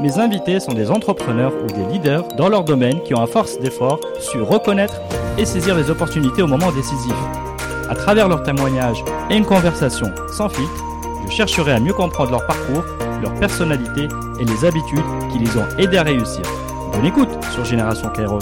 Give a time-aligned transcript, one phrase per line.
[0.00, 3.58] Mes invités sont des entrepreneurs ou des leaders dans leur domaine qui ont à force
[3.60, 5.00] d'effort su reconnaître
[5.38, 7.14] et saisir les opportunités au moment décisif.
[7.88, 10.84] À travers leurs témoignages et une conversation sans filtre,
[11.26, 12.84] je chercherai à mieux comprendre leur parcours,
[13.22, 14.08] leur personnalité
[14.40, 16.42] et les habitudes qui les ont aidés à réussir.
[16.92, 18.40] Bonne écoute sur Génération Kairos.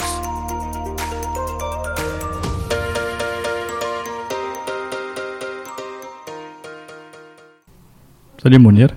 [8.41, 8.89] Salut Mounir,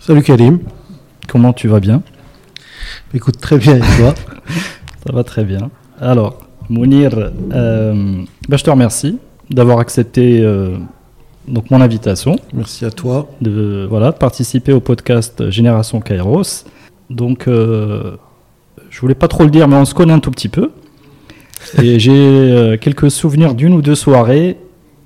[0.00, 0.58] Salut Karim.
[1.34, 2.00] Comment tu vas bien
[3.12, 4.14] Écoute très bien et toi
[5.04, 5.68] Ça va très bien.
[6.00, 9.18] Alors, Mounir, euh, ben, je te remercie
[9.50, 10.76] d'avoir accepté euh,
[11.48, 13.28] donc mon invitation Merci à toi.
[13.40, 16.66] de voilà de participer au podcast Génération Kairos.
[17.10, 18.12] Donc, euh,
[18.88, 20.70] je voulais pas trop le dire, mais on se connaît un tout petit peu.
[21.82, 24.56] Et j'ai quelques souvenirs d'une ou deux soirées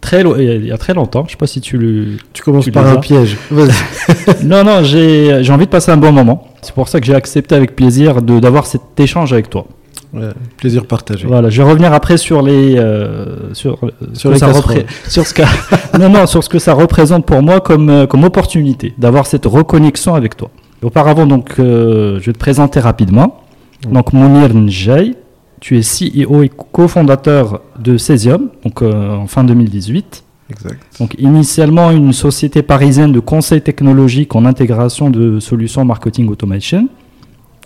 [0.00, 1.24] très il y a très longtemps.
[1.26, 2.16] Je sais pas si tu le.
[2.32, 3.36] Tu commences Tu par un piège.
[4.44, 6.48] Non, non, j'ai j'ai envie de passer un bon moment.
[6.62, 9.66] C'est pour ça que j'ai accepté avec plaisir de d'avoir cet échange avec toi.
[10.14, 11.26] Ouais, plaisir partagé.
[11.26, 13.78] Voilà, je vais revenir après sur les euh, sur
[14.14, 15.42] Sur les ça repré- sur ce que
[15.98, 19.44] non non sur ce que ça représente pour moi comme euh, comme opportunité d'avoir cette
[19.44, 20.50] reconnexion avec toi.
[20.82, 23.42] Auparavant donc euh, je vais te présenter rapidement.
[23.90, 25.14] Donc Mounir Njay,
[25.60, 30.24] tu es CEO et cofondateur de Cesium donc euh, en fin 2018.
[30.50, 30.80] Exact.
[30.98, 36.88] Donc initialement une société parisienne de conseil technologique en intégration de solutions marketing automation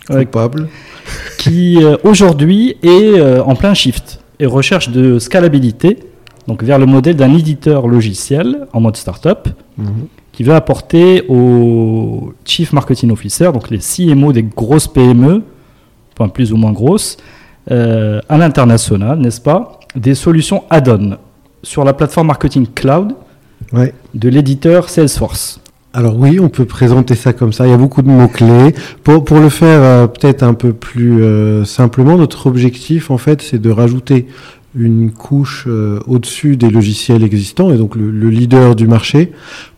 [0.09, 0.25] Ouais.
[0.25, 0.67] Coupable.
[1.37, 5.99] qui euh, aujourd'hui est euh, en plein shift et recherche de scalabilité
[6.45, 9.85] donc vers le modèle d'un éditeur logiciel en mode startup Mhm.
[10.33, 15.41] qui veut apporter aux chief marketing officer donc les CMO des grosses PME
[16.19, 17.15] enfin plus ou moins grosses
[17.71, 21.17] euh, à l'international n'est-ce pas des solutions add-on
[21.61, 23.13] sur la plateforme marketing cloud
[23.71, 23.93] Ouais.
[24.13, 25.61] de l'éditeur Salesforce
[25.93, 27.65] Alors oui, on peut présenter ça comme ça.
[27.65, 28.75] Il y a beaucoup de mots-clés.
[29.03, 33.41] Pour, pour le faire euh, peut-être un peu plus euh, simplement, notre objectif, en fait,
[33.41, 34.27] c'est de rajouter
[34.75, 39.31] une couche euh, au-dessus des logiciels existants, et donc le, le leader du marché,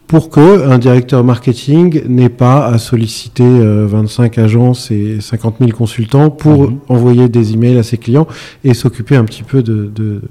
[0.08, 5.72] pour que un directeur marketing n'ait pas à solliciter euh, 25 agences et 50 000
[5.72, 6.78] consultants pour Mhm.
[6.90, 8.28] envoyer des emails à ses clients
[8.64, 10.22] et s'occuper un petit peu de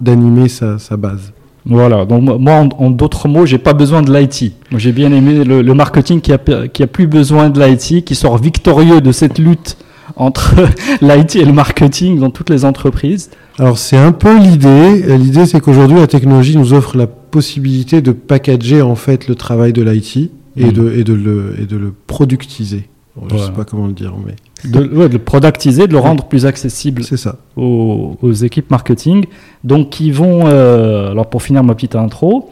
[0.00, 1.32] d'animer sa, sa base.
[1.64, 4.52] Voilà, donc moi- en, en d'autres mots, j'ai pas besoin de l'IT.
[4.72, 8.04] Moi, J'ai bien aimé le, le marketing qui a, qui a plus besoin de l'IT,
[8.04, 9.76] qui sort victorieux de cette lutte
[10.16, 10.56] entre
[11.00, 13.30] l'IT et le marketing dans toutes les entreprises.
[13.58, 15.04] Alors c'est un peu l'idée.
[15.08, 19.34] Euh, L'idée c'est qu'aujourd'hui la technologie nous offre la possibilité de packager en fait le
[19.34, 20.72] travail de l'IT et, Mhm.
[20.72, 22.88] de, et, de le, et de le productiser.
[23.16, 23.46] Bon, Je Voilà.
[23.46, 24.36] sais pas comment le dire, mais
[24.70, 27.36] De, ouais, de le productiser, de le rendre plus accessible ça.
[27.56, 29.24] aux, aux équipes marketing.
[29.64, 32.50] Donc, qui vont, euh, alors pour finir ma petite intro,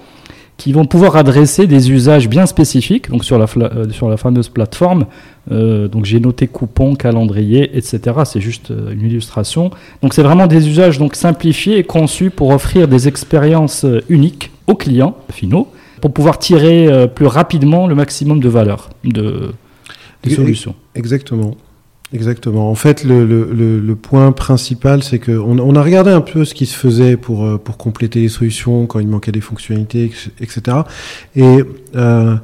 [0.58, 4.48] qui vont pouvoir adresser des usages bien spécifiques, donc sur la, euh, sur la fameuse
[4.50, 5.06] plateforme.
[5.50, 7.98] Euh, donc, j'ai noté coupons, calendrier, etc.
[8.26, 9.70] C'est juste une illustration.
[10.02, 14.74] Donc, c'est vraiment des usages donc simplifiés et conçus pour offrir des expériences uniques aux
[14.74, 15.68] clients finaux,
[16.00, 19.52] pour pouvoir tirer euh, plus rapidement le maximum de valeur de,
[20.22, 20.74] des solutions.
[20.94, 21.56] Exactement.
[22.12, 22.68] Exactement.
[22.68, 26.20] En fait, le, le, le, le point principal, c'est que on, on a regardé un
[26.20, 29.40] peu ce qui se faisait pour, euh, pour compléter les solutions quand il manquait des
[29.40, 30.10] fonctionnalités,
[30.40, 30.78] etc.
[31.36, 31.62] Et
[31.94, 32.34] euh,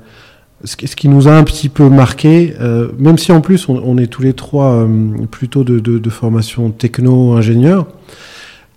[0.62, 3.68] ce, qui, ce qui nous a un petit peu marqué, euh, même si en plus
[3.68, 4.86] on, on est tous les trois euh,
[5.28, 7.88] plutôt de, de, de formation techno-ingénieur,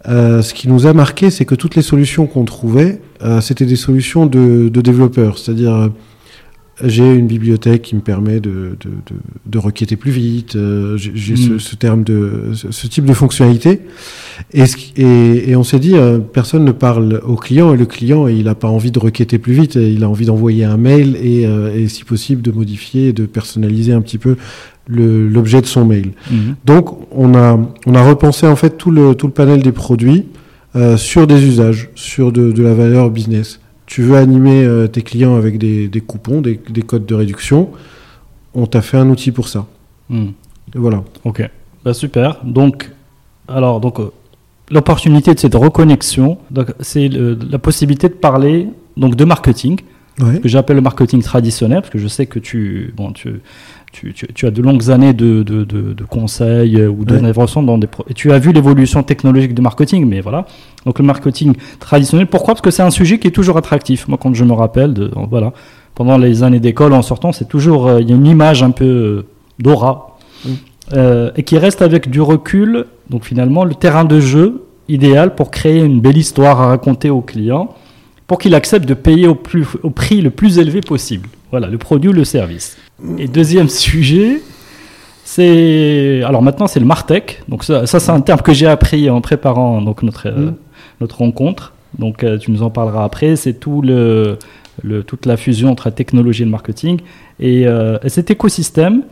[0.06, 3.00] ce qui nous a marqué, c'est que toutes les solutions qu'on trouvait,
[3.42, 5.88] c'était des solutions de, de développeurs, c'est-à-dire euh,
[6.86, 8.50] j'ai une bibliothèque qui me permet de,
[8.80, 9.16] de, de,
[9.46, 10.56] de requêter plus vite.
[10.56, 11.60] euh, j'ai ce, Mm.
[11.60, 13.82] ce terme de ce, type de fonctionnalité.
[14.54, 18.56] Et, on s'est dit, euh, personne ne parle au client et le client, il n'a
[18.56, 19.76] pas envie de requêter plus vite.
[19.76, 23.92] Il a envie d'envoyer un mail et, euh, et si possible de modifier, de personnaliser
[23.92, 24.38] un petit peu
[24.88, 26.12] l'objet de son mail.
[26.32, 26.56] Mhm.
[26.66, 30.26] Donc, on a, on a repensé en fait tout le, tout le panel des produits
[30.76, 33.60] euh, sur des usages, sur de, de la valeur business.
[33.86, 37.70] Tu veux animer euh, tes clients avec des, des coupons, des, des codes de réduction.
[38.54, 39.66] On t'a fait un outil pour ça.
[40.12, 40.26] Et
[40.76, 41.04] voilà.
[41.24, 41.48] Ok,
[41.84, 42.38] bah, super.
[42.44, 42.92] Donc,
[43.48, 44.12] alors, donc, euh,
[44.72, 46.38] l'opportunité de cette reconnexion,
[46.80, 48.68] c'est la possibilité de parler
[48.98, 49.80] donc de marketing,
[50.22, 50.42] Ouais.
[50.42, 53.40] que j'appelle le marketing traditionnel, parce que je sais que tu, bon, tu,
[53.92, 57.88] tu, tu, as de longues années de, de, de, de conseils ou d'intervention dans des
[58.08, 60.46] et tu as vu l'évolution technologique du marketing, mais voilà.
[60.86, 62.54] Donc le marketing traditionnel, pourquoi?
[62.54, 64.08] Parce que c'est un sujet qui est toujours attractif.
[64.08, 65.54] Moi, quand je me rappelle, de, voilà,
[65.96, 69.26] pendant les années d'école en sortant, c'est toujours il y a une image un peu
[69.60, 70.18] d'aura
[70.94, 72.86] euh, et qui reste avec du recul.
[73.10, 77.22] Donc finalement, le terrain de jeu idéal pour créer une belle histoire à raconter au
[77.22, 77.76] client,
[78.28, 81.30] pour qu'il accepte de payer au, plus, au prix le plus élevé possible.
[81.52, 82.78] Voilà, le produit ou le service.
[83.18, 84.42] Et deuxième sujet,
[85.24, 87.44] c'est alors maintenant c'est le Martech.
[87.48, 90.56] Donc ça, ça c'est un terme que j'ai appris en préparant donc notre euh, mmh.
[91.02, 91.74] notre rencontre.
[91.98, 93.36] Donc euh, tu nous en parleras après.
[93.36, 94.38] C'est tout le,
[94.84, 97.00] le, toute la fusion entre la technologie et le marketing
[97.40, 99.04] et, et cet écosystème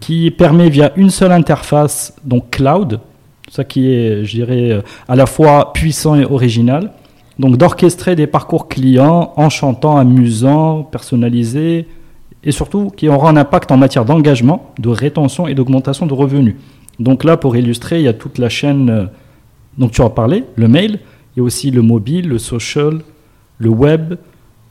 [0.00, 3.00] qui permet via une seule interface, donc cloud,
[3.50, 6.92] ça qui est, je dirais, euh, à la fois puissant et original,
[7.38, 11.86] donc d'orchestrer des parcours clients enchantants, amusants, personnalisés,
[12.46, 16.54] et surtout qui aura un impact en matière d'engagement, de rétention et d'augmentation de revenus.
[16.98, 19.04] Donc là, pour illustrer, il y a toute la chaîne, euh,
[19.76, 21.00] donc tu en parlé, le mail,
[21.34, 23.00] il y a aussi le mobile, le social,
[23.58, 24.14] le web,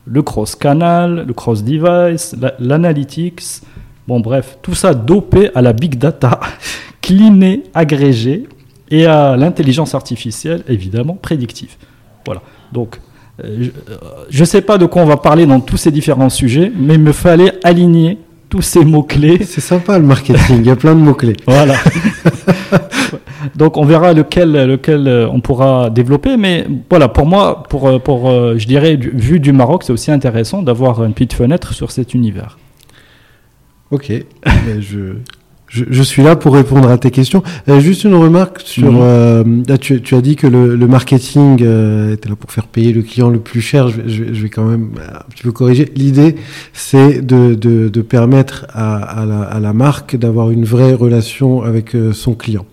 [0.05, 3.61] le cross-canal, le cross-device, l'analytics,
[4.07, 6.39] Bon, bref, tout ça dopé à la big data,
[7.01, 8.47] cliné, agrégé,
[8.91, 11.75] et à l'intelligence artificielle, évidemment, prédictive.
[12.23, 12.43] Voilà.
[12.71, 12.99] Donc,
[13.43, 16.95] je ne sais pas de quoi on va parler dans tous ces différents sujets, mais
[16.95, 18.17] il me fallait aligner
[18.49, 19.39] tous ces mots-clés.
[19.43, 21.35] C'est sympa le marketing, il y a plein de mots-clés.
[21.45, 21.75] Voilà.
[23.55, 27.99] Donc on verra lequel, lequel euh, on pourra développer, mais voilà, pour moi, pour, euh,
[27.99, 32.13] pour je dirais, vu du Maroc, c'est aussi intéressant d'avoir une petite fenêtre sur cet
[32.13, 32.57] univers.
[33.91, 34.11] Ok,
[34.79, 35.17] je,
[35.75, 37.43] je, suis là pour répondre à tes questions.
[37.67, 38.91] Euh, juste une remarque sur.
[38.91, 38.99] Mhm.
[39.01, 42.93] Euh, tu, tu, as dit que le, le marketing euh, était là pour faire payer
[42.93, 43.89] le client le plus cher.
[43.89, 45.91] Je, je, je vais quand même un petit peu corriger.
[45.95, 46.35] L'idée,
[46.73, 51.61] c'est de, de, de, permettre à, à, la, à la marque d'avoir une vraie relation
[51.63, 52.65] avec son client.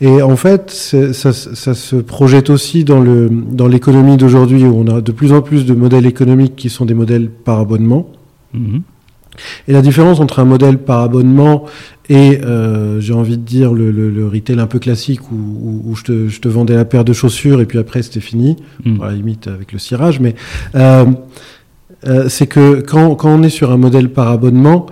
[0.00, 4.86] Et en fait, ça, ça, se projette aussi dans le dans l'économie d'aujourd'hui où on
[4.94, 8.12] a de plus en plus de modèles économiques qui sont des modèles par abonnement.
[8.52, 8.82] Mhm.
[9.66, 11.64] Et la différence entre un modèle par abonnement
[12.08, 15.94] et, euh, j'ai envie de dire, le, le, le, retail un peu classique où, où,
[15.94, 19.02] je, te, je, te, vendais la paire de chaussures et puis après c'était fini, mm.
[19.02, 20.34] à la limite avec le cirage, mais
[20.74, 21.04] euh,
[22.06, 24.86] euh, c'est que quand, quand, on est sur un modèle par abonnement,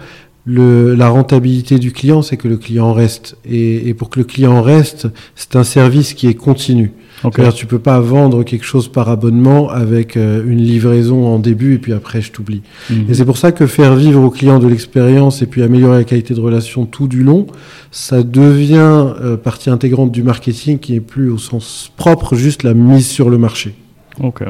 [0.44, 3.36] le, la rentabilité du client, c'est que le client reste.
[3.44, 6.92] Et, et, pour que le client reste, c'est un service qui est continu.
[7.26, 7.52] Okay.
[7.52, 11.78] Tu peux pas vendre quelque chose par abonnement avec euh, une livraison en début et
[11.78, 12.62] puis après je t'oublie.
[12.88, 13.06] Mhm.
[13.08, 16.05] Et c'est pour ça que faire vivre au client de l'expérience et puis améliorer la
[16.05, 17.49] qualité de relation tout du long,
[17.90, 18.76] ça devient
[19.20, 23.29] euh, partie intégrante du marketing qui est plus au sens propre juste la mise sur
[23.29, 23.75] le marché.
[24.22, 24.44] Ok.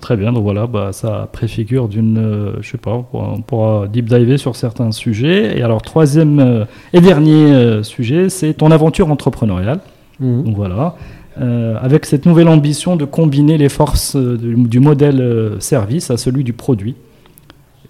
[0.00, 4.06] très bien, donc voilà, bah, ça préfigure d'une, euh, je sais pas, on pourra deep
[4.08, 5.58] diver sur certains sujets.
[5.58, 9.80] Et alors, troisième et dernier sujet, c'est ton aventure entrepreneuriale.
[10.18, 10.44] Mhm.
[10.44, 10.96] Donc voilà.
[11.40, 16.18] Euh, avec cette nouvelle ambition de combiner les forces euh, du, modèle euh, service à
[16.18, 16.96] celui du produit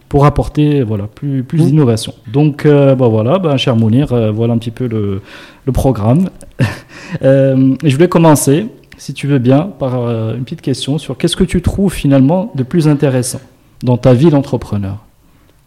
[0.09, 1.67] pour apporter voilà, plus, plus mmh.
[1.67, 2.15] d'innovation.
[2.33, 5.23] Donc bah, voilà, bah, cher Mounir, voilà un petit peu le,
[5.67, 6.31] le programme.
[7.23, 8.67] je voulais commencer,
[8.99, 9.95] si tu veux bien, par
[10.35, 13.41] une petite question sur qu'est-ce que tu trouves finalement de plus intéressant
[13.85, 14.99] dans ta vie d'entrepreneur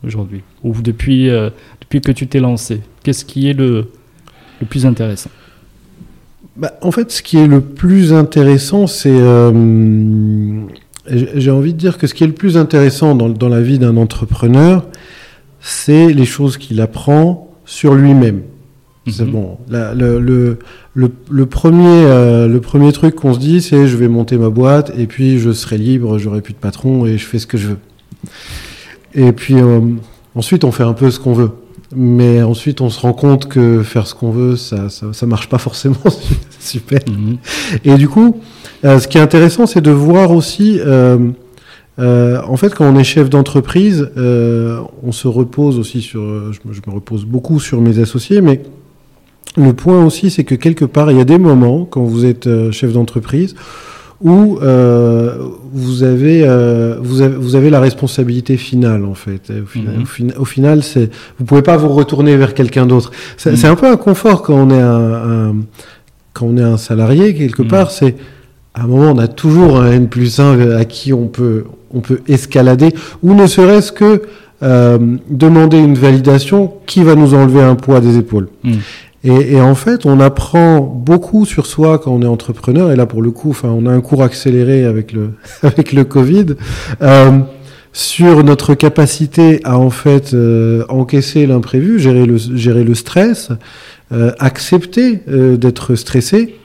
[0.06, 1.30] aujourd'hui, ou depuis,
[1.80, 2.82] depuis que tu t'es lancé.
[3.02, 3.92] Qu'est-ce qui est le,
[4.60, 5.30] le plus intéressant?
[6.56, 9.10] Bah, en fait, ce qui est le plus intéressant, c'est.
[9.12, 10.62] Euh,
[11.06, 13.80] j'ai envie de dire que ce qui est le plus intéressant dans, dans la vie
[13.80, 14.86] d'un entrepreneur,
[15.60, 18.44] c'est les choses qu'il apprend sur lui-même.
[19.08, 19.32] C'est mhm.
[19.32, 19.58] bon.
[19.68, 20.60] La, le, le,
[20.94, 24.50] le, le, premier, euh, le premier truc qu'on se dit, c'est je vais monter ma
[24.50, 27.58] boîte et puis je serai libre, j'aurai plus de patron et je fais ce que
[27.58, 27.78] je veux.
[29.14, 29.82] Et puis euh,
[30.36, 31.52] ensuite, on fait un peu ce qu'on veut.
[31.96, 35.50] Mais ensuite, on se rend compte que faire ce qu'on veut, ça, ça, ça, marche
[35.50, 35.98] pas forcément
[36.60, 37.00] super.
[37.08, 37.38] Mhm.
[37.84, 38.40] Et du coup,
[38.86, 41.18] euh, ce qui est intéressant, c'est de voir aussi, euh,
[42.00, 46.82] euh, en fait, quand on est chef d'entreprise, on se repose aussi sur, je, je,
[46.88, 48.62] me repose beaucoup sur mes associés, mais
[49.56, 52.50] le point aussi, c'est que quelque part, il y a des moments quand vous êtes
[52.72, 53.56] chef d'entreprise
[54.22, 55.38] où euh,
[55.74, 59.52] vous, avez, euh, vous, avez, vous avez la responsabilité finale en fait.
[59.52, 60.38] Au final, mm -hmm.
[60.38, 63.12] au, final c'est vous pouvez pas vous retourner vers quelqu'un d'autre.
[63.38, 63.72] C'est mm -hmm.
[63.72, 65.56] un peu un confort quand on est un, un
[66.34, 67.78] quand on est un salarié quelque mm -hmm.
[67.78, 67.90] part.
[67.98, 68.16] C'est
[68.78, 71.60] à un moment on a toujours un N plus 1 à qui on peut
[71.98, 72.92] on peut escalader
[73.24, 74.12] ou ne serait-ce que
[74.64, 74.98] euh,
[75.30, 78.48] demander une validation qui va nous enlever un poids des épaules.
[79.26, 82.92] Et, en fait, on apprend beaucoup sur soi quand on est entrepreneur.
[82.92, 85.32] Et là, pour le coup, enfin, on a un cours accéléré avec le
[85.64, 86.48] avec le Covid.
[87.02, 87.40] Euh,
[87.96, 93.50] sur notre capacité à en fait euh, encaisser l'imprévu, gérer le, gérer le stress,
[94.12, 96.56] euh, accepter d'être stressé.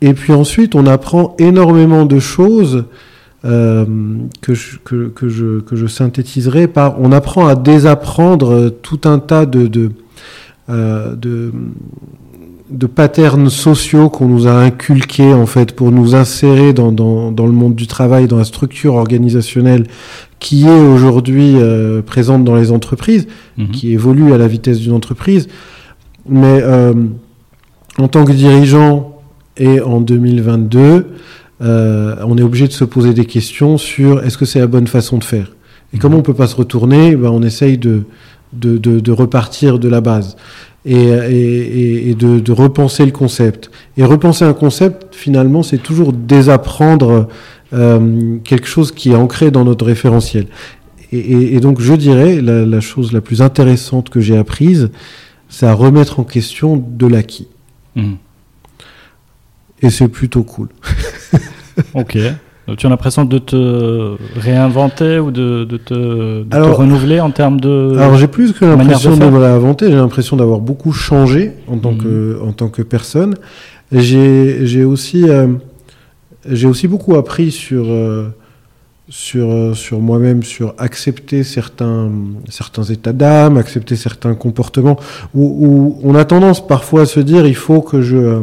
[0.00, 2.84] Et puis ensuite, on apprend énormément de choses
[3.44, 7.00] que, je, que, que, je, que je synthétiserai par...
[7.00, 9.90] On apprend à désapprendre tout un tas de, de,
[10.68, 11.52] de
[12.72, 17.46] de patterns sociaux qu'on nous a inculqués en fait pour nous insérer dans, dans, dans,
[17.46, 19.86] le monde du travail, dans la structure organisationnelle
[20.38, 23.28] qui est aujourd'hui euh, présente dans les entreprises,
[23.58, 23.68] mhm.
[23.68, 25.48] qui évolue à la vitesse d'une entreprise.
[26.28, 26.94] Mais euh,
[27.98, 29.20] en tant que dirigeant
[29.58, 31.06] et en 2022,
[31.60, 34.86] euh, on est obligé de se poser des questions sur est-ce que c'est la bonne
[34.86, 35.52] façon de faire?
[35.92, 36.18] Et comme mhm.
[36.18, 38.04] on peut pas se retourner, ben, on essaye de,
[38.52, 40.36] de, de, de repartir de la base
[40.84, 43.70] et, et, et de, de, repenser le concept.
[43.96, 47.28] Et repenser un concept, finalement, c'est toujours désapprendre
[47.72, 50.46] euh, quelque chose qui est ancré dans notre référentiel.
[51.12, 54.90] Et, et donc, je dirais, la, la, chose la plus intéressante que j'ai apprise,
[55.48, 57.48] c'est à remettre en question de l'acquis.
[57.94, 58.14] Mmh.
[59.82, 60.68] Et c'est plutôt cool.
[61.94, 62.18] ok.
[62.78, 67.60] Tu as l'impression de te réinventer ou de, de, te, de te, renouveler en termes
[67.60, 67.96] de.
[67.98, 71.92] Alors j'ai plus que l'impression de, me réinventer, j'ai l'impression d'avoir beaucoup changé en tant,
[71.92, 71.98] mmh.
[71.98, 73.34] que, en tant que personne.
[73.90, 75.48] J'ai aussi, euh,
[76.48, 78.28] j'ai aussi beaucoup appris sur, euh,
[79.08, 82.10] sur, euh, sur moi-même, sur accepter certains,
[82.48, 84.98] certains états d'âme, accepter certains comportements,
[85.34, 88.16] où, où, on a tendance parfois à se dire il faut que je.
[88.16, 88.40] Euh,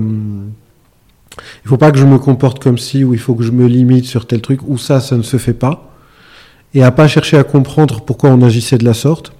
[1.64, 3.68] il faut pas que je me comporte comme si, ou il faut que je me
[3.68, 5.94] limite sur tel truc, ou ça, ça ne se fait pas.
[6.74, 9.32] Et à pas chercher à comprendre pourquoi on agissait de la sorte.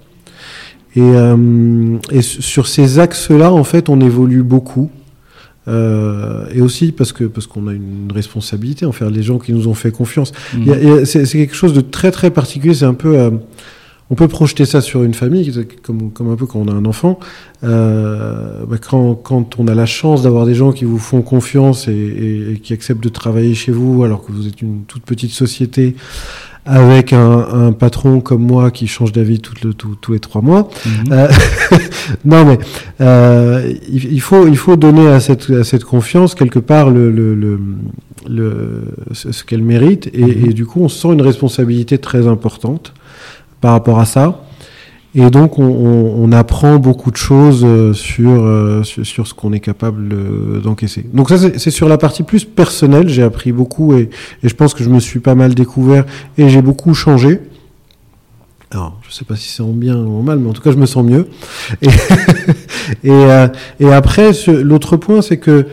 [0.96, 4.90] Et, euh, et sur ces axes-là, en fait, on évolue beaucoup.
[5.68, 9.68] Euh, et aussi parce que parce qu'on a une responsabilité envers les gens qui nous
[9.68, 10.32] ont fait confiance.
[10.54, 11.04] Mmh.
[11.04, 12.74] C'est quelque chose de très très particulier.
[12.74, 13.30] C'est un peu euh,
[14.10, 15.52] on peut projeter ça sur une famille,
[15.82, 17.20] comme, comme un peu quand on a un enfant.
[17.62, 21.86] Euh, bah quand, quand, on a la chance d'avoir des gens qui vous font confiance
[21.88, 25.04] et, et, et, qui acceptent de travailler chez vous alors que vous êtes une toute
[25.04, 25.94] petite société
[26.66, 30.42] avec un, un patron comme moi qui change d'avis tout le, tout, tous les trois
[30.42, 30.68] mois.
[30.84, 31.12] Mmh.
[31.12, 31.28] Euh,
[32.24, 32.58] non mais
[33.00, 37.10] euh, il, il, faut, il faut donner à cette, à cette confiance quelque part le,
[37.10, 37.58] le, le,
[38.28, 40.50] le ce qu'elle mérite et, mmh.
[40.50, 42.92] et, du coup on sent une responsabilité très importante
[43.60, 44.40] par rapport à ça.
[45.14, 50.14] Et donc, on, apprend beaucoup de choses euh, sur, euh, sur, ce qu'on est capable
[50.62, 51.04] d'encaisser.
[51.12, 53.08] Donc ça, c'est sur la partie plus personnelle.
[53.08, 54.08] J'ai appris beaucoup et,
[54.44, 56.04] je pense que je me suis pas mal découvert
[56.38, 57.40] et j'ai beaucoup changé.
[58.70, 60.70] Alors, je sais pas si c'est en bien ou en mal, mais en tout cas,
[60.70, 61.26] je me sens mieux.
[61.82, 61.88] Et,
[63.06, 63.48] euh,
[63.80, 65.66] et, après, l'autre point, c'est que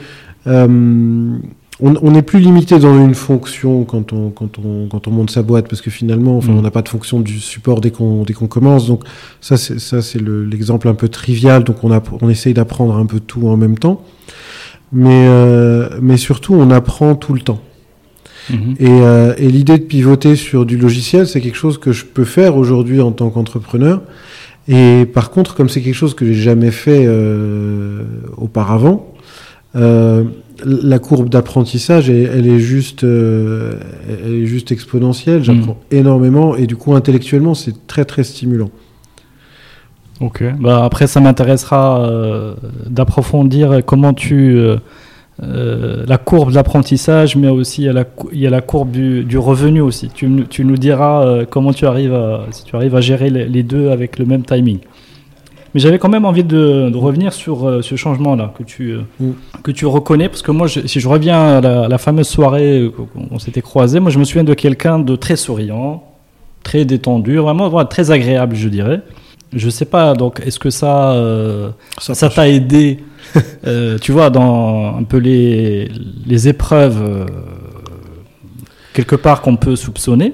[1.80, 5.44] on n'est plus limité dans une fonction quand on, quand on, quand on monte sa
[5.44, 6.58] boîte, parce que finalement, enfin, mmh.
[6.58, 8.88] on n'a pas de fonction du support dès qu'on qu'on commence.
[8.88, 9.04] Donc
[9.42, 11.64] ça, c'est ça c'est l'exemple le, un peu trivial.
[11.64, 14.02] Donc on, a, on essaye d'apprendre un peu tout en même temps,
[14.92, 17.62] mais euh, mais surtout on apprend tout le temps.
[18.50, 18.56] Mmh.
[18.80, 22.26] Et, euh, et l'idée de pivoter sur du logiciel, c'est quelque chose que je peux
[22.26, 24.02] faire aujourd'hui en tant qu'entrepreneur.
[24.68, 28.04] Et par contre, comme c'est quelque chose que j'ai jamais fait euh,
[28.36, 29.14] auparavant.
[29.76, 30.24] Euh,
[30.66, 33.76] la courbe d'apprentissage, elle, est juste, euh,
[34.08, 35.44] elle est juste exponentielle.
[35.44, 35.96] J'apprends mmh.
[35.96, 38.70] énormément et du coup, intellectuellement, c'est très très stimulant.
[40.20, 40.44] Ok.
[40.60, 42.56] Bah après, ça m'intéressera euh,
[42.90, 48.48] d'approfondir comment tu euh, la courbe d'apprentissage, mais aussi il y a la, il y
[48.48, 50.10] a la courbe du, du revenu aussi.
[50.10, 53.62] Tu, tu nous diras comment tu arrives à, si tu arrives à gérer les, les
[53.62, 54.80] deux avec le même timing.
[55.74, 59.02] Mais j'avais quand même envie de, de revenir sur euh, ce changement-là que tu, euh,
[59.20, 59.32] mm.
[59.64, 62.28] que tu reconnais, parce que moi, je, si je reviens à la, à la fameuse
[62.28, 66.04] soirée où on s'était croisés, moi, je me souviens de quelqu'un de très souriant,
[66.64, 69.02] très détendu, vraiment voilà, très agréable, je dirais.
[69.54, 71.70] Je sais pas, donc, est-ce que ça, euh,
[72.00, 73.00] ça t'a aidé,
[74.02, 75.90] tu vois, dans un peu les,
[76.26, 77.26] les épreuves,
[78.94, 80.34] quelque part qu'on peut soupçonner?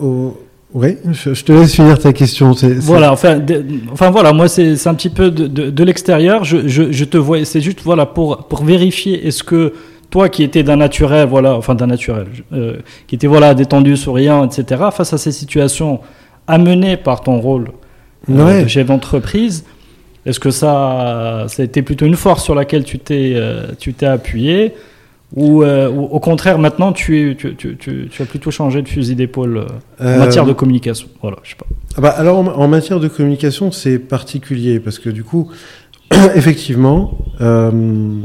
[0.00, 0.36] Oh.
[0.76, 2.52] Oui, je, je, te laisse finir ta question.
[2.52, 2.80] C est, c est...
[2.80, 6.44] Voilà, enfin, de, enfin voilà, moi c'est un petit peu de, de, de l'extérieur.
[6.44, 9.72] Je, je, je, te vois, c'est juste voilà pour pour vérifier est-ce que
[10.10, 14.46] toi qui étais d'un naturel, voilà, enfin d'un naturel, euh, qui était voilà détendu, souriant,
[14.46, 14.84] etc.
[14.92, 16.00] Face à ces situations
[16.46, 17.68] amenées par ton rôle
[18.28, 18.64] euh, ouais.
[18.64, 19.64] de chef d'entreprise,
[20.26, 23.94] est-ce que ça, ça a été plutôt une force sur laquelle tu t'es euh, tu
[23.94, 24.74] t'es appuyé?
[25.34, 28.80] Ou, euh, ou, au contraire, maintenant, tu, es, tu, tu, tu, tu, as plutôt changé
[28.80, 29.66] de fusil d'épaule
[30.00, 31.66] euh, en matière de communication Voilà, je sais pas.
[31.96, 35.50] Ah bah, alors, en, matière de communication, c'est particulier parce que du coup,
[36.34, 38.20] effectivement, euh,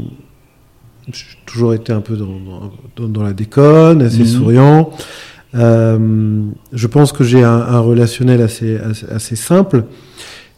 [1.08, 4.26] j'ai toujours été un peu dans, dans, dans la déconne, assez mmh.
[4.26, 4.90] souriant.
[5.54, 9.84] Euh, je pense que j'ai un, un, relationnel assez, assez, assez simple.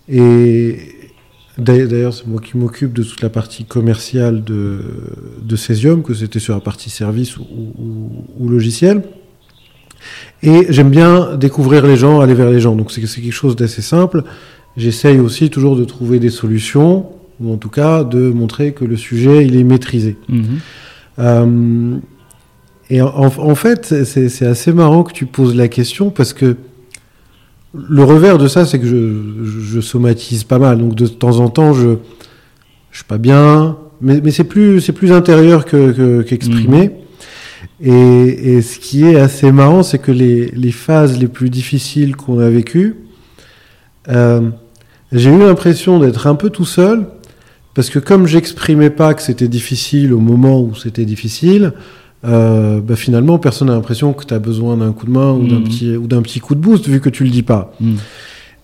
[0.09, 0.94] Et
[1.59, 4.81] d'ailleurs, c'est moi qui m'occupe de toute la partie commerciale de,
[5.43, 9.03] de Cesium, que c'était sur la partie service ou, ou, ou logiciel.
[10.43, 12.75] Et j'aime bien découvrir les gens, aller vers les gens.
[12.75, 14.25] Donc c'est quelque chose d'assez simple.
[14.77, 17.07] J'essaye aussi toujours de trouver des solutions,
[17.41, 20.17] ou en tout cas de montrer que le sujet il est maîtrisé.
[20.29, 20.45] Mhm.
[21.21, 21.97] Euh,
[22.91, 26.57] et en, en fait, c'est assez marrant que tu poses la question parce que
[27.75, 30.79] le revers de ça, c'est que je, je, je somatise pas mal.
[30.79, 31.97] Donc de temps en temps, je
[32.91, 36.93] je suis pas bien, mais, mais c'est plus c'est plus intérieur que que- qu'exprimé.
[37.81, 37.91] Et,
[38.57, 42.39] et ce qui est assez marrant, c'est que les, les phases les plus difficiles qu'on
[42.39, 42.95] a vécues,
[44.09, 44.43] euh,
[45.11, 47.07] j'ai eu l'impression d'être un peu tout seul,
[47.75, 51.73] parce que comme j'exprimais pas que c'était difficile au moment où c'était difficile,
[52.27, 55.47] euh, bah finalement personne n'a l'impression que tu as besoin d'un coup de main ou
[55.47, 55.65] d'un Mhm.
[55.65, 57.73] petit, ou d'un petit coup de boost vu que tu le dis pas.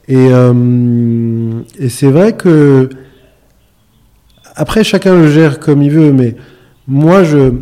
[0.09, 2.89] Et, euh, et c'est vrai que
[4.57, 6.37] après chacun le gère comme il veut, mais
[6.89, 7.53] moi je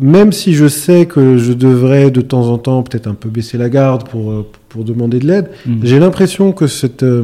[0.00, 3.58] même si je sais que je devrais de temps en temps peut-être un peu baisser
[3.58, 5.80] la garde pour euh, pour demander de l'aide, Mhm.
[5.84, 7.22] j'ai l'impression que cette euh,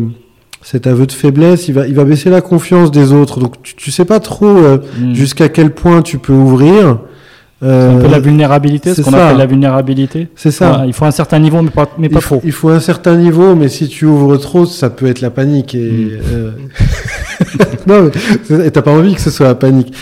[0.62, 3.40] cet aveu de faiblesse, il va il va baisser la confiance des autres.
[3.40, 4.78] Donc tu, tu sais pas trop euh,
[5.14, 6.98] jusqu'à quel point tu peux ouvrir.
[7.62, 9.26] Un Euh, peu la vulnérabilité, ce c'est qu'on ça.
[9.26, 10.28] appelle la vulnérabilité.
[10.34, 10.84] c'est ça.
[10.86, 12.40] Il faut un certain niveau, mais pas, mais trop.
[12.42, 15.74] il faut un certain niveau, mais si tu ouvres trop, ça peut être la panique.
[15.74, 16.20] Et Mm.
[16.32, 16.50] euh,
[17.86, 18.10] non,
[18.50, 19.92] mais t'as pas envie que ce soit la panique.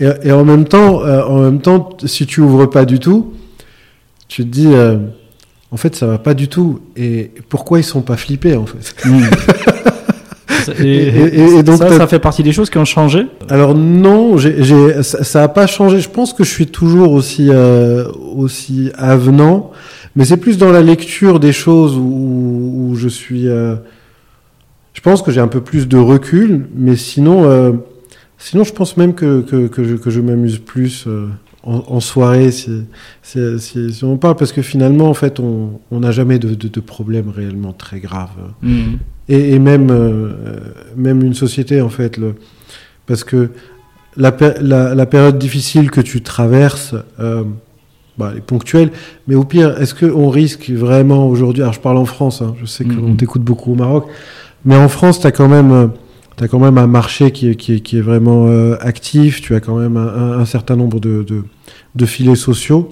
[0.00, 3.34] Et, et en même temps, euh, en même temps, si tu ouvres pas du tout,
[4.28, 4.96] tu te dis, euh,
[5.70, 6.80] en fait, ça va pas du tout.
[6.96, 8.94] Et pourquoi ils sont pas flippés en fait?
[9.06, 9.24] Mhm.
[10.68, 13.26] Et, Et- et- et donc ça, ça fait partie des choses qui ont changé.
[13.48, 14.36] Alors non,
[15.02, 16.00] ça, ça a pas changé.
[16.00, 18.04] Je pense que je suis toujours aussi euh,
[18.36, 19.70] aussi avenant,
[20.16, 23.48] mais c'est plus dans la lecture des choses où, où je suis.
[23.48, 23.76] euh,
[24.92, 27.72] je pense que j'ai un peu plus de recul, mais sinon, euh,
[28.38, 31.06] sinon, je pense même que que, que je, que je m'amuse plus
[31.66, 32.70] en, en soirée si,
[33.22, 36.68] si, si, si on parle, parce que finalement, en fait, on n'a jamais de, de,
[36.68, 38.28] de problème réellement très grave
[38.62, 38.98] Mhm.
[39.28, 40.32] Et, et même euh,
[40.96, 42.34] même une société en fait le
[43.06, 43.50] parce que
[44.16, 47.42] la, la, la période difficile que tu traverses euh,
[48.18, 48.90] bah, elle est ponctuelle
[49.26, 52.54] mais au pire est-ce que on risque vraiment aujourd'hui alors je parle en France hein,
[52.60, 53.16] je sais qu'on Mhm.
[53.16, 54.06] t'écoute beaucoup au Maroc
[54.64, 55.86] mais en France tu as quand même euh,
[56.36, 59.54] T'as quand même un marché qui est, qui est, qui est vraiment euh, actif, tu
[59.54, 61.44] as quand même un, un- un certain nombre de, de,
[61.94, 62.88] de filets sociaux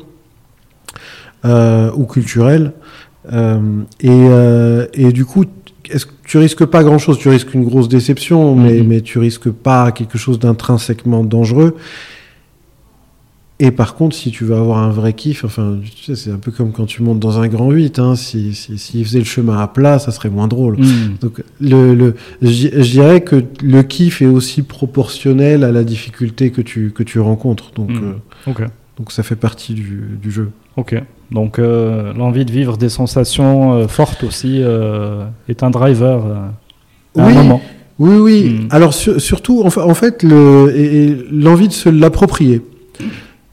[1.44, 2.72] euh, ou culturels.
[3.32, 5.44] Euh, et, euh, et du coup,
[5.92, 7.18] est-ce que tu risques pas grand-chose?
[7.18, 8.86] Tu risques une grosse déception, mais, Mhm.
[8.88, 11.76] mais tu risques pas quelque chose d'intrinsèquement dangereux.
[13.58, 16.38] Et par contre, si tu veux avoir un vrai kiff, enfin, tu sais, c'est un
[16.38, 18.00] peu comme quand tu montes dans un grand 8.
[18.00, 20.78] Hein, si, si, s'il faisait le chemin à plat, ça serait moins drôle.
[20.78, 21.16] Mhm.
[21.20, 26.60] Donc, le, le, je dirais que le kiff est aussi proportionnel à la difficulté que
[26.60, 27.70] tu, que tu rencontres.
[27.76, 28.14] Donc, Mhm.
[28.48, 28.66] euh,
[28.98, 30.50] donc ça fait partie du, du jeu.
[30.76, 30.96] Ok.
[31.32, 36.52] Donc euh, l'envie de vivre des sensations euh, fortes aussi euh, est un driver à
[37.26, 37.32] Oui.
[37.32, 37.60] un moment.
[37.98, 38.48] Oui, oui.
[38.50, 38.68] Mm.
[38.70, 42.60] Alors sur- surtout, en en fait, le, l'envie de se l'approprier,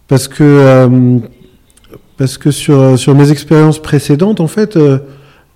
[0.08, 1.20] parce que
[2.18, 4.78] parce que sur sur mes expériences précédentes, en fait,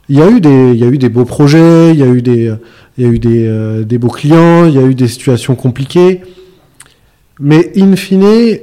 [0.09, 2.21] il y a eu des y a eu des beaux projets, il y a eu
[2.21, 2.53] des
[2.97, 6.21] y a eu des des beaux clients, il y a eu des situations compliquées,
[7.39, 8.59] mais in fine.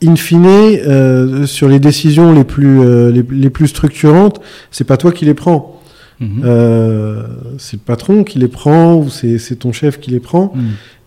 [0.00, 4.96] In fine, euh, sur les décisions les plus euh, les, les plus structurantes, c'est pas
[4.96, 5.80] toi qui les prends.
[6.20, 6.42] Mhm.
[6.44, 7.22] Euh,
[7.58, 10.52] c'est le patron qui les prend ou c'est c'est ton chef qui les prend.
[10.54, 10.62] Mhm.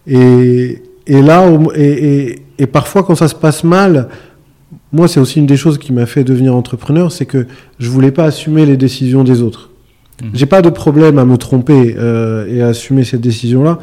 [0.07, 4.09] Et, et là, et, et, et parfois quand ça se passe mal,
[4.91, 7.47] moi c'est aussi une des choses qui m'a fait devenir entrepreneur, c'est que
[7.79, 9.69] je voulais pas assumer les décisions des autres.
[10.21, 10.29] Mhm.
[10.33, 13.79] J'ai pas de problème à me tromper euh, et à assumer cette décision-là.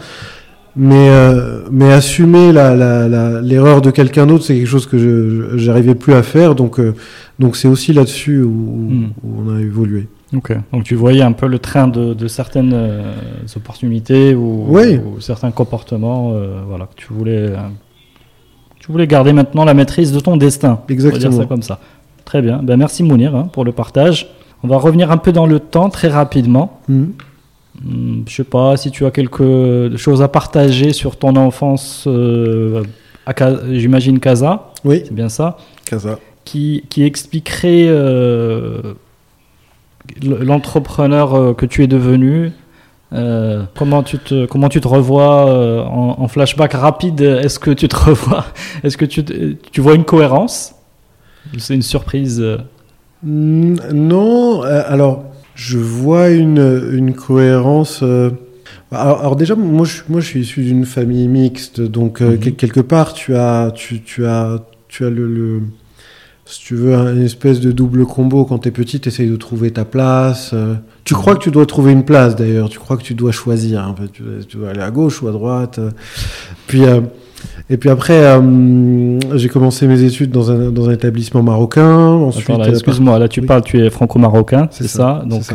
[0.77, 6.23] Mais, euh, mais assumer l'erreur de quelqu'un d'autre, c'est quelque chose que j'arrivais plus à
[6.23, 6.55] faire.
[6.55, 6.95] Donc euh,
[7.39, 8.93] donc c'est aussi là-dessus où, où-
[9.27, 10.09] où on a évolué.
[10.37, 10.53] Ok.
[10.73, 13.13] Donc tu voyais un peu le train de, de certaines euh,
[13.57, 14.99] opportunités ou, Oui.
[14.99, 16.35] ou certains comportements,
[16.69, 17.51] voilà, que tu voulais,
[18.79, 20.81] tu voulais garder maintenant la maîtrise de ton destin.
[20.89, 21.37] On va dire Exactement.
[21.43, 21.81] ça comme ça.
[22.25, 22.61] Très bien.
[22.63, 24.29] Ben, merci Mounir hein, pour le partage.
[24.63, 26.81] On va revenir un peu dans le temps très rapidement.
[26.89, 27.13] Mhm.
[27.85, 32.83] Hmm, Je sais pas si tu as quelque chose à partager sur ton enfance, euh,
[33.27, 33.33] à
[33.73, 36.19] j'imagine Casa, Oui, c'est bien ça, Casa.
[36.45, 38.95] qui, qui expliquerait euh,
[40.23, 42.53] l'entrepreneur euh, que tu es devenu.
[43.13, 47.21] euh, comment tu te comment tu te revois en, en flashback rapide?
[47.21, 48.45] Est-ce que tu te revois
[48.83, 49.25] Est-ce que tu
[49.73, 50.75] tu vois une cohérence?
[51.59, 52.41] C'est une surprise.
[52.41, 52.59] euh,
[53.23, 55.25] Non, alors
[55.59, 58.05] je vois une, une cohérence.
[58.93, 62.39] Alors, déjà, moi je, moi, je suis issu d'une famille mixte, donc mhm.
[62.39, 65.63] quelque part, tu as, tu, tu as, tu as le
[66.49, 68.47] si tu veux, une espèce de double combo.
[68.47, 70.53] Quand tu es petit, tu essayes de trouver ta place.
[70.55, 70.77] Euh.
[71.05, 72.71] Tu crois que tu dois trouver une place d'ailleurs.
[72.71, 73.95] Tu crois que tu dois choisir.
[73.95, 74.09] Peu.
[74.09, 75.79] Tu, dois aller à gauche ou à droite.
[75.79, 75.91] Euh.
[76.67, 77.03] Puis, euh,
[77.71, 78.39] et puis après,
[79.35, 82.09] j'ai commencé mes études dans un, dans un établissement marocain.
[82.09, 85.53] Ensuite, excuse-moi, là tu parles, tu es franco-marocain, c'est ça, Donc.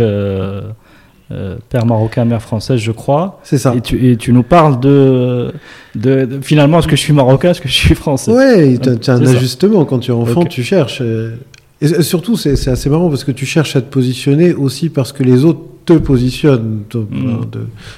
[1.32, 3.40] Euh, père marocain, mère française, je crois.
[3.44, 3.74] C'est ça.
[3.76, 5.52] Et tu, et tu, nous parles de,
[5.96, 8.32] de, finalement, est-ce que je suis marocain, est-ce que je suis français?
[8.32, 9.86] Oui, tu as, un ajustement.
[9.86, 11.00] Quand tu es enfant, tu cherches.
[11.02, 11.38] Euh,
[11.82, 15.24] et surtout, c'est assez marrant parce que tu cherches à te positionner aussi parce que
[15.24, 16.84] les autres te positionnent.
[16.94, 17.46] Mm.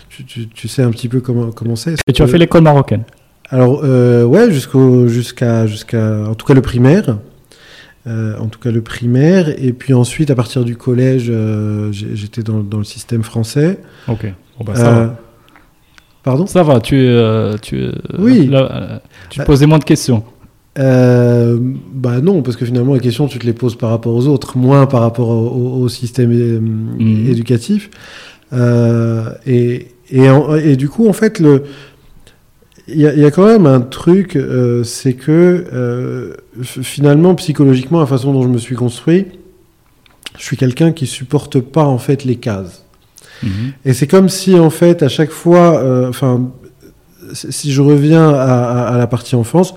[0.09, 1.95] tu, tu, sais un petit peu comment comment c'est.
[2.07, 3.03] Et tu as fait l'école marocaine?
[3.49, 7.17] Alors, euh, ouais, jusqu'à, jusqu'à, en tout cas le primaire.
[8.07, 9.49] Euh, en tout cas le primaire.
[9.57, 13.79] Et puis ensuite, à partir du collège, euh, j'étais dans, dans, le système français.
[14.07, 14.31] Ok.
[14.57, 15.15] Bon, bah, ça va.
[16.23, 16.47] Pardon?
[16.47, 17.07] Ça va, tu,
[17.61, 17.85] tu,
[18.17, 18.49] oui.
[19.29, 20.23] tu posais moins de questions.
[20.75, 24.57] bah non, parce que finalement les questions tu te les poses par rapport aux autres,
[24.57, 27.29] moins par rapport au, système mhm.
[27.29, 27.91] éducatif.
[29.45, 30.25] et, et,
[30.63, 31.63] et, du coup, en fait, le,
[32.87, 38.31] il y, a quand même un truc, euh, c'est que euh, finalement, psychologiquement, la façon
[38.31, 39.25] dont je me suis construit,
[40.37, 42.85] je suis quelqu'un qui supporte pas en fait les cases.
[43.41, 43.73] Mhm.
[43.85, 46.51] Et c'est comme si en fait, à chaque fois, euh, enfin,
[47.33, 49.73] si je reviens à, la partie enfance,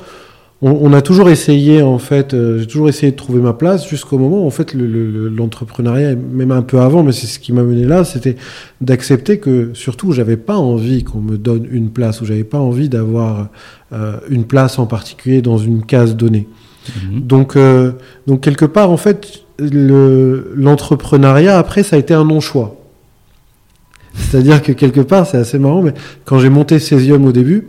[0.61, 4.18] on, a toujours essayé, en fait, euh, j'ai toujours essayé de trouver ma place jusqu'au
[4.18, 7.85] moment où, en fait, l'entrepreneuriat, même un peu avant, mais c'est ce qui m'a mené
[7.85, 8.35] là, c'était
[8.81, 12.88] d'accepter que, surtout, j'avais pas envie qu'on me donne une place, ou j'avais pas envie
[12.88, 13.51] d'avoir
[13.92, 16.49] euh, une place en particulier dans une case donnée.
[16.88, 17.21] Mhm.
[17.21, 17.92] Donc, euh,
[18.27, 22.75] donc, quelque part, en fait, l'entrepreneuriat, après, ça a été un non-choix.
[24.14, 25.94] C'est-à-dire que quelque part, c'est assez marrant, mais
[26.25, 27.68] quand j'ai monté Cesium au début,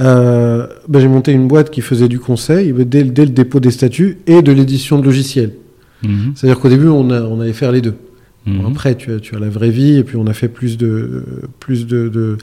[0.00, 4.18] euh, ben, j'ai monté une boîte qui faisait du conseil dès, le dépôt des statuts
[4.26, 5.52] et de l'édition de logiciels.
[6.02, 6.32] Mhm.
[6.34, 7.94] C'est-à-dire qu'au début, on, a, on, allait faire les deux.
[8.46, 8.64] Mhm.
[8.70, 11.24] après, tu as, tu as, la vraie vie et puis on a fait plus de,
[11.58, 12.38] plus de, de,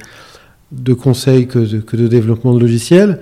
[0.71, 3.19] de conseils que de, que de, développement de logiciels.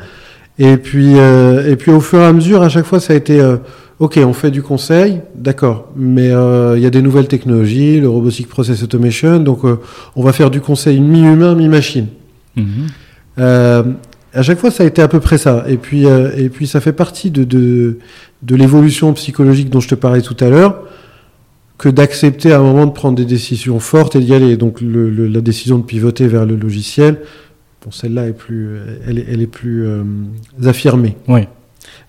[0.60, 3.16] Et puis, euh, et puis au fur et à mesure, à chaque fois, ça a
[3.16, 3.58] été euh,
[4.00, 8.50] OK, on fait du conseil, d'accord, mais il y a des nouvelles technologies, le Robotic
[8.50, 12.08] Process Automation, donc on va faire du conseil mi-humain, mi-machine.
[12.58, 12.88] Mhm
[14.36, 15.64] à chaque fois, ça a été à peu près ça.
[15.68, 17.98] Et puis, euh, et puis ça fait partie de, de,
[18.44, 20.84] de l'évolution psychologique dont je te parlais tout à l'heure,
[21.78, 24.58] que d'accepter à un moment de prendre des décisions fortes et d'y aller.
[24.58, 27.20] Donc, le, la décision de pivoter vers le logiciel,
[27.84, 30.04] bon, celle-là est plus, elle, est, elle est plus euh,
[30.66, 31.16] affirmée.
[31.28, 31.48] Oui.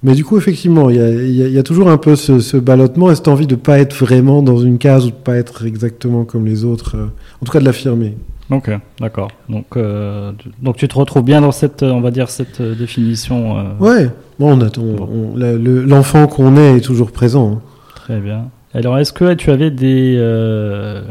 [0.03, 3.11] Mais du coup, effectivement, il y a, y a, toujours un peu ce, ce ballottement
[3.11, 5.37] et cette envie de ne pas être vraiment dans une case ou de ne pas
[5.37, 7.07] être exactement comme les autres, euh,
[7.41, 8.15] en tout cas de l'affirmer?
[8.51, 9.29] Ok, d'accord.
[9.49, 10.31] Donc, euh,
[10.63, 13.59] donc tu te retrouves bien dans cette, on va dire, cette euh, définition.
[13.59, 13.63] Euh...
[13.81, 14.11] Ouais.
[14.39, 17.55] Bon, on l'enfant qu'on est est toujours présent.
[17.55, 17.61] Hein.
[17.97, 18.49] Très bien.
[18.73, 21.03] Alors, est-ce que tu avais des, euh,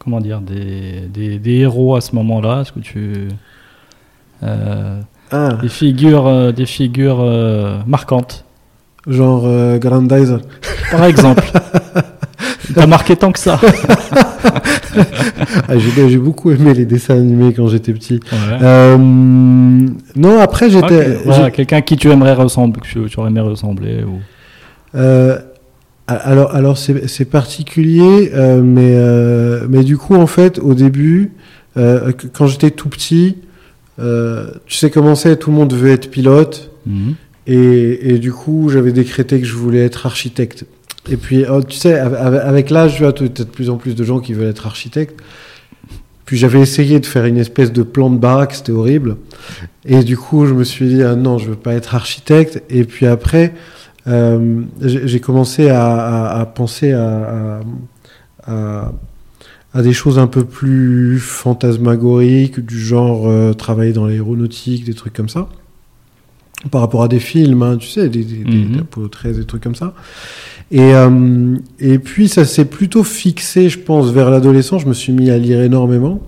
[0.00, 2.62] comment dire, des, des, des, héros à ce moment-là?
[2.62, 3.28] Est-ce que tu
[4.42, 5.52] ah.
[5.60, 7.24] des figures, des figures
[7.86, 8.44] marquantes?
[9.06, 10.40] Genre Grandizer.
[10.90, 11.44] Par exemple.
[12.74, 13.60] T'as marqué tant que ça.
[15.68, 18.20] Ah, j'ai beaucoup aimé les dessins animés quand j'étais petit.
[18.62, 21.18] Euh, non, après j'étais.
[21.52, 24.18] quelqu'un qui tu aimerais ressembler, tu, aurais aimé ressembler ou.
[24.94, 25.38] Euh,
[26.06, 31.32] alors, alors c'est particulier, euh, mais mais du coup en fait au début,
[31.74, 33.38] quand j'étais tout petit,
[33.98, 36.70] tu sais comment c'est, tout le monde veut être pilote.
[36.86, 37.14] Mhm.
[37.48, 40.64] Et, et, du coup, j'avais décrété que je voulais être architecte.
[41.08, 44.18] Et puis, oh, tu sais, avec l'âge, tu as de plus en plus de gens
[44.18, 45.20] qui veulent être architectes.
[46.24, 49.16] Puis j'avais essayé de faire une espèce de plan de baraque, c'était horrible.
[49.84, 52.62] Et du coup, je me suis dit, ah non, je veux pas être architecte.
[52.68, 53.54] Et puis après,
[54.08, 57.60] euh, j'ai commencé à, penser à,
[58.44, 65.12] à, des choses un peu plus fantasmagoriques, du genre euh, travailler dans l'aéronautique, des trucs
[65.12, 65.48] comme ça.
[66.70, 68.66] Par rapport à des films, hein, tu sais, des, des, des,
[69.10, 69.38] 13, mhm.
[69.40, 69.94] des trucs comme ça.
[70.70, 74.82] Et, euh, et puis ça s'est plutôt fixé, je pense, vers l'adolescence.
[74.82, 76.20] Je me suis mis à lire énormément.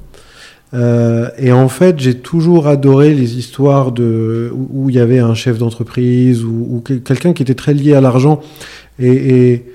[0.74, 5.34] Euh, et en fait, j'ai toujours adoré les histoires de où il y avait un
[5.34, 8.40] chef d'entreprise ou, quelqu'un qui était très lié à l'argent.
[8.98, 9.66] Et, et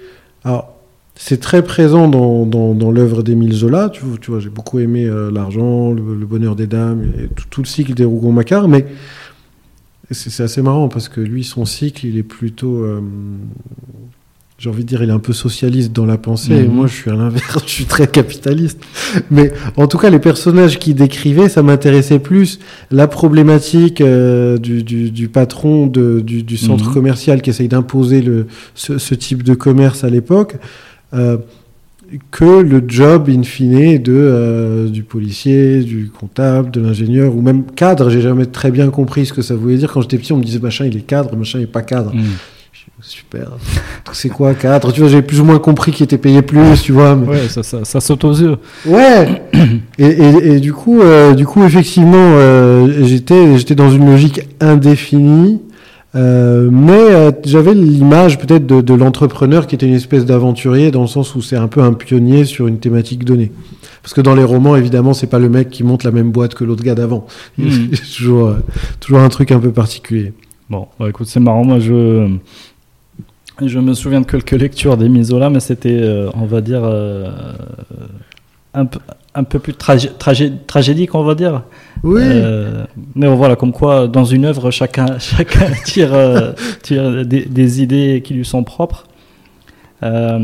[0.43, 0.73] alors,
[1.15, 3.89] c'est très présent dans, dans, dans l'œuvre d'Émile Zola.
[3.89, 7.61] Tu, tu vois, j'ai beaucoup aimé euh, l'argent, le, bonheur des dames et tout, tout
[7.61, 8.67] le cycle des Rougon-Macquart.
[8.67, 8.85] Mais
[10.13, 13.01] c'est assez marrant parce que lui, son cycle, il est plutôt euh,
[14.59, 16.53] j'ai envie de dire, il est un peu socialiste dans la pensée.
[16.53, 16.73] Et Mhm.
[16.73, 18.79] moi, je suis à l'inverse, je suis très capitaliste.
[19.29, 22.59] Mais en tout cas, les personnages qu'il décrivait, ça m'intéressait plus.
[22.89, 26.93] La problématique euh, du, du, du patron de, du, du centre Mhm.
[26.93, 28.23] commercial qui essaye d'imposer
[28.75, 30.55] ce, ce type de commerce à l'époque.
[31.13, 31.37] euh,
[32.31, 37.63] que le job in fine de euh, du policier, du comptable, de l'ingénieur ou même
[37.75, 38.09] cadre.
[38.09, 39.91] J'ai jamais très bien compris ce que ça voulait dire.
[39.91, 42.13] Quand j'étais petit, on me disait machin il est cadre, machin il est pas cadre.
[42.13, 42.21] Mm.
[43.01, 43.49] Super.
[44.13, 44.93] C'est quoi cadre?
[44.93, 47.17] Tu vois, j'ai plus ou moins compris qu'il était payé plus, tu vois.
[47.17, 48.55] mais- Ouais, ça, ça, ça saute aux yeux.
[48.85, 49.41] Ouais.
[49.97, 54.41] et, et, et du coup, euh, du coup, effectivement, euh, j'étais, j'étais dans une logique
[54.61, 55.59] indéfinie.
[56.15, 61.01] Euh, mais euh, j'avais l'image peut-être de, de l'entrepreneur qui était une espèce d'aventurier dans
[61.01, 63.51] le sens où c'est un peu un pionnier sur une thématique donnée.
[64.03, 66.53] Parce que dans les romans, évidemment, c'est pas le mec qui monte la même boîte
[66.53, 67.25] que l'autre gars d'avant.
[67.57, 68.55] Y a toujours, euh,
[68.99, 70.33] toujours un truc un peu particulier.
[70.69, 71.63] Bon, bah, écoute, c'est marrant.
[71.63, 72.29] Moi, je,
[73.61, 76.83] je me souviens de quelques lectures des Misola, mais c'était, on va dire,
[78.73, 78.99] un, peu,
[79.35, 80.11] un peu plus tragé-
[80.67, 81.63] tragédique, on va dire.
[82.03, 82.21] Oui.
[82.23, 87.81] Euh, mais voilà, comme quoi, dans une œuvre, chacun, chacun tire, euh, tire des, des
[87.81, 89.05] idées qui lui sont propres.
[90.03, 90.37] Euh,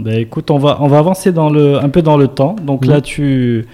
[0.00, 2.56] bah, écoute, on va, on va avancer dans le, un peu dans le temps.
[2.64, 3.66] Donc là, tu,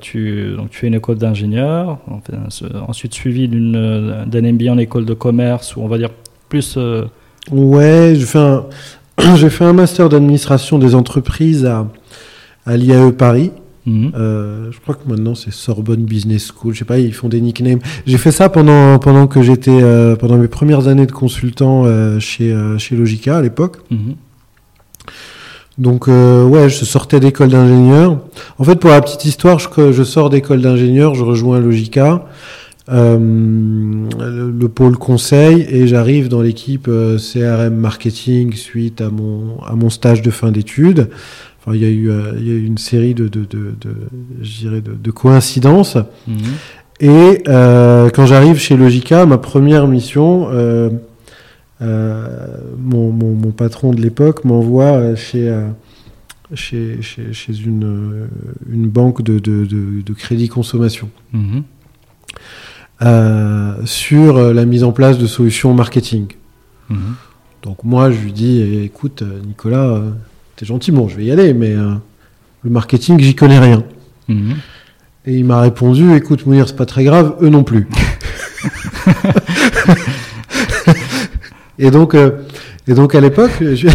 [0.00, 1.98] tu, donc tu fais une école d'ingénieur,
[2.88, 6.10] ensuite suivi d'un MBA en école de commerce, ou on va dire
[6.48, 6.78] plus.
[7.52, 8.64] Ouais, j'ai fait un,
[9.36, 11.86] j'ai fait un master d'administration des entreprises à,
[12.66, 13.50] à l'IAE Paris.
[13.86, 14.12] mhm.
[14.14, 16.72] Euh, je crois que maintenant c'est Sorbonne Business School.
[16.74, 17.80] Je sais pas, ils font des nicknames.
[18.06, 22.18] J'ai fait ça pendant pendant que j'étais euh, pendant mes premières années de consultant euh,
[22.18, 23.78] chez chez Logica à l'époque.
[23.90, 24.14] Mhm.
[25.76, 28.20] Donc ouais, je sortais d'école d'ingénieur.
[28.58, 32.26] En fait, pour la petite histoire, je, je sors d'école d'ingénieur, je rejoins Logica,
[32.88, 39.90] le, le pôle conseil, et j'arrive dans l'équipe CRM marketing suite à mon à mon
[39.90, 41.10] stage de fin d'études.
[41.66, 43.74] Enfin, il y a eu euh, il y a eu une série de de de,
[45.02, 45.96] de coïncidences.
[46.28, 46.36] Mhm.
[47.00, 50.90] Et euh, quand j'arrive chez Logica, ma première mission, euh,
[51.82, 55.52] euh, mon, mon, mon patron de l'époque m'envoie chez,
[56.54, 58.28] chez, chez, chez une,
[58.70, 61.64] une banque de, de, de, de crédit consommation Mhm.
[63.86, 66.26] sur la mise en place de solutions marketing.
[66.90, 67.14] Mhm.
[67.62, 70.00] Donc moi, je lui dis, écoute, Nicolas,
[70.64, 71.90] t'es gentil, bon, je vais y aller, mais euh,
[72.62, 73.84] le marketing, j'y connais rien.
[74.28, 74.54] Mhm.
[75.26, 77.86] Et il m'a répondu, écoute Mounir, c'est pas très grave, eux non plus.
[81.78, 82.30] et donc, euh,
[82.88, 83.74] et donc à l'époque, je...
[83.74, 83.88] je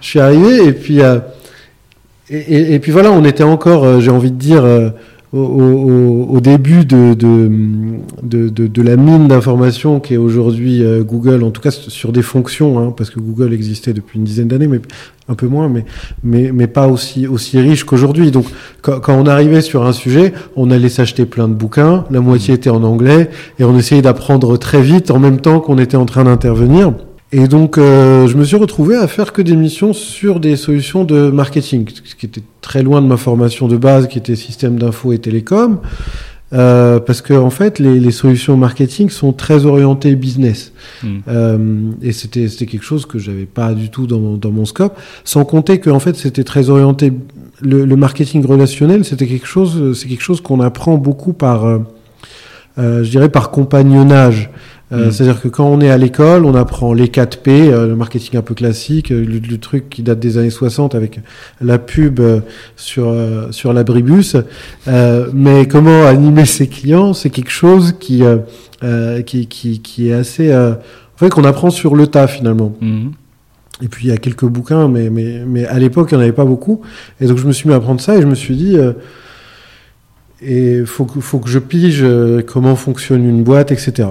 [0.00, 1.18] suis arrivé et puis euh,
[2.30, 4.62] et, et- et puis voilà, on était encore, j'ai envie de dire,
[5.32, 7.50] au, au- début de, de,
[8.22, 12.12] de, de- de la mine d'informations qui est aujourd'hui euh, Google, en tout cas sur
[12.12, 14.80] des fonctions, hein, parce que Google existait depuis une dizaine d'années, mais
[15.28, 15.84] un peu moins, mais,
[16.24, 18.30] mais, mais pas aussi, aussi riche qu'aujourd'hui.
[18.32, 18.46] Donc
[18.82, 22.54] quand, quand on arrivait sur un sujet, on allait s'acheter plein de bouquins, la moitié
[22.54, 26.06] était en anglais, et on essayait d'apprendre très vite en même temps qu'on était en
[26.06, 26.92] train d'intervenir.
[27.32, 31.04] Et donc, euh, je me suis retrouvé à faire que des missions sur des solutions
[31.04, 34.78] de marketing, ce qui était très loin de ma formation de base, qui était système
[34.78, 35.78] d'info et télécom,
[36.52, 40.72] euh, parce que en fait, les, les solutions marketing sont très orientées business.
[41.04, 41.22] Mhm.
[41.28, 44.64] Euh, et c'était c'était quelque chose que j'avais pas du tout dans mon, dans mon
[44.64, 44.98] scope.
[45.22, 47.12] Sans compter que en fait c'était très orienté.
[47.62, 51.78] Le, le marketing relationnel, c'était quelque chose, c'est quelque chose qu'on apprend beaucoup par, euh,
[52.78, 54.50] euh, je dirais par compagnonnage.
[54.92, 55.10] Euh, Mm.
[55.12, 58.38] C'est-à-dire que quand on est à l'école, on apprend les 4 P, euh, le marketing
[58.38, 61.20] un peu classique, euh, le, le truc qui date des années 60 avec
[61.60, 62.20] la pub
[62.76, 63.14] sur
[63.50, 64.36] sur l'abribus.
[64.88, 68.22] Euh, mais comment animer ses clients, c'est quelque chose qui
[69.26, 72.74] qui, qui qui est assez euh, en fait qu'on apprend sur le tas finalement.
[72.80, 73.12] Mhm.
[73.82, 76.22] Et puis il y a quelques bouquins, mais, mais, mais à l'époque, il n'y en
[76.24, 76.82] avait pas beaucoup.
[77.18, 78.92] Et donc je me suis mis à apprendre ça et je me suis dit, euh,
[80.42, 82.04] et faut que, faut que je pige
[82.46, 84.08] comment fonctionne une boîte, etc.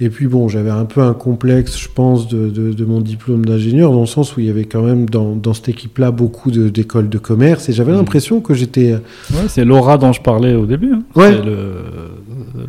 [0.00, 3.44] Et puis bon, j'avais un peu un complexe, je pense, de, de, de mon diplôme
[3.44, 6.50] d'ingénieur, dans le sens où il y avait quand même dans, dans cette équipe-là beaucoup
[6.50, 7.98] d'écoles de, commerce, et j'avais Mhm.
[7.98, 8.94] l'impression que j'étais...
[8.94, 10.94] Ouais, c'est l'aura dont je parlais au début.
[10.94, 11.02] hein.
[11.14, 11.30] Ouais.
[11.30, 11.74] Le,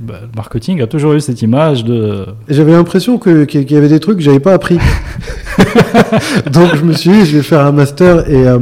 [0.07, 2.25] bah, le marketing a toujours eu cette image de.
[2.47, 4.77] J'avais l'impression qu'il y avait des trucs que j'avais pas appris.
[6.51, 8.59] donc je me suis dit, je vais faire un master et, euh,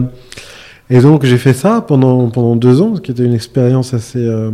[0.89, 4.25] et donc j'ai fait ça pendant, pendant deux ans, ce qui était une expérience assez
[4.25, 4.51] euh,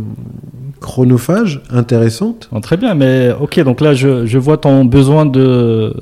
[0.80, 2.48] chronophage, intéressante.
[2.52, 5.94] Bon, très bien, mais ok, donc là je, je vois ton besoin de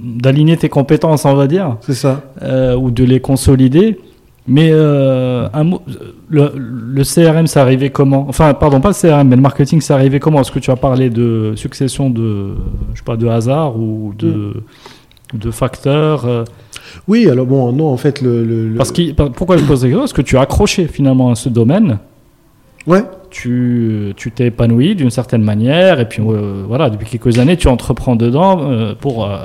[0.00, 2.22] d'aligner tes compétences, on va dire, C'est ça.
[2.42, 3.98] euh, ou de les consolider.
[4.48, 5.82] Mais euh, un mot,
[6.28, 8.26] le, le CRM, ça arrivait comment?
[8.28, 10.40] Enfin, pardon, pas le CRM, mais le marketing, ça arrivait comment?
[10.40, 12.50] Est-ce que tu as parlé de succession de,
[12.92, 14.52] je sais pas, de hasard ou de,
[15.34, 16.44] de facteurs euh?
[17.08, 18.44] Oui, alors bon, non, en fait, le.
[18.44, 21.30] le- le- Parce que, pourquoi je pose la question Parce que tu as accroché finalement
[21.32, 21.98] à ce domaine.
[22.86, 27.56] Ouais, Tu tu t'es épanoui d'une certaine manière, et puis euh, voilà, depuis quelques années,
[27.56, 29.36] tu entreprends dedans euh, pour, euh,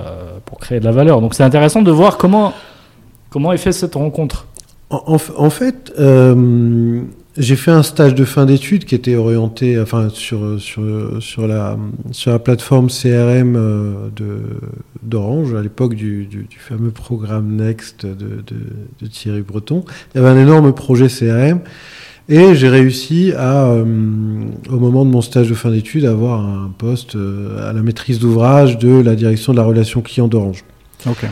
[0.46, 1.22] pour créer de la valeur.
[1.22, 2.54] Donc c'est intéressant de voir comment,
[3.32, 4.46] comment est fait cette rencontre.
[4.92, 5.92] En, en f- en fait,
[7.38, 10.84] j'ai fait un stage de fin d'études qui était orienté, enfin, sur, sur,
[11.22, 11.78] sur, la,
[12.12, 13.54] sur la plateforme CRM
[14.16, 14.42] de-
[15.02, 18.56] d'Orange, à l'époque du, du, du fameux programme Next de, de,
[19.02, 19.84] de Thierry Breton.
[20.14, 21.62] Il y avait un énorme projet CRM.
[22.30, 23.84] Et j'ai réussi à, euh,
[24.70, 27.82] au moment de mon stage de fin d'études, à avoir un poste euh, à la
[27.82, 30.64] maîtrise d'ouvrage de la direction de la relation client d'Orange.
[31.08, 31.26] Ok.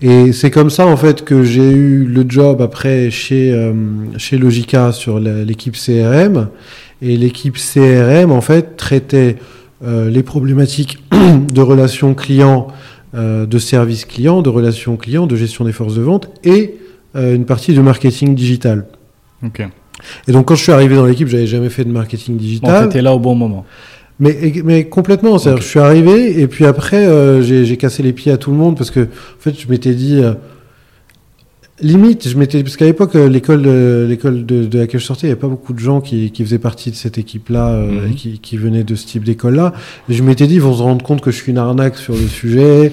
[0.00, 3.72] Et c'est comme ça en fait que j'ai eu le job après chez euh,
[4.18, 6.48] chez Logica sur l'équipe CRM
[7.00, 9.36] et l'équipe CRM en fait traitait
[9.82, 12.68] euh, les problématiques de relations clients,
[13.14, 16.74] euh, de service client, de relations clients, de gestion des forces de vente et
[17.16, 18.86] une partie de marketing digital.
[19.44, 19.62] Ok.
[20.28, 22.88] Et donc quand je suis arrivé dans l'équipe, j'avais jamais fait de marketing Bon, digital.
[22.88, 23.64] t'étais là au bon moment.
[24.20, 28.30] Mais, mais complètement, c'est-à-dire je suis arrivé et puis après euh, j'ai cassé les pieds
[28.30, 30.34] à tout le monde parce que en fait je m'étais dit euh,
[31.80, 35.22] limite je m'étais parce qu'à l'époque euh, l'école de, l'école de, de laquelle je sortais
[35.26, 37.70] il n'y avait pas beaucoup de gens qui, qui faisaient partie de cette équipe là
[37.72, 38.12] Mhm.
[38.12, 39.72] et qui, qui venaient de ce type d'école là
[40.08, 42.14] et je m'étais dit ils vont se rendre compte que je suis une arnaque sur
[42.14, 42.92] le sujet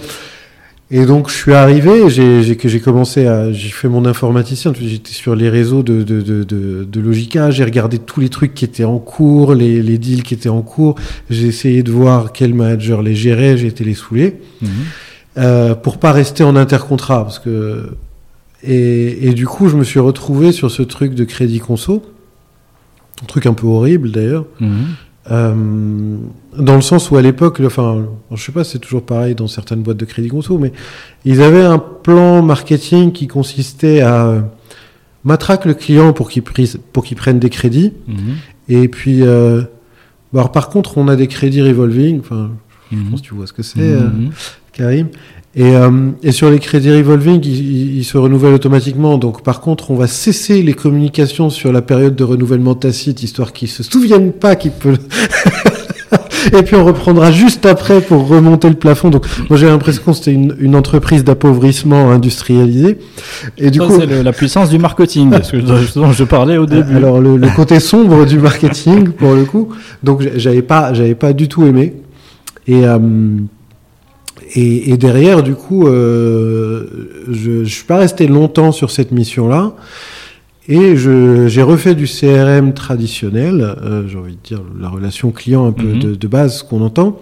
[0.94, 5.50] et donc je suis arrivé, j'ai commencé à, j'ai fait mon informaticien, j'étais sur les
[5.50, 9.00] réseaux de de de, de, de Logica, j'ai regardé tous les trucs qui étaient en
[9.00, 10.96] cours, les, les deals qui étaient en cours,
[11.30, 14.42] j'ai essayé de voir quel manager les gérait, j'ai été les saouler
[15.38, 17.92] euh, pour pas rester en intercontrat parce que
[18.62, 22.04] et, et du coup je me suis retrouvé sur ce truc de crédit conso,
[23.24, 24.46] un truc un peu horrible d'ailleurs.
[24.60, 24.88] Mhm.
[25.30, 25.54] Euh,
[26.58, 29.48] dans le sens où à l'époque, enfin, je sais pas, si c'est toujours pareil dans
[29.48, 30.72] certaines boîtes de crédit conso, mais
[31.26, 34.42] ils avaient un plan marketing qui consistait à euh,
[35.24, 38.18] matraque le client pour qu'il prise- pour qu'il prenne des crédits, Mhm.
[38.70, 39.62] et puis, euh,
[40.34, 42.50] bon, alors, par contre, on a des crédits revolving, enfin,
[42.92, 43.12] je Mhm.
[43.12, 44.32] pense que tu vois ce que c'est, euh, Mhm.
[44.74, 45.08] Karim.
[45.56, 45.90] Et, euh,
[46.24, 49.18] et sur les crédits revolving, ils, ils- se renouvellent automatiquement.
[49.18, 53.52] Donc, par contre, on va cesser les communications sur la période de renouvellement tacite, histoire
[53.52, 54.98] qu'ils se souviennent pas qu'ils peuvent.
[56.58, 59.10] et puis, on reprendra juste après pour remonter le plafond.
[59.10, 62.98] Donc, moi, j'ai l'impression que c'était une, une entreprise d'appauvrissement industrialisé.
[63.58, 66.58] Et du Ça, coup, c'est le- la puissance du marketing, ce que- dont je parlais
[66.58, 66.96] au début.
[66.96, 69.70] alors le, le côté sombre du marketing pour le coup.
[70.02, 71.94] Donc j'avais pas, j'avais pas du tout aimé.
[72.68, 72.98] Et euh,
[74.56, 76.86] et, et derrière, du coup, euh,
[77.30, 79.74] je, je suis pas resté longtemps sur cette mission-là.
[80.68, 85.72] Et j'ai refait du CRM traditionnel, euh, j'ai envie de dire la relation client un
[85.72, 86.00] peu Mhm.
[86.00, 87.20] de, de base, qu'on entend.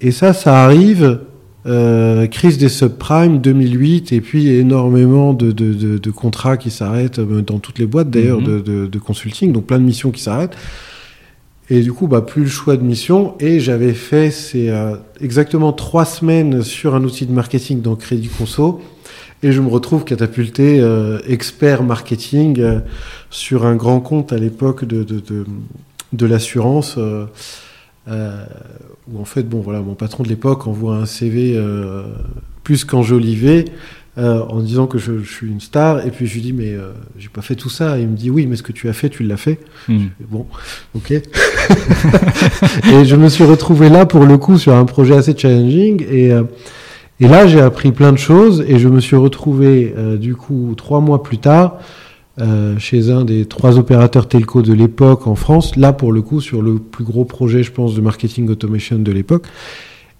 [0.00, 1.20] Et ça, ça arrive,
[1.66, 7.18] euh, crise des subprimes 2008, et puis énormément de, de, de, de contrats qui s'arrêtent
[7.20, 8.88] euh, dans toutes les boîtes d'ailleurs Mhm.
[8.88, 10.56] de consulting, donc plein de missions qui s'arrêtent.
[11.72, 13.34] Et du coup, bah, plus le choix de mission.
[13.40, 18.28] Et j'avais fait c'est euh, exactement trois semaines sur un outil de marketing dans Crédit
[18.28, 18.82] Conso.
[19.42, 22.80] Et je me retrouve catapulté euh, expert marketing euh,
[23.30, 25.46] sur un grand compte à l'époque de, de,
[26.12, 26.98] de, l'assurance.
[26.98, 27.24] euh,
[29.10, 31.58] où en fait, bon voilà, mon patron de l'époque envoie un CV
[32.64, 33.64] plus qu'enjolivé
[34.18, 36.06] euh, en disant que je, je suis une star.
[36.06, 37.98] Et puis je lui dis mais euh, j'ai pas fait tout ça.
[37.98, 39.58] Et il me dit oui, mais ce que tu as fait, tu l'as fait.
[39.88, 40.10] Mhm.
[40.28, 40.46] Bon,
[40.94, 41.12] ok.
[42.92, 46.32] et je me suis retrouvé là pour le coup sur un projet assez challenging et
[46.32, 46.44] euh,
[47.20, 50.74] et là j'ai appris plein de choses et je me suis retrouvé euh, du coup
[50.76, 51.78] trois mois plus tard
[52.40, 55.76] euh, chez un des trois opérateurs telco de l'époque en France.
[55.76, 59.12] Là pour le coup sur le plus gros projet je pense de marketing automation de
[59.12, 59.46] l'époque.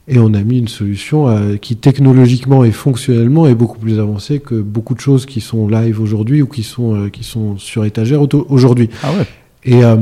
[0.09, 4.41] Et on a mis une solution euh, qui technologiquement et fonctionnellement est beaucoup plus avancée
[4.41, 7.85] que beaucoup de choses qui sont live aujourd'hui ou qui sont, euh, qui sont sur
[7.85, 8.91] étagère aujourd'hui.
[9.05, 9.27] Ah ouais.
[9.65, 9.97] Et, euh,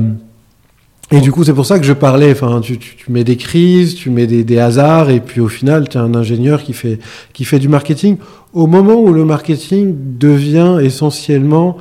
[1.10, 2.32] et du coup, c'est pour ça que je parlais.
[2.32, 5.48] Enfin, tu, tu, tu mets des crises, tu mets des, des hasards, et puis au
[5.48, 6.98] final, tu as un ingénieur qui fait,
[7.32, 8.16] qui fait du marketing.
[8.54, 11.76] Au moment où le marketing devient essentiellement,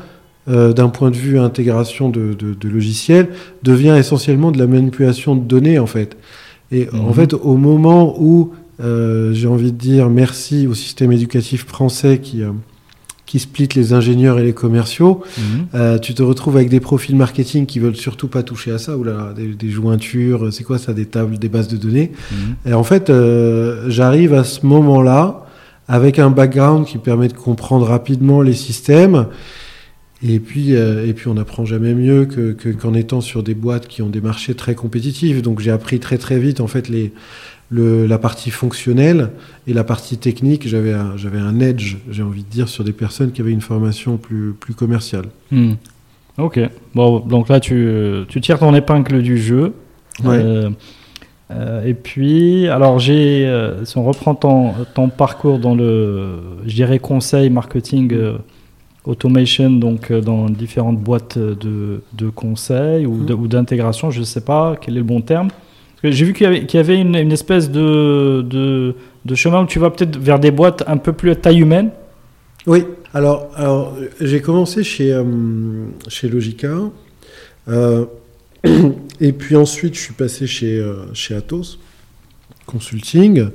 [0.49, 3.30] euh, d'un point de vue intégration de, de, de logiciels,
[3.61, 6.17] devient essentiellement de la manipulation de données, en fait.
[6.72, 7.13] Et en Mhm.
[7.13, 8.51] fait, au moment où
[8.82, 12.51] euh, j'ai envie de dire merci au système éducatif français qui, euh,
[13.26, 15.65] qui split les ingénieurs et les commerciaux, Mhm.
[15.76, 18.97] euh, tu te retrouves avec des profils marketing qui veulent surtout pas toucher à ça,
[18.97, 22.11] ou là, des, des jointures, c'est quoi ça, des tables, des bases de données.
[22.32, 22.72] Mhm.
[22.72, 25.45] Et en fait, euh, j'arrive à ce moment-là
[25.89, 29.26] avec un background qui permet de comprendre rapidement les systèmes.
[30.22, 33.53] Et puis, euh, et puis on n'apprend jamais mieux que, que- qu'en étant sur des
[33.55, 35.41] boîtes qui ont des marchés très compétitifs.
[35.41, 37.13] Donc j'ai appris très très vite en fait les,
[37.70, 39.30] le, la partie fonctionnelle
[39.65, 40.67] et la partie technique.
[40.67, 44.17] J'avais un, un edge, j'ai envie de dire, sur des personnes qui avaient une formation
[44.17, 45.26] plus, plus commerciale.
[45.51, 45.74] Hmm.
[46.38, 46.59] Ok.
[46.95, 47.89] Bon, donc là, tu,
[48.28, 49.74] tu tires ton épingle du jeu.
[50.24, 50.36] Ouais.
[50.36, 50.70] Euh,
[51.51, 53.49] euh, et puis, alors j'ai,
[53.86, 58.13] si on reprend ton, ton parcours dans le, je dirais conseil, marketing,
[59.06, 64.41] automation, donc euh, dans différentes boîtes de, de conseil ou, ou d'intégration, je ne sais
[64.41, 65.50] pas quel est le bon terme.
[66.04, 68.95] J'ai vu qu'il y avait, qu'il y avait une, une espèce de, de,
[69.26, 71.91] de chemin où tu vas peut-être vers des boîtes un peu plus à taille humaine.
[72.68, 75.24] Oui, alors, alors j'ai commencé chez, euh,
[76.08, 76.74] chez Logica.
[77.68, 78.06] euh,
[79.22, 81.80] et puis ensuite, je suis passé chez, euh, chez Atos
[82.66, 83.47] Consulting.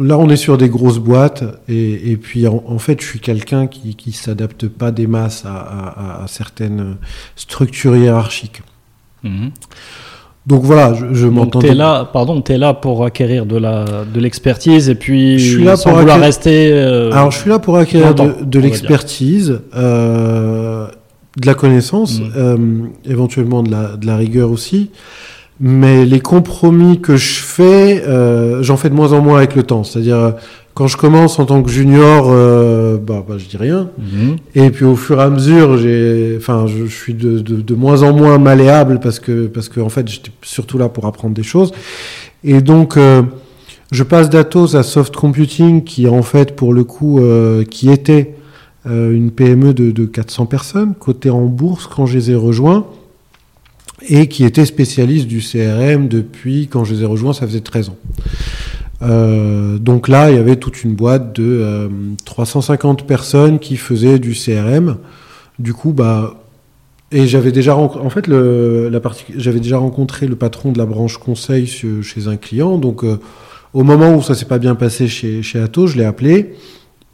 [0.00, 1.44] Là, on est sur des grosses boîtes.
[1.68, 5.44] Et, et puis, en, en fait, je suis quelqu'un qui ne s'adapte pas des masses
[5.46, 6.96] à, à- à certaines
[7.36, 8.62] structures hiérarchiques.
[10.46, 11.58] Donc voilà, je, m'entends.
[11.60, 15.64] t'es là, pardon, t'es là pour acquérir de la de l'expertise et puis Je suis
[15.64, 16.72] là sans pour vouloir acquérir- rester.
[16.72, 20.86] euh, Alors, je suis là pour acquérir de, l'expertise, euh,
[21.36, 22.24] de la connaissance, Mm.
[22.36, 22.56] euh,
[23.04, 24.90] éventuellement de la, de la rigueur aussi.
[25.60, 29.62] Mais les compromis que je fais, euh, j'en fais de moins en moins avec le
[29.62, 29.84] temps.
[29.84, 30.34] C'est-à-dire,
[30.72, 33.90] quand je commence en tant que junior, euh, bah, bah, je dis rien.
[33.98, 34.36] mhm.
[34.54, 37.74] Et puis au fur et à mesure, j'ai, enfin, je, je suis de, de, de
[37.74, 41.34] moins en moins malléable parce que, parce que en fait, j'étais surtout là pour apprendre
[41.34, 41.72] des choses.
[42.42, 43.22] Et donc, euh,
[43.92, 48.34] je passe d'Atos à Soft Computing, qui en fait, pour le coup, euh, qui était
[48.86, 52.86] euh, une PME de, de 400 personnes, cotée en bourse quand je les ai rejoints,
[54.08, 57.90] et qui était spécialiste du CRM depuis quand je les ai rejoints, ça faisait 13
[57.90, 57.96] ans.
[59.02, 61.88] Euh, donc là, il y avait toute une boîte de euh,
[62.24, 64.98] 350 personnes qui faisaient du CRM.
[65.58, 66.42] Du coup, bah,
[67.12, 68.26] et j'avais déjà, en fait,
[69.36, 72.78] j'avais déjà rencontré le patron de la branche conseil chez, un client.
[72.78, 73.18] Donc, euh,
[73.72, 76.54] au moment où ça s'est pas bien passé chez, chez Atos, je l'ai appelé.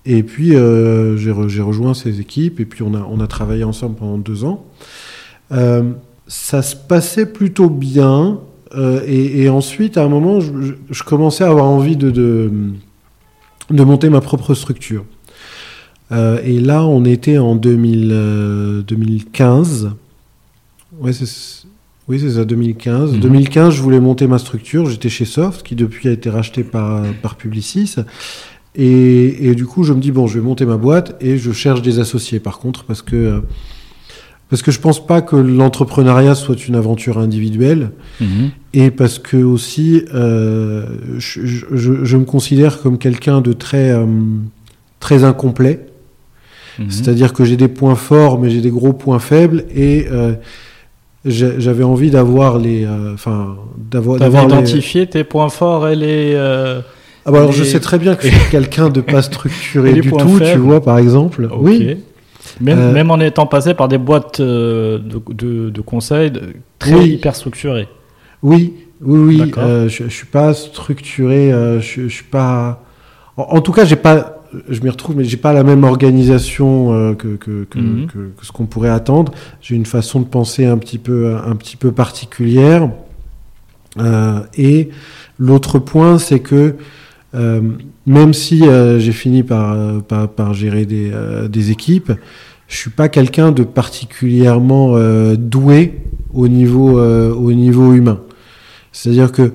[0.04, 2.60] Et puis, euh, j'ai, re- rejoint ses équipes.
[2.60, 4.66] Et puis, on a, on a travaillé ensemble pendant deux ans.
[6.26, 8.40] Ça se passait plutôt bien.
[8.74, 12.50] Euh, et, et ensuite, à un moment, je, commençais à avoir envie de, de,
[13.70, 15.04] de monter ma propre structure.
[16.12, 19.92] Euh, et là, on était en 2000, euh, 2015.
[20.98, 21.12] Ouais,
[22.08, 23.14] oui, c'est ça, 2015.
[23.14, 23.20] Mhm.
[23.20, 24.88] 2015, je voulais monter ma structure.
[24.88, 27.96] J'étais chez Soft, qui depuis a été racheté par, par Publicis.
[28.76, 31.50] Et, et du coup, je me dis, bon, je vais monter ma boîte et je
[31.52, 33.42] cherche des associés, par contre, parce que,
[34.50, 37.90] parce que je pense pas que l'entrepreneuriat soit une aventure individuelle.
[38.20, 38.50] Mhm.
[38.74, 40.84] Et parce que aussi, euh,
[41.18, 44.06] je, je- je me considère comme quelqu'un de très, euh,
[45.00, 45.86] très incomplet.
[46.78, 46.90] Mhm.
[46.90, 49.64] C'est-à-dire que j'ai des points forts, mais j'ai des gros points faibles.
[49.74, 50.34] Et euh,
[51.24, 53.56] j'avais envie d'avoir les, enfin,
[53.90, 54.18] d'avoir.
[54.18, 56.34] Les- identifié tes points forts et les.
[57.28, 60.02] Ah bah alors je sais très bien que je suis quelqu'un de pas structuré du
[60.02, 61.48] tout, tu vois, par exemple.
[61.58, 61.96] Oui.
[62.60, 66.32] Même, Euh, même en étant passé par des boîtes euh, de, de, de conseils
[66.78, 67.10] très Oui.
[67.14, 67.88] hyper structurées.
[68.42, 69.52] Oui, oui, oui.
[69.58, 71.52] Euh, je, je suis pas structuré.
[71.52, 72.82] euh, je, je suis pas.
[73.36, 74.32] En, en tout cas, j'ai pas.
[74.68, 78.06] Je m'y retrouve, mais j'ai pas la même organisation que, que, que, Mhm.
[78.06, 79.32] que- que ce qu'on pourrait attendre.
[79.60, 82.88] J'ai une façon de penser un petit peu, un petit peu particulière.
[84.56, 84.90] Et
[85.38, 86.76] l'autre point, c'est que
[87.34, 87.60] euh,
[88.06, 92.12] même si euh, j'ai fini par, euh, par, par gérer des, euh, des équipes,
[92.68, 96.02] je suis pas quelqu'un de particulièrement euh, doué
[96.32, 98.20] au niveau, euh, au niveau humain.
[98.92, 99.52] C'est-à-dire que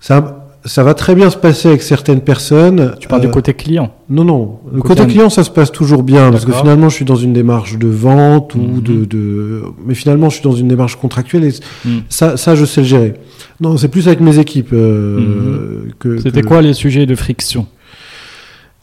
[0.00, 0.35] ça,
[0.66, 2.94] ça va très bien se passer avec certaines personnes.
[3.00, 3.92] Tu parles Euh, du côté client.
[4.10, 4.58] non, non.
[4.72, 7.32] Le Côté client, ça se passe toujours bien, parce que finalement, je suis dans une
[7.32, 8.80] démarche de vente ou Mhm.
[8.82, 9.62] de, de...
[9.86, 11.54] Mais finalement, je suis dans une démarche contractuelle et
[11.84, 12.02] Mhm.
[12.08, 13.14] ça, ça, je sais le gérer.
[13.60, 16.18] Non, c'est plus avec mes équipes euh, que...
[16.18, 17.66] C'était que- quoi les sujets de friction?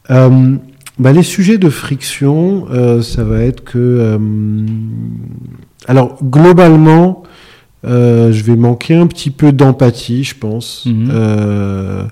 [0.09, 0.55] Euh,
[0.99, 3.77] bah, Les sujets de friction, euh, ça va être que...
[3.77, 4.17] euh,
[5.87, 7.27] Alors, globalement, euh,
[7.83, 10.85] je vais manquer un petit peu d'empathie, je pense.
[10.85, 11.09] Mhm.
[11.11, 12.03] Euh,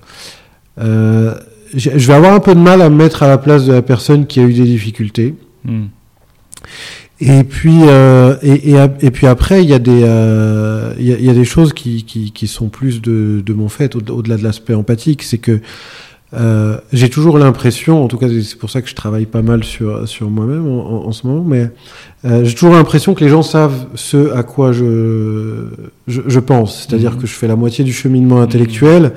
[0.80, 1.36] euh,
[1.74, 3.82] je vais avoir un peu de mal à me mettre à la place de la
[3.82, 5.36] personne qui a eu des difficultés.
[5.64, 5.86] Hmm.
[7.22, 11.14] Et puis, euh, et, et, ap- et puis après, il y a des, euh, y,
[11.14, 13.96] a, il y a des choses qui, qui, qui sont plus de, de mon fait,
[13.96, 15.62] au- au-delà de l'aspect empathique, c'est que
[16.34, 19.64] euh, j'ai toujours l'impression, en tout cas c'est pour ça que je travaille pas mal
[19.64, 21.70] sur, sur moi-même en, en- en ce moment, mais
[22.26, 25.66] euh, j'ai toujours l'impression que les gens savent ce à quoi je,
[26.08, 26.88] je, je pense.
[26.88, 27.18] C'est-à-dire Mhm.
[27.22, 29.12] que je fais la moitié du cheminement intellectuel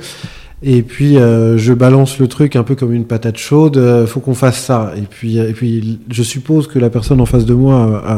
[0.67, 3.77] Et puis euh, je balance le truc un peu comme une patate chaude.
[3.77, 4.93] euh, faut qu'on fasse ça.
[4.97, 8.13] Et puis et puis je suppose que la personne en face de moi a,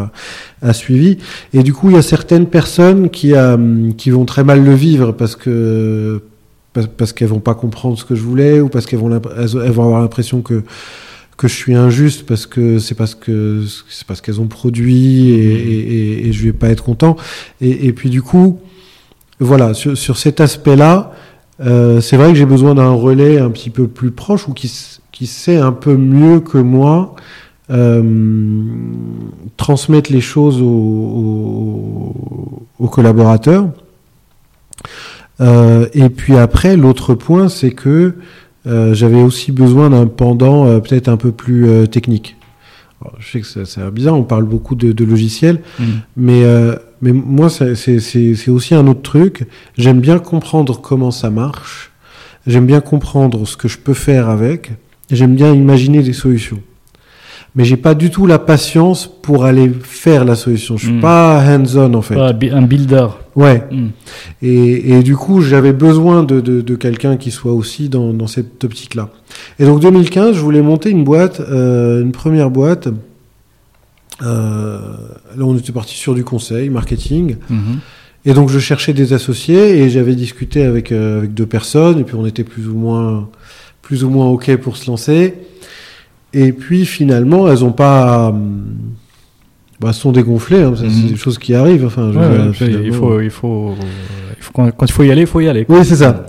[0.62, 1.18] a, a suivi.
[1.55, 4.74] Et du coup il y a certaines personnes qui euh, qui vont très mal le
[4.74, 6.22] vivre parce que
[6.76, 9.46] parce, parce qu'elles vont pas comprendre ce que je voulais ou parce qu'elles vont elles,
[9.48, 10.62] vont avoir l'impression que
[11.38, 15.54] que je suis injuste parce que c'est parce que c'est parce qu'elles ont produit et,
[15.54, 17.16] et, et, et je vais pas être content.
[17.60, 18.58] Et, puis du coup,
[19.40, 21.12] voilà, sur, sur cet aspect-là,
[21.60, 24.72] euh, c'est vrai que j'ai besoin d'un relais un petit peu plus proche ou qui,
[25.12, 27.14] qui sait un peu mieux que moi
[27.70, 28.02] euh,
[29.58, 33.68] transmettre les choses aux, aux- aux collaborateurs.
[35.41, 38.14] Euh, et puis après, l'autre point, c'est que
[38.66, 42.37] euh, j'avais aussi besoin d'un pendant euh, peut-être un peu plus euh, technique.
[43.03, 45.84] Alors, je sais que c'est bizarre, on parle beaucoup de, de logiciels, Mm.
[46.16, 49.47] mais, euh, mais moi, c'est- aussi un autre truc.
[49.76, 51.91] J'aime bien comprendre comment ça marche.
[52.47, 54.70] J'aime bien comprendre ce que je peux faire avec.
[55.11, 56.61] J'aime bien imaginer des solutions.
[57.57, 60.76] Mais j'ai pas du tout la patience pour aller faire la solution.
[60.76, 61.00] Je suis Mm.
[61.00, 62.14] pas hands-on en fait.
[62.14, 63.07] Pas un builder.
[63.34, 63.64] Ouais.
[63.72, 63.86] Mm.
[64.42, 68.26] Et, et du coup, j'avais besoin de, de, de quelqu'un qui soit aussi dans, dans
[68.26, 69.09] cette optique-là.
[69.59, 72.88] Et donc 2015, je voulais monter une boîte, euh, une première boîte.
[74.22, 74.78] Euh,
[75.36, 77.36] là, on était parti sur du conseil, marketing.
[77.50, 77.78] Mhm.
[78.24, 82.00] Et donc, je cherchais des associés et j'avais discuté avec, euh, avec deux personnes.
[82.00, 83.28] Et puis, on était plus ou moins,
[83.82, 85.34] plus ou moins OK pour se lancer.
[86.39, 88.28] Et puis, finalement, elles ont pas.
[88.28, 88.62] hum,
[89.80, 90.62] Bah, elles sont dégonflées.
[90.62, 90.91] hein, ça, Mhm.
[90.91, 91.84] C'est des choses qui arrivent.
[91.87, 92.28] Enfin, je Ouais,
[92.70, 93.74] dire, ouais, il faut, il faut,
[94.39, 95.64] il faut quand, quand il faut y aller, il faut y aller.
[95.64, 95.78] quoi.
[95.78, 96.24] Oui, c'est ça.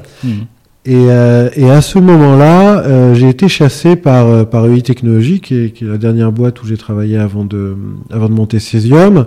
[0.85, 5.41] Et, euh, et à ce moment-là, euh, j'ai été chassé par, euh, par EI Technologies,
[5.41, 7.75] qui est, qui est la dernière boîte où j'ai travaillé avant de,
[8.09, 9.25] avant de monter Cesium,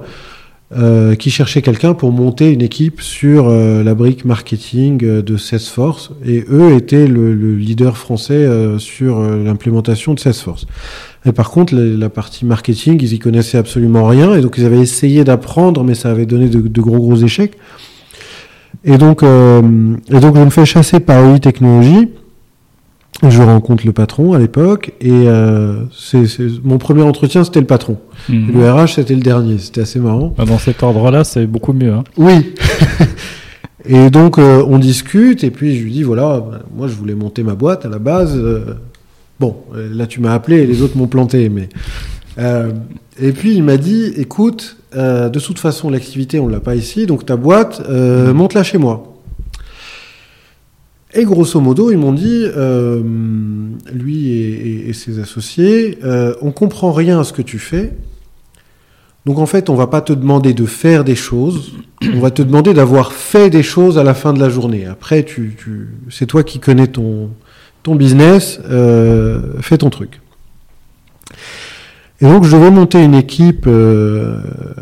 [0.72, 5.36] euh, qui cherchait quelqu'un pour monter une équipe sur euh, la brique marketing euh, de
[5.36, 6.12] Salesforce.
[6.24, 10.66] Et eux étaient le, le leader français euh, sur l'implémentation de Salesforce.
[11.26, 14.34] Et par contre, la, la partie marketing, ils y connaissaient absolument rien.
[14.34, 17.58] Et donc, ils avaient essayé d'apprendre, mais ça avait donné de, de gros, gros échecs.
[18.84, 22.08] Et donc, et donc je me fais chasser par EI Technologies.
[23.28, 26.24] Je rencontre le patron à l'époque et euh, c'est,
[26.64, 27.98] mon premier entretien c'était le patron.
[28.30, 28.52] Mm.
[28.58, 29.58] Le RH c'était le dernier.
[29.58, 30.34] C'était assez marrant.
[30.38, 31.92] Bah, Dans cet ordre-là, c'est beaucoup mieux.
[31.92, 32.04] hein.
[32.16, 32.54] Oui.
[33.86, 37.14] et donc euh, on discute et puis je lui dis voilà, bah, moi je voulais
[37.14, 38.34] monter ma boîte à la base.
[38.36, 38.74] euh,
[39.38, 41.68] bon, là tu m'as appelé et les autres m'ont planté, mais
[43.22, 47.26] et puis il m'a dit écoute, de toute façon l'activité on l'a pas ici, donc
[47.26, 49.19] ta boîte euh, monte-la chez moi.
[51.14, 53.02] Et grosso modo, ils m'ont dit, euh,
[53.92, 57.92] lui et, ses associés, euh, on comprend rien à ce que tu fais.
[59.26, 61.72] Donc en fait, on va pas te demander de faire des choses,
[62.14, 64.86] on va te demander d'avoir fait des choses à la fin de la journée.
[64.86, 67.30] Après, tu, tu, c'est toi qui connais ton,
[67.82, 70.20] ton business, euh, fais ton truc.
[72.22, 74.38] Et donc je devais monter une équipe euh,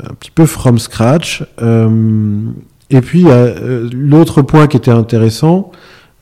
[0.09, 1.45] un petit peu from scratch.
[1.63, 2.51] euh,
[2.91, 5.73] et puis euh, l'autre point qui était intéressant,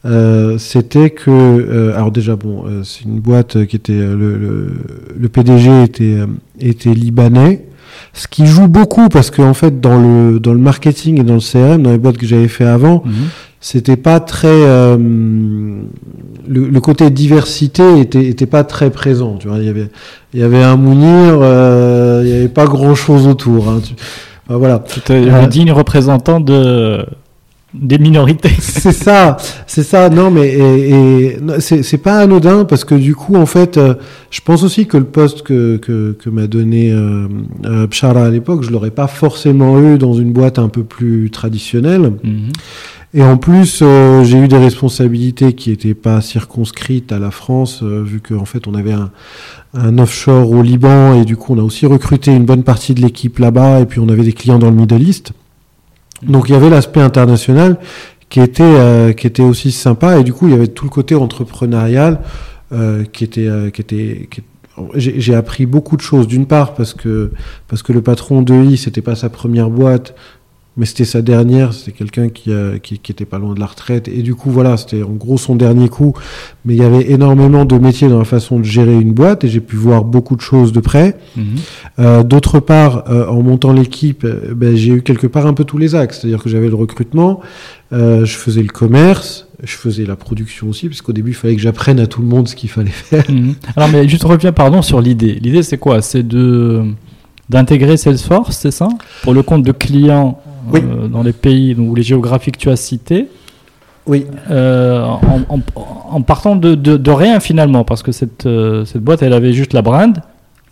[0.06, 4.72] euh, c'était que, euh, alors déjà bon, euh, c'est une boîte qui était le, le,
[5.18, 6.18] le PDG était
[6.60, 7.64] était libanais,
[8.12, 11.40] ce qui joue beaucoup parce qu'en fait dans le dans le marketing et dans le
[11.40, 13.12] CRM, dans les boîtes que j'avais fait avant, Mhm.
[13.60, 14.48] c'était pas très
[16.48, 19.36] le, le côté diversité était était pas très présent.
[19.38, 19.88] Tu vois, il y avait
[20.34, 21.34] il y avait un Mounir,
[22.22, 23.68] il y avait pas grand chose autour.
[23.68, 23.94] Hein, tu-
[24.48, 24.82] voilà.
[24.86, 27.04] C'était le digne représentant de,
[27.80, 28.50] des minorités.
[28.58, 30.08] c'est ça, c'est ça.
[30.08, 33.94] Non, mais et, et, non, c'est pas anodin parce que du coup, en fait, euh,
[34.30, 37.28] je pense aussi que le poste que que, que m'a donné euh,
[37.64, 41.30] euh, Pshara à l'époque, je l'aurais pas forcément eu dans une boîte un peu plus
[41.30, 42.12] traditionnelle.
[42.22, 42.50] Mhm.
[43.16, 47.80] Et en plus, euh, j'ai eu des responsabilités qui n'étaient pas circonscrites à la France,
[47.82, 49.10] euh, vu qu'en fait, on avait un,
[49.72, 53.00] un offshore au Liban, et du coup, on a aussi recruté une bonne partie de
[53.00, 55.32] l'équipe là-bas, et puis on avait des clients dans le Middle East.
[56.22, 57.76] Donc, il y avait l'aspect international
[58.28, 60.90] qui était, euh, qui était aussi sympa, et du coup, il y avait tout le
[60.90, 62.20] côté entrepreneurial
[62.72, 63.46] euh, qui était...
[63.46, 64.42] euh, qui était qui-
[64.94, 66.26] j'ai j'ai appris beaucoup de choses.
[66.26, 67.30] D'une part parce que
[67.66, 70.14] parce que le patron de I, c'était pas sa première boîte,
[70.76, 73.66] mais c'était sa dernière, c'était quelqu'un qui, euh, qui, qui était pas loin de la
[73.66, 74.08] retraite.
[74.08, 76.12] Et du coup, voilà, c'était en gros son dernier coup.
[76.66, 79.48] Mais il y avait énormément de métiers dans la façon de gérer une boîte et
[79.48, 81.16] j'ai pu voir beaucoup de choses de près.
[81.36, 81.44] Mhm.
[81.98, 85.64] Euh, D'autre part, euh, en montant l'équipe, euh, ben, j'ai eu quelque part un peu
[85.64, 86.20] tous les axes.
[86.20, 87.40] C'est-à-dire que j'avais le recrutement,
[87.92, 91.62] je faisais le commerce, je faisais la production aussi, parce qu'au début, il fallait que
[91.62, 93.24] j'apprenne à tout le monde ce qu'il fallait faire.
[93.30, 93.54] Mhm.
[93.76, 95.38] Alors, mais juste reviens, pardon, sur l'idée.
[95.40, 96.02] L'idée, c'est quoi?
[96.02, 96.82] C'est de
[97.48, 98.88] d'intégrer Salesforce, c'est ça?
[99.22, 100.38] Pour le compte de clients
[100.72, 100.80] Oui.
[100.82, 103.28] euh, dans les pays ou les géographies que tu as cités.
[104.06, 104.26] Oui.
[104.50, 105.60] Euh, en, en-
[106.10, 109.52] en partant de, de- de rien finalement, parce que cette, euh, cette boîte, elle avait
[109.52, 110.16] juste la brand.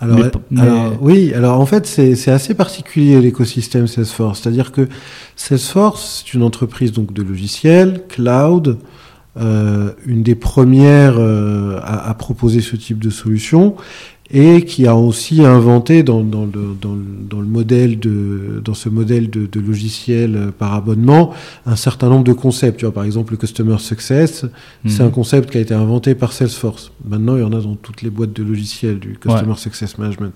[0.01, 4.41] Alors, Mais p- mais- alors, oui, alors en fait, c'est c'est assez particulier l'écosystème Salesforce.
[4.43, 4.89] C'est-à-dire que
[5.37, 8.79] Salesforce, c'est une entreprise donc de logiciels, cloud,
[9.41, 13.75] euh, une des premières euh, à, à proposer ce type de solution
[14.37, 18.75] et qui a aussi inventé dans, dans, le, dans, le, dans le modèle de dans
[18.75, 21.31] ce modèle de, de logiciel euh, par abonnement
[21.67, 22.79] un certain nombre de concepts.
[22.81, 24.45] Tu vois, par exemple, le customer success,
[24.87, 25.07] c'est Mhm.
[25.07, 26.91] un concept qui a été inventé par Salesforce.
[27.09, 30.35] Maintenant, il y en a dans toutes les boîtes de logiciels du Customer Success Management.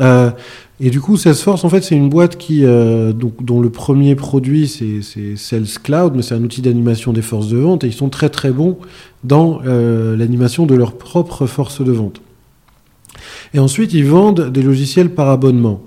[0.00, 0.30] Euh,
[0.78, 4.14] et du coup, Salesforce, en fait, c'est une boîte qui, euh, donc, dont le premier
[4.14, 7.88] produit, c'est c'est Sales Cloud, mais c'est un outil d'animation des forces de vente, et
[7.88, 8.78] ils sont très très bons
[9.24, 12.20] dans euh, l'animation de leur propre force de vente.
[13.54, 15.82] Et ensuite, ils vendent des logiciels par abonnement.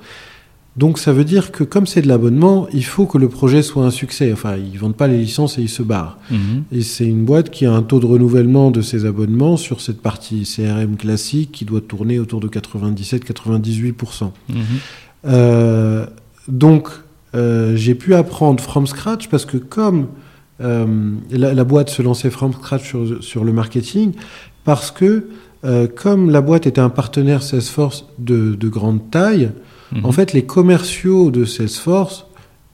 [0.77, 3.83] Donc ça veut dire que comme c'est de l'abonnement, il faut que le projet soit
[3.83, 4.31] un succès.
[4.31, 6.17] Enfin, ils vendent pas les licences et ils se barrent.
[6.29, 6.63] Mhm.
[6.71, 10.01] Et c'est une boîte qui a un taux de renouvellement de ses abonnements sur cette
[10.01, 14.31] partie CRM classique qui doit tourner autour de 97-98%.
[14.47, 14.61] Mhm.
[15.25, 16.05] Euh,
[16.47, 16.87] donc,
[17.35, 20.07] euh, j'ai pu apprendre from scratch parce que comme
[20.61, 20.85] euh,
[21.31, 24.13] la, la boîte se lançait from scratch sur, sur le marketing,
[24.63, 25.25] parce que
[25.63, 29.51] euh, comme la boîte était un partenaire Salesforce de, de grande taille,
[29.93, 30.05] Mhm.
[30.05, 32.25] en fait, les commerciaux de Salesforce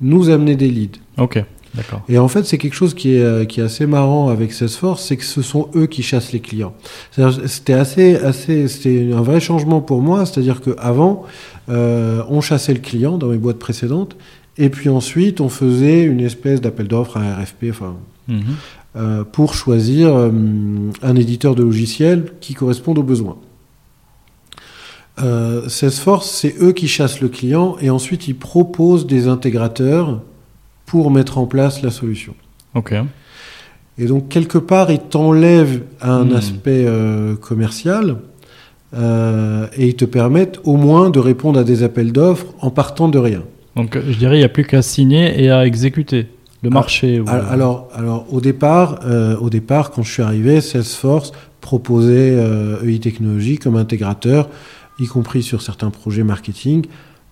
[0.01, 0.99] nous amenaient des leads.
[1.17, 2.03] Ok, d'accord.
[2.07, 5.03] Et en fait, c'est quelque chose qui est, euh, qui est assez marrant avec Salesforce,
[5.03, 6.73] c'est que ce sont eux qui chassent les clients.
[7.47, 10.27] C'était assez, assez, c'était un vrai changement pour moi.
[10.27, 11.23] C'est-à-dire qu'avant,
[11.69, 14.15] euh, on chassait le client dans mes boîtes précédentes,
[14.59, 17.95] et puis ensuite, on faisait une espèce d'appel d'offres, un RFP, enfin,
[18.27, 18.43] Mhm.
[18.95, 20.31] Euh, pour choisir euh,
[21.03, 23.37] un éditeur de logiciel qui corresponde aux besoins.
[25.21, 30.21] Euh, Salesforce, c'est eux qui chassent le client et ensuite ils proposent des intégrateurs
[30.85, 32.35] pour mettre en place la solution.
[32.75, 32.93] Ok.
[33.97, 36.35] Et donc, quelque part, ils t'enlèvent un Hmm.
[36.35, 38.17] aspect euh, commercial
[38.93, 43.09] euh, et ils te permettent au moins de répondre à des appels d'offres en partant
[43.09, 43.43] de rien.
[43.75, 46.27] Donc je dirais, il n'y a plus qu'à signer et à exécuter
[46.63, 47.19] le marché.
[47.19, 51.31] ou- Al- Alors, alors au, départ, euh, au départ, quand je suis arrivé, Salesforce
[51.61, 54.49] proposait euh, EI Technologies comme intégrateur,
[54.99, 56.85] y compris sur certains projets marketing,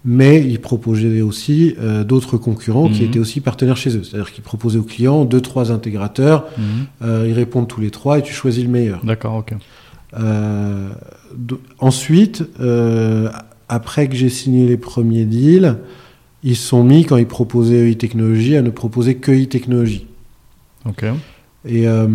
[0.07, 3.07] mais ils proposaient aussi euh, d'autres concurrents qui Mhm.
[3.07, 4.03] étaient aussi partenaires chez eux.
[4.03, 6.63] C'est-à-dire qu'ils proposaient aux clients deux, trois intégrateurs, Mhm.
[7.03, 9.01] euh, ils répondent tous les trois et tu choisis le meilleur.
[9.03, 9.53] D'accord, ok.
[11.80, 12.43] Ensuite,
[13.67, 15.78] après que j'ai signé les premiers deals,
[16.46, 20.06] ils se sont mis, quand ils proposaient EI Technologies, à ne proposer que EI Technologies.
[20.86, 21.04] Ok.
[21.68, 22.08] Et, euh,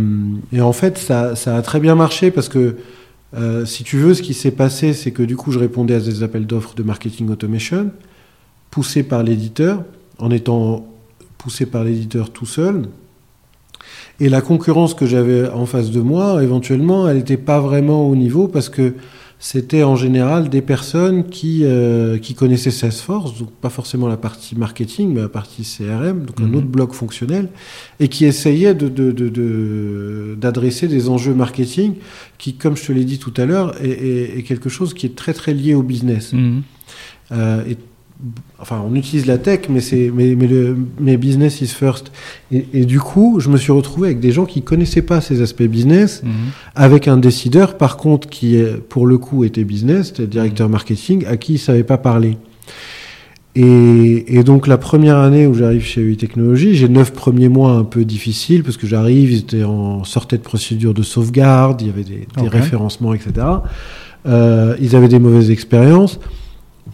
[0.52, 2.76] et en fait, ça, ça a très bien marché parce que,
[3.34, 6.00] euh, si tu veux, ce qui s'est passé, c'est que du coup, je répondais à
[6.00, 7.90] des appels d'offres de marketing automation,
[8.70, 9.82] poussés par l'éditeur,
[10.18, 10.86] en étant
[11.36, 12.82] poussé par l'éditeur tout seul.
[14.20, 18.14] Et la concurrence que j'avais en face de moi, éventuellement, elle n'était pas vraiment au
[18.14, 18.94] niveau parce que
[19.42, 24.54] c'était en général des personnes qui, euh, qui connaissaient Salesforce, donc pas forcément la partie
[24.54, 26.54] marketing, mais la partie CRM, donc un Mhm.
[26.56, 27.48] autre bloc fonctionnel,
[28.00, 31.94] et qui essayaient de, de- de- de- d'adresser des enjeux marketing
[32.36, 35.06] qui, comme je te l'ai dit tout à l'heure, est, est- est quelque chose qui
[35.06, 36.34] est très très lié au business.
[36.34, 36.62] Mhm.
[37.32, 37.76] Euh, et,
[38.60, 42.12] enfin, on utilise la tech, mais, c'est, mais, mais, le, mais business is first.
[42.52, 45.42] Et, et du coup, je me suis retrouvé avec des gens qui connaissaient pas ces
[45.42, 46.30] aspects business, Mhm.
[46.74, 51.24] avec un décideur, par contre, qui, pour le coup, était business, c'était le directeur marketing,
[51.26, 52.36] à qui il savait pas parler.
[53.56, 57.72] Et, et donc, la première année où j'arrive chez UI Technologies, j'ai neuf premiers mois
[57.72, 61.88] un peu difficiles, parce que j'arrive, ils étaient en sortaient de procédure de sauvegarde, il
[61.88, 63.32] y avait des, référencements, etc.
[64.26, 66.20] Euh, ils avaient des mauvaises expériences.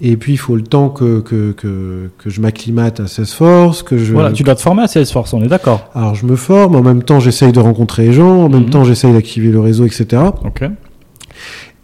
[0.02, 3.96] Et puis, il faut le temps que, que, que, que je m'acclimate à Salesforce, que
[3.96, 4.12] je...
[4.12, 5.88] Voilà, tu dois te former à Salesforce, on est d'accord.
[5.94, 8.70] Alors, je me forme, en même temps, j'essaye de rencontrer les gens, en même Mhm.
[8.70, 10.22] temps, j'essaye d'activer le réseau, etc.
[10.44, 10.64] Ok.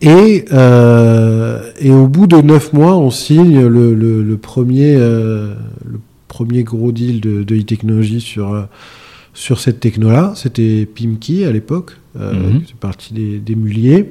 [0.00, 5.54] Et, euh, et au bout de neuf mois, on signe le, le, le premier, euh,
[5.84, 8.62] le premier gros deal de, de e-technologie sur, euh,
[9.32, 10.32] sur cette techno-là.
[10.34, 12.20] C'était Pimki à l'époque, qui
[12.72, 14.10] fait partie des, des Muliers.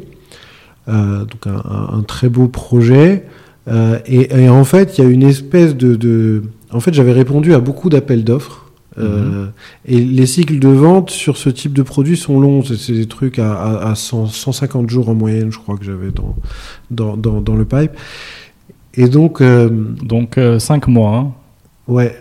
[0.88, 3.26] Donc un, un- un très beau projet.
[3.68, 5.96] Euh, et, et en fait, il y a une espèce de...
[5.96, 6.44] de...
[6.72, 8.66] En fait, j'avais répondu à beaucoup d'appels d'offres.
[8.98, 9.46] Euh,
[9.86, 12.62] Et les cycles de vente sur ce type de produit sont longs.
[12.64, 16.12] C'est- des trucs à, à, à 100 150 jours en moyenne, je crois que j'avais
[16.12, 16.36] dans,
[16.90, 17.92] dans, dans, dans le pipe.
[18.96, 19.70] Et donc, euh,
[20.04, 21.32] Donc 5 mois, hein,
[21.88, 22.14] ouais,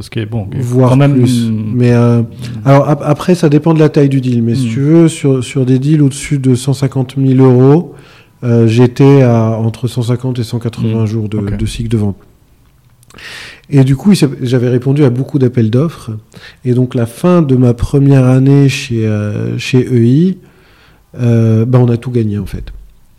[0.00, 0.48] ce qui est bon.
[0.60, 1.50] voire quand même, plus.
[1.50, 2.22] mm, Mais euh,
[2.64, 4.42] alors ap- après, ça dépend de la taille du deal.
[4.42, 4.70] Mais si Mm.
[4.70, 7.94] tu veux, sur, sur des deals au-dessus de 150 000 euros,
[8.44, 11.06] euh, j'étais à entre 150 et 180 Mm.
[11.06, 12.16] jours de, cycle de vente.
[13.70, 16.10] Et du coup, j'avais répondu à beaucoup d'appels d'offres.
[16.64, 20.38] Et donc, la fin de ma première année chez, euh, chez EI,
[21.18, 22.72] euh, ben, on a tout gagné en fait.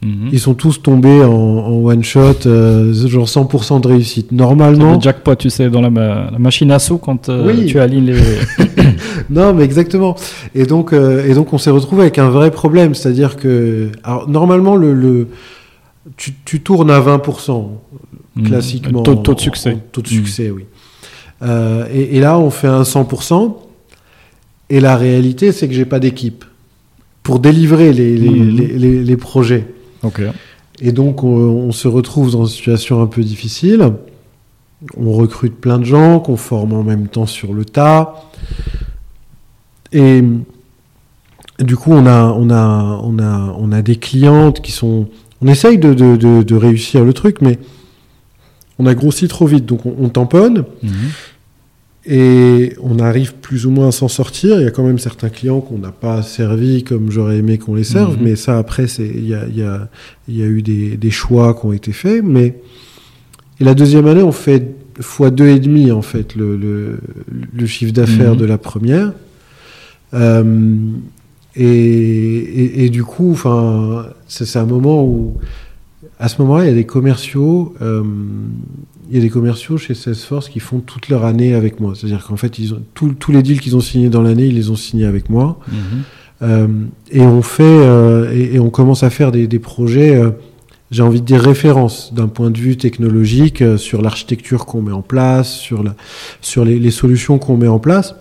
[0.03, 0.29] Mhm.
[0.31, 4.31] Ils sont tous tombés en, one shot, euh, genre 100% de réussite.
[4.31, 4.95] Normalement.
[4.95, 7.29] Le jackpot, tu sais, dans la, machine à sous quand
[7.67, 8.19] tu alignes les.
[9.29, 10.15] non, mais exactement.
[10.53, 12.95] Et donc, et donc on s'est retrouvé avec un vrai problème.
[12.95, 13.89] C'est-à-dire que.
[14.03, 15.27] Alors, normalement, le, le
[16.17, 17.67] tu, tu, tournes à 20%.
[18.35, 18.43] Mm.
[18.43, 19.03] classiquement.
[19.03, 19.77] Taux, de succès.
[19.91, 20.65] taux de succès, oui.
[21.41, 23.55] Euh, et, là, on fait un 100%.
[24.69, 26.43] Et la réalité, c'est que j'ai pas d'équipe
[27.23, 29.03] pour délivrer les, les, mm.
[29.03, 29.67] les, projets.
[30.81, 33.93] Et donc, on, se retrouve dans une situation un peu difficile.
[34.97, 38.15] On recrute plein de gens qu'on forme en même temps sur le tas.
[39.91, 40.23] Et
[41.59, 45.07] du coup, on a, on a, on a, on a des clientes qui sont.
[45.41, 47.59] On essaye de, de, de réussir le truc, mais
[48.79, 50.65] on a grossi trop vite, donc on, tamponne.
[50.83, 50.91] Mhm.
[52.07, 54.59] Et on arrive plus ou moins à s'en sortir.
[54.59, 57.73] Il y a quand même certains clients qu'on n'a pas servi comme j'aurais aimé qu'on
[57.73, 58.23] les serve, mhm.
[58.23, 59.89] mais ça après, il y a, y, a,
[60.27, 62.23] y a, eu des, des, choix qui ont été faits.
[62.23, 62.59] Mais
[63.59, 66.99] et la deuxième année, on fait fois deux et demi en fait le, le,
[67.53, 68.39] le chiffre d'affaires mhm.
[68.39, 69.13] de la première.
[70.13, 70.75] Euh,
[71.55, 75.37] et, et, et, du coup, enfin, c'est un moment où
[76.19, 78.03] à ce moment-là, il y a des commerciaux, euh,
[79.09, 81.93] il y a des commerciaux chez Salesforce qui font toute leur année avec moi.
[81.95, 84.69] C'est-à-dire qu'en fait, ils ont tous les deals qu'ils ont signés dans l'année, ils les
[84.69, 85.59] ont signés avec moi.
[85.67, 85.75] Mhm.
[86.41, 86.67] Euh,
[87.11, 90.21] et on fait et, on commence à faire des, projets.
[90.95, 95.01] J'ai envie de dire références d'un point de vue technologique sur l'architecture qu'on met en
[95.01, 95.93] place, sur la,
[96.39, 98.15] sur les solutions qu'on met en place.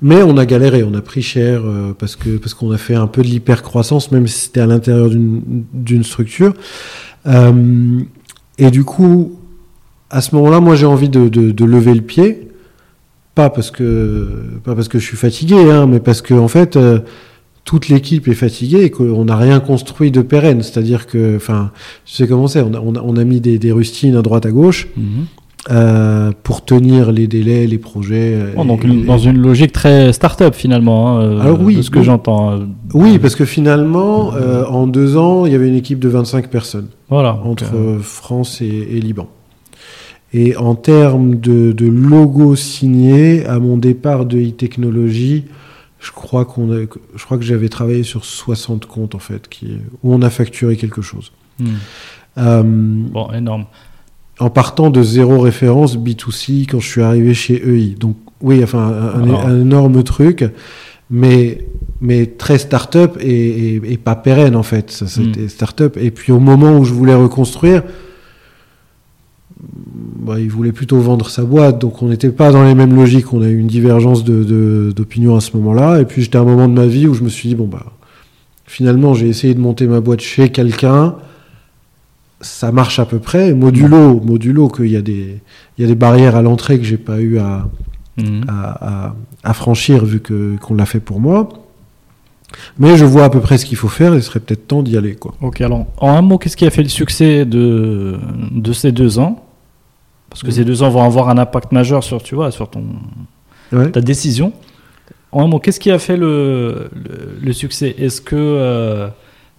[0.00, 3.06] Mais on a galéré, on a pris cher euh, parce parce qu'on a fait un
[3.06, 6.54] peu de l'hypercroissance, même si c'était à l'intérieur d'une structure.
[7.26, 8.00] Euh,
[8.58, 9.38] et du coup,
[10.10, 12.48] à ce moment-là, moi j'ai envie de, de, lever le pied,
[13.34, 14.28] pas parce que
[14.64, 16.78] pas parce que je suis fatigué, hein, mais parce que en fait.
[17.64, 20.62] Euh, toute l'équipe est fatiguée et qu'on n'a rien construit de pérenne.
[20.62, 21.72] C'est-à-dire que, enfin,
[22.06, 24.50] je sais comment c'est, on a, on a, mis des, des, rustines à droite à
[24.50, 25.26] gauche, mhm.
[25.70, 28.34] Euh, pour tenir les délais, les projets.
[28.34, 31.88] Euh, oh, donc dans une logique très start-up finalement, hein, euh, Alors, oui, de ce
[31.88, 32.60] que j'entends.
[32.92, 34.32] Oui, parce que finalement,
[34.68, 36.88] en deux ans, il y avait une équipe de 25 personnes.
[37.08, 37.40] Voilà.
[37.44, 37.64] Entre
[38.02, 39.26] France et, Liban.
[40.34, 45.44] Et en termes de, de logo signé, à mon départ de e-technologie,
[46.04, 50.14] je crois, qu'on je crois que j'avais travaillé sur 60 comptes en fait, qui, où
[50.14, 51.32] on a facturé quelque chose.
[51.58, 53.06] Hmm.
[53.08, 53.66] bon, énorme
[54.40, 57.94] en partant de zéro référence B2C quand je suis arrivé chez EI.
[57.98, 60.44] Donc oui, enfin un, énorme truc,
[61.10, 61.66] mais
[62.00, 64.90] mais très start-up et, et, pas pérenne en fait.
[64.90, 65.48] C'était hmm.
[65.48, 65.96] start-up.
[66.00, 67.82] Et puis au moment où je voulais reconstruire,
[70.20, 73.32] bah, il voulait plutôt vendre sa boîte, donc on n'était pas dans les mêmes logiques.
[73.32, 76.00] On a eu une divergence d'opinion à ce moment-là.
[76.00, 77.66] Et puis j'étais à un moment de ma vie où je me suis dit bon
[77.66, 77.92] bah
[78.66, 81.16] finalement j'ai essayé de monter ma boîte chez quelqu'un
[82.44, 83.54] ça marche à peu près.
[83.54, 85.40] Modulo, modulo qu'il y a des,
[85.76, 87.68] il y a des barrières à l'entrée que j'ai pas eu à,
[88.18, 88.44] mhm.
[88.48, 91.48] à, franchir vu que qu'on l'a fait pour moi.
[92.78, 94.82] Mais je vois à peu près ce qu'il faut faire et il serait peut-être temps
[94.82, 95.16] d'y aller.
[95.16, 95.34] Quoi.
[95.40, 98.16] Ok, alors en un mot, qu'est-ce qui a fait le succès de,
[98.52, 99.44] de ces deux ans?
[100.34, 102.82] Parce que ces deux ans vont avoir un impact majeur sur, tu vois, sur ton,
[103.70, 104.52] ta décision.
[105.30, 106.90] En un mot, qu'est-ce qui a fait le,
[107.40, 107.94] le, succès?
[107.96, 109.06] Est-ce que euh,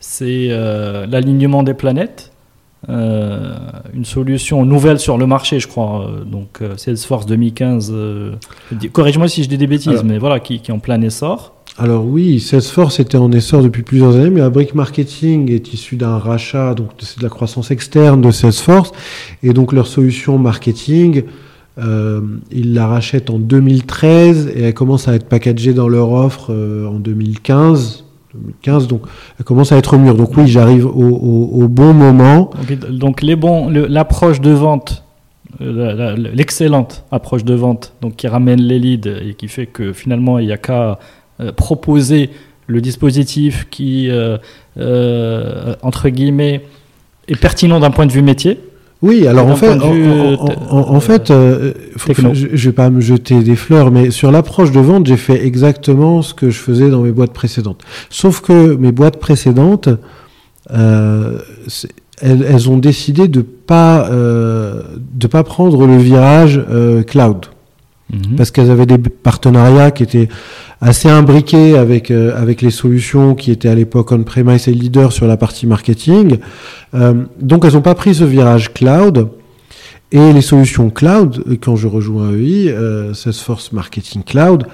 [0.02, 2.34] c'est euh, l'alignement des planètes?
[2.90, 3.56] Euh,
[3.94, 6.10] une solution nouvelle sur le marché, je crois.
[6.26, 7.94] Donc Salesforce 2015,
[8.92, 11.55] corrige-moi si je dis des bêtises, mais voilà, qui, qui, est en plein essor.
[11.78, 15.98] Alors oui, Salesforce était en essor depuis plusieurs années, mais la brique marketing est issue
[15.98, 18.92] d'un rachat, donc c'est de la croissance externe de Salesforce,
[19.44, 21.24] et donc leur solution marketing,
[21.78, 22.22] euh,
[22.52, 26.98] ils la rachètent en 2013 et elle commence à être packagée dans leur offre en
[27.00, 28.06] 2015
[28.36, 29.02] 2015, donc
[29.40, 30.16] elle commence à être mûre.
[30.16, 32.50] Donc oui, j'arrive au, bon moment.
[32.90, 35.04] Donc, les bons, l'approche de vente,
[35.62, 40.40] euh, l'excellente approche de vente, donc qui ramène les leads et qui fait que finalement
[40.40, 40.96] il n'y a qu'à euh,
[41.56, 42.30] proposer
[42.68, 44.38] le dispositif qui, euh,
[45.82, 46.64] entre guillemets,
[47.28, 48.60] est pertinent d'un point de vue métier.
[49.02, 49.78] Oui, alors en fait,
[50.70, 54.80] en, fait, euh, je, ne vais pas me jeter des fleurs, mais sur l'approche de
[54.80, 57.84] vente, j'ai fait exactement ce que je faisais dans mes boîtes précédentes.
[58.10, 59.90] Sauf que mes boîtes précédentes,
[60.72, 61.38] euh,
[62.22, 64.82] elles, ont décidé de pas euh,
[65.14, 66.64] de pas prendre le virage
[67.06, 67.46] cloud,
[68.12, 68.36] mhm.
[68.38, 70.30] parce qu'elles avaient des partenariats qui étaient
[70.82, 75.38] assez imbriqués avec avec les solutions qui étaient à l'époque on-premise et leader sur la
[75.38, 76.38] partie marketing.
[76.94, 79.30] Euh, donc elles n'ont pas pris ce virage cloud.
[80.12, 84.66] Et les solutions cloud, quand je rejoins EI, euh, Salesforce Marketing Cloud,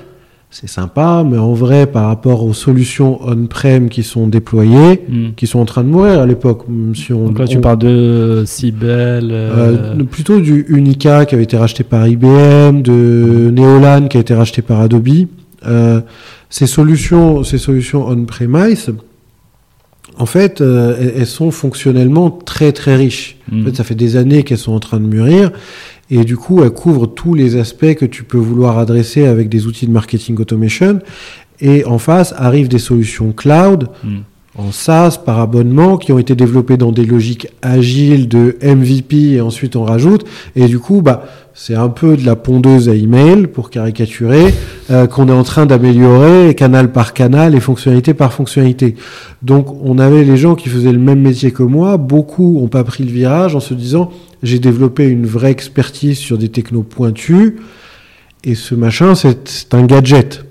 [0.54, 5.30] c'est sympa, mais en vrai, par rapport aux solutions on-prem qui sont déployées, Hmm.
[5.38, 8.44] qui sont en train de mourir à l'époque, si on, Donc là, tu parles de
[8.46, 9.30] Cybele.
[9.32, 14.20] euh, euh, plutôt du Unica qui avait été racheté par IBM, de Neolan qui a
[14.20, 15.08] été racheté par Adobe.
[15.66, 16.02] Euh,
[16.50, 18.92] ces solutions, ces solutions on-premise,
[20.18, 23.38] en fait, elles, elles sont fonctionnellement très très riches.
[23.50, 23.66] En hmm.
[23.66, 25.52] fait, ça fait des années qu'elles sont en train de mûrir.
[26.12, 29.66] Et du coup, elles couvrent tous les aspects que tu peux vouloir adresser avec des
[29.66, 31.00] outils de marketing automation.
[31.62, 34.20] Et en face arrivent des solutions cloud Hmm.
[34.58, 39.42] En SaaS par abonnement qui ont été développés dans des logiques agiles de MVP et
[39.42, 40.26] ensuite on rajoute.
[40.56, 44.54] Et du coup, bah, c'est un peu de la pondeuse à email pour caricaturer
[44.90, 48.96] euh, qu'on est en train d'améliorer canal par canal et fonctionnalité par fonctionnalité.
[49.42, 51.98] Donc on avait les gens qui faisaient le même métier que moi.
[51.98, 54.12] Beaucoup ont pas pris le virage en se disant
[54.44, 57.54] j'ai développé une vraie expertise sur des technos pointus
[58.44, 60.44] et ce machin c'est un gadget.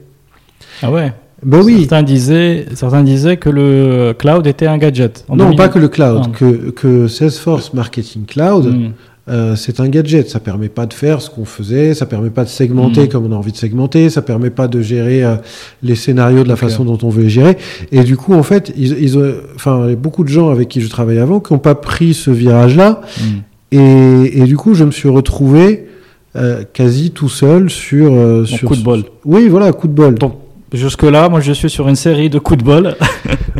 [0.83, 1.13] Ah ouais.
[1.45, 1.81] Ben oui.
[1.81, 5.25] Certains disaient, certains disaient que le cloud était un gadget.
[5.29, 5.57] Non, 2000.
[5.57, 8.91] pas que le cloud, que, que Salesforce Marketing Cloud, Hmm.
[9.31, 10.29] euh, c'est un gadget.
[10.29, 13.09] Ça permet pas de faire ce qu'on faisait, ça permet pas de segmenter Mm.
[13.09, 15.37] comme on a envie de segmenter, ça permet pas de gérer euh,
[15.83, 17.57] les scénarios de la façon dont on veut les gérer.
[17.93, 20.51] Et du coup, en fait, ils, ils ont, enfin, il y a beaucoup de gens
[20.51, 23.01] avec qui je travaillais avant qui n'ont pas pris ce virage-là.
[23.19, 23.23] Hmm.
[23.73, 25.87] Et, et du coup, je me suis retrouvé
[26.37, 29.05] euh, quasi tout seul sur, euh, sur coup de bol.
[29.25, 30.15] Oui, voilà, coup de bol.
[30.17, 30.35] Donc,
[30.73, 32.97] Jusque-là, moi, je suis sur une série de coups de bol.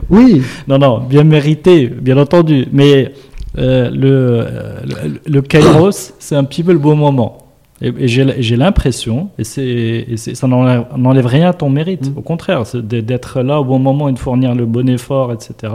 [0.09, 2.67] Oui, non, non, bien mérité, bien entendu.
[2.73, 3.13] Mais
[3.59, 4.45] euh, le,
[4.85, 7.39] le, le Kairos, c'est un petit peu le beau moment.
[7.81, 12.11] Et, et j'ai l'impression, et, c'est- et ça n'enlève rien à ton mérite.
[12.13, 12.19] Mm.
[12.19, 15.73] Au contraire, d'être- d'être là au bon moment et de fournir le bon effort, etc.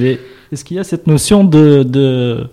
[0.00, 0.18] Mais
[0.50, 2.48] est-ce qu'il y a cette notion de, de,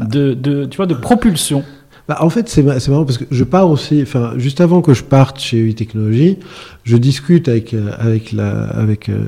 [0.00, 1.62] de, de- tu vois, de propulsion?
[2.08, 4.80] Bah, en fait, c'est ma- c'est marrant parce que je pars aussi, enfin, juste avant
[4.80, 6.38] que je parte chez UI Technologies,
[6.84, 9.26] je discute avec, euh, avec, la, avec euh,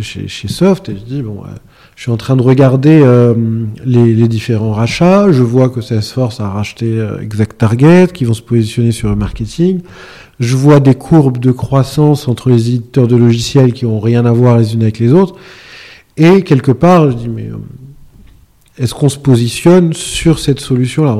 [0.00, 1.48] chez, chez- Soft et je dis, bon, euh,
[1.96, 3.34] je suis en train de regarder euh,
[3.84, 5.30] les, les différents rachats.
[5.32, 9.16] Je vois que Salesforce a racheté euh, Exact Target, qui vont se positionner sur le
[9.16, 9.80] marketing.
[10.40, 14.32] Je vois des courbes de croissance entre les éditeurs de logiciels qui ont rien à
[14.32, 15.34] voir les unes avec les autres.
[16.16, 17.50] Et quelque part, je dis, mais
[18.78, 21.16] est-ce qu'on se positionne sur cette solution-là?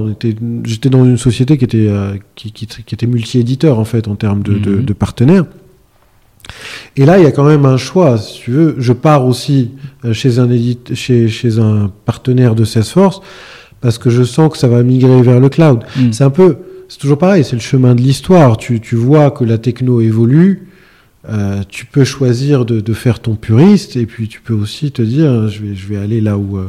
[0.65, 4.17] J'étais dans une société qui était euh, qui, qui, qui était multi-éditeur en fait en
[4.17, 4.85] termes de, de, Mhm.
[4.85, 5.45] de partenaires.
[6.97, 8.19] Et là, il y a quand même un choix.
[8.19, 9.71] Si tu veux, je pars aussi
[10.05, 13.21] euh, chez un édite, chez, chez un partenaire de Salesforce
[13.81, 15.81] parce que je sens que ça va migrer vers le cloud.
[15.97, 16.13] Mm.
[16.13, 16.57] C'est un peu,
[16.89, 18.57] c'est toujours pareil, c'est le chemin de l'histoire.
[18.57, 20.69] Tu, tu vois que la techno évolue.
[21.31, 25.01] euh, tu peux choisir de, de faire ton puriste et puis tu peux aussi te
[25.01, 26.67] dire je vais, je vais aller là où, euh,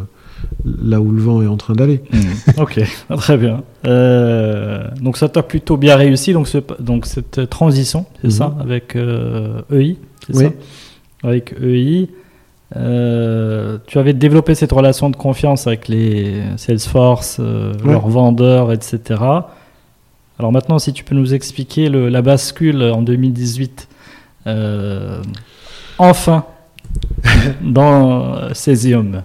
[0.65, 2.01] là où le vent est en train d'aller.
[2.11, 2.61] Hmm.
[2.61, 2.81] ok,
[3.17, 3.63] très bien.
[3.85, 8.31] Euh, donc ça t'a plutôt bien réussi, donc, ce- donc cette transition, c'est Mhm.
[8.31, 9.97] ça, avec euh, EI,
[10.29, 10.43] c'est Oui.
[10.45, 12.09] ça Avec EI,
[12.75, 17.91] euh, tu avais développé cette relation de confiance avec les Salesforce, euh, Ouais.
[17.91, 18.99] leurs vendeurs, etc.
[20.37, 23.87] Alors maintenant, si tu peux nous expliquer le- la bascule en 2018,
[24.47, 25.21] euh,
[25.97, 26.45] enfin,
[27.63, 29.23] dans Cesium.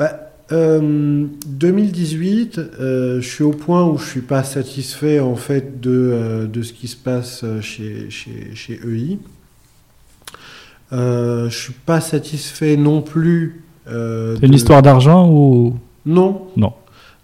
[0.00, 0.18] Bah,
[0.50, 5.90] euh, 2018, euh, je suis au point où je suis pas satisfait en fait de,
[5.90, 9.18] euh, de ce qui se passe chez, chez, chez EI.
[10.90, 13.62] Je suis pas satisfait non plus.
[13.86, 15.74] C'est une histoire d'argent ou?
[16.06, 16.46] Non.
[16.56, 16.72] Non.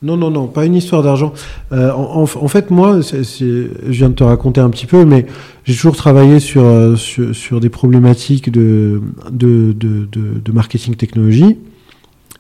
[0.03, 1.33] Non, non, non, pas une histoire d'argent.
[1.73, 5.25] Euh, en, fait, moi, c'est- c'est- je viens de te raconter un petit peu, mais
[5.65, 9.01] j'ai toujours travaillé sur, sur, sur des problématiques de,
[9.33, 11.57] de, de, de, de marketing technologie.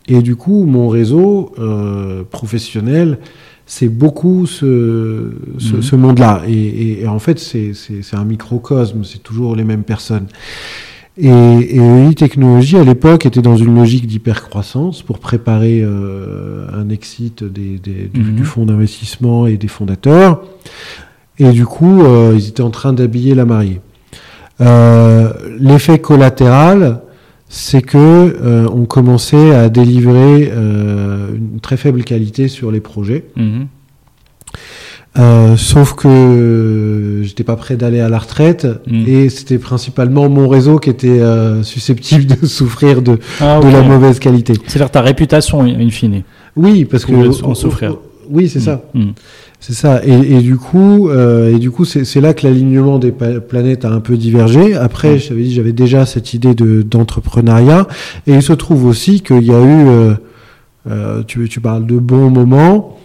[0.09, 3.19] Et du coup, mon réseau euh, professionnel,
[3.67, 5.83] c'est beaucoup ce, ce, Mhm.
[5.83, 6.43] ce monde-là.
[6.47, 7.73] Et, et- et en fait, c'est
[8.13, 10.27] un microcosme, c'est toujours les mêmes personnes.
[11.19, 16.89] Et, et EI Technologies, à l'époque, était dans une logique d'hypercroissance pour préparer euh, un
[16.91, 18.35] exit des, des- du, Mhm.
[18.37, 20.43] du fonds d'investissement et des fondateurs.
[21.39, 23.81] Et du coup, euh, ils étaient en train d'habiller la mariée.
[24.61, 27.01] Euh, L'effet collatéral,
[27.49, 33.25] c'est que euh, on commençait à délivrer euh, une très faible qualité sur les projets.
[33.37, 33.67] Mhm.
[35.19, 39.05] Euh, sauf que j'étais pas prêt d'aller à la retraite Mm.
[39.07, 41.21] et c'était principalement mon réseau qui était
[41.63, 44.53] susceptible de souffrir de, Ah, de la mauvaise qualité.
[44.67, 46.23] C'est-à-dire ta réputation, in fine.
[46.55, 47.97] Oui, parce que Pouvait en souffrir.
[48.29, 49.11] Oui, c'est ça, Mm.
[49.67, 50.01] C'est ça.
[50.05, 53.85] Et, et du coup, euh, et du coup, c'est c'est là que l'alignement des planètes
[53.85, 54.75] a un peu divergé.
[54.75, 57.89] Après, je t'avais dit, j'avais déjà cette idée de d'entrepreneuriat,
[58.29, 60.15] et il se trouve aussi qu'il y a eu, euh,
[60.89, 62.97] euh, tu tu parles de bons moments.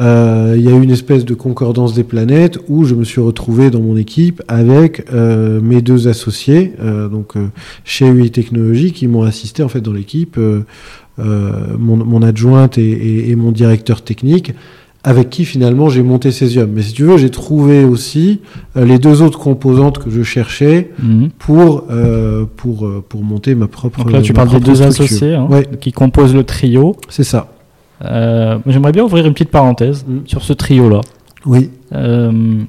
[0.00, 3.20] euh, il y a eu une espèce de concordance des planètes où je me suis
[3.20, 7.34] retrouvé dans mon équipe avec euh, mes deux associés, euh, donc
[7.84, 10.38] chez UI Technologies, qui m'ont assisté en fait dans l'équipe,
[11.18, 14.54] mon, mon, adjointe et, et, mon directeur technique,
[15.04, 16.70] avec qui finalement j'ai monté Cesium.
[16.70, 18.40] Mais si tu veux, j'ai trouvé aussi
[18.74, 21.30] les deux autres composantes que je cherchais mhm.
[21.38, 21.84] pour
[22.56, 24.04] pour pour monter ma propre.
[24.04, 25.48] Donc là, tu parles des deux associés hein,
[25.80, 26.96] qui composent le trio.
[27.08, 27.48] C'est ça.
[28.04, 30.26] Euh, J'aimerais bien ouvrir une petite parenthèse mm.
[30.26, 31.00] sur ce trio-là.
[31.46, 31.70] Oui.
[31.92, 32.62] Euh,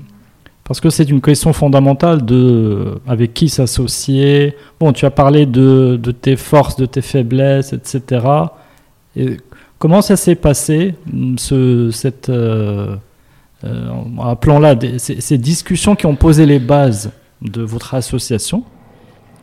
[0.63, 4.55] parce que c'est une question fondamentale de avec qui s'associer.
[4.80, 8.25] Bon, tu as parlé de, de, tes forces, de tes faiblesses, etc.
[9.15, 9.38] Et
[9.80, 10.95] comment ça s'est passé,
[11.38, 12.95] ce, cette, euh,
[13.63, 17.11] euh appelons-là, ces, ces discussions qui ont posé les bases
[17.41, 18.63] de votre association?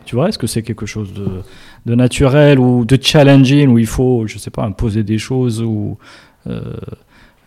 [0.05, 1.43] Tu vois, est-ce que c'est quelque chose de
[1.87, 5.97] de naturel ou de challenging où il faut, je sais pas, imposer des choses ou
[6.49, 6.61] euh,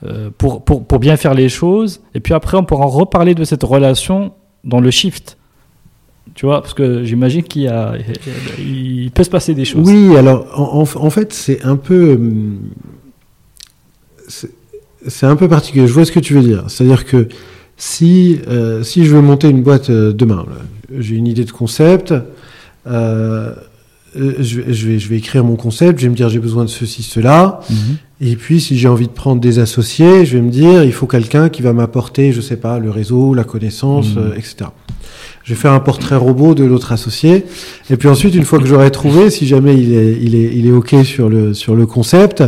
[0.06, 2.02] euh, pour, pour, pour, bien faire les choses?
[2.16, 4.32] Et puis après, on pourra en reparler de cette relation
[4.64, 5.38] dans le shift.
[6.36, 7.94] Tu vois, parce que j'imagine qu'il y a,
[8.58, 9.88] il peut se passer des choses.
[9.88, 12.20] Oui, alors en, en fait, c'est un peu,
[14.28, 15.88] c'est un peu particulier.
[15.88, 16.66] Je vois ce que tu veux dire.
[16.68, 17.28] C'est-à-dire que
[17.78, 20.46] si, euh, si je veux monter une boîte demain,
[20.98, 22.14] j'ai une idée de concept.
[22.88, 23.54] Euh,
[24.18, 26.70] euh, je, vais, je, vais, écrire mon concept, je vais me dire j'ai besoin de
[26.70, 27.60] ceci, cela.
[27.70, 27.78] Mhm.
[28.22, 31.06] Et puis si j'ai envie de prendre des associés, je vais me dire il faut
[31.06, 34.18] quelqu'un qui va m'apporter, je sais pas, le réseau, la connaissance, mhm.
[34.18, 34.72] euh, etc.
[35.44, 37.46] Je vais faire un portrait robot de l'autre associé.
[37.90, 41.86] Et puis ensuite, une fois que j'aurai trouvé, si jamais il est, OK sur le,
[41.86, 42.44] concept,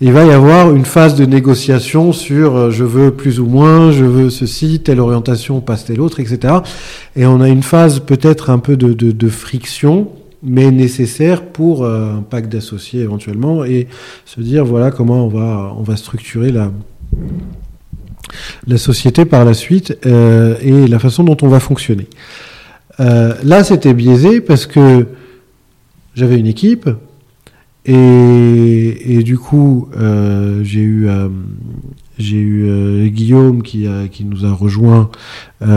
[0.00, 3.90] il va y avoir une phase de négociation sur euh, je veux plus ou moins,
[3.92, 6.56] je veux ceci, telle orientation passe telle autre, etc.
[7.16, 10.08] Et on a une phase peut-être un peu de, friction
[10.42, 13.88] mais nécessaire pour euh, un pacte d'associés éventuellement et
[14.26, 16.70] se dire voilà comment on va, on va structurer la,
[18.66, 22.06] la société par la suite euh, et la façon dont on va fonctionner.
[23.00, 25.06] Euh, là, c'était biaisé parce que
[26.14, 26.88] j'avais une équipe
[27.84, 29.88] et, et du coup,
[30.62, 31.08] j'ai eu,
[32.18, 35.10] j'ai eu Guillaume qui, qui nous a rejoint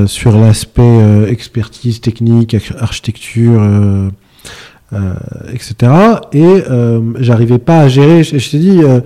[0.07, 3.61] sur l'aspect expertise technique, architecture
[4.91, 5.13] euh,
[5.53, 5.75] etc.
[6.33, 8.23] Et euh, j'arrivais pas à gérer.
[8.23, 9.01] Je, je t'ai dit, euh,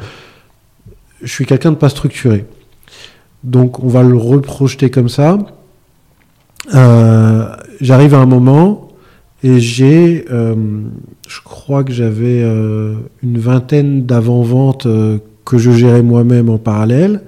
[1.22, 2.46] je suis quelqu'un de pas structuré.
[3.44, 5.38] Donc on va le reprojeter comme ça.
[7.82, 8.90] J'arrive à un moment
[9.44, 14.88] et j'ai, je crois que j'avais une vingtaine d'avant-ventes
[15.46, 17.22] que je gérais moi-même en parallèle.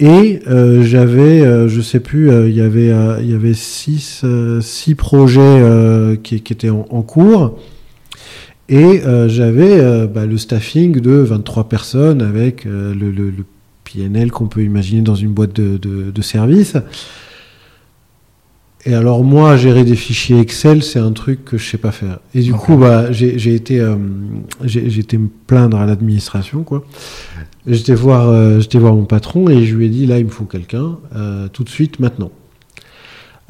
[0.00, 4.24] Et euh, j'avais, euh, je sais plus, euh, il y avait, six,
[4.96, 7.58] projets qui, étaient en, cours.
[8.68, 13.44] Et j'avais bah, le staffing de 23 personnes avec le
[13.92, 16.76] PNL qu'on peut imaginer dans une boîte de, de, de services.
[18.84, 22.18] Et alors moi, gérer des fichiers Excel, c'est un truc que je sais pas faire.
[22.34, 23.80] Et du coup, bah, j'ai été,
[24.64, 26.84] j'ai été me plaindre à l'administration, quoi.
[27.66, 30.30] J'étais voir, euh, j'étais voir mon patron et je lui ai dit là, il me
[30.30, 32.32] faut quelqu'un euh, tout de suite, maintenant.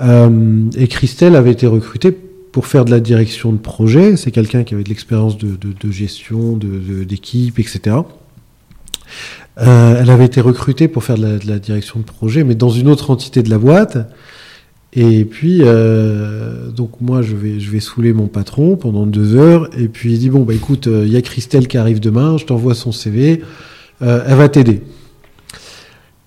[0.01, 4.17] Euh, et Christelle avait été recrutée pour faire de la direction de projet.
[4.17, 7.97] C'est quelqu'un qui avait de l'expérience de, de, de, gestion, d'équipe, etc.
[9.57, 13.11] elle avait été recrutée pour faire de la, direction de projet, mais dans une autre
[13.11, 13.99] entité de la boîte.
[14.95, 15.63] Et puis,
[16.75, 19.69] donc moi, je vais, je vais saouler mon patron pendant deux heures.
[19.79, 22.47] Et puis il dit bon bah écoute, il y a Christelle qui arrive demain, je
[22.47, 23.43] t'envoie son CV.
[24.03, 24.83] Euh, elle va t'aider.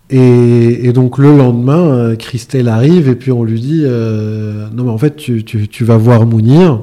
[0.10, 4.92] Et, donc le lendemain, euh, Christelle arrive et puis on lui dit euh, non mais
[4.92, 6.82] en fait tu, tu, vas voir Mounir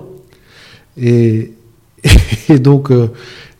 [1.00, 1.52] et
[2.60, 2.90] donc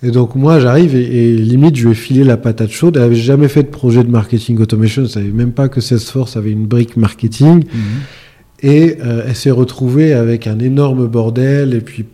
[0.03, 2.97] et donc moi j'arrive et, limite je lui ai filé la patate chaude.
[2.97, 6.37] Elle avait jamais fait de projet de marketing automation, elle savait même pas que Salesforce
[6.37, 7.65] avait une brique marketing.
[7.65, 7.81] Mhm.
[8.65, 12.05] Et elle s'est retrouvée avec un énorme bordel et puis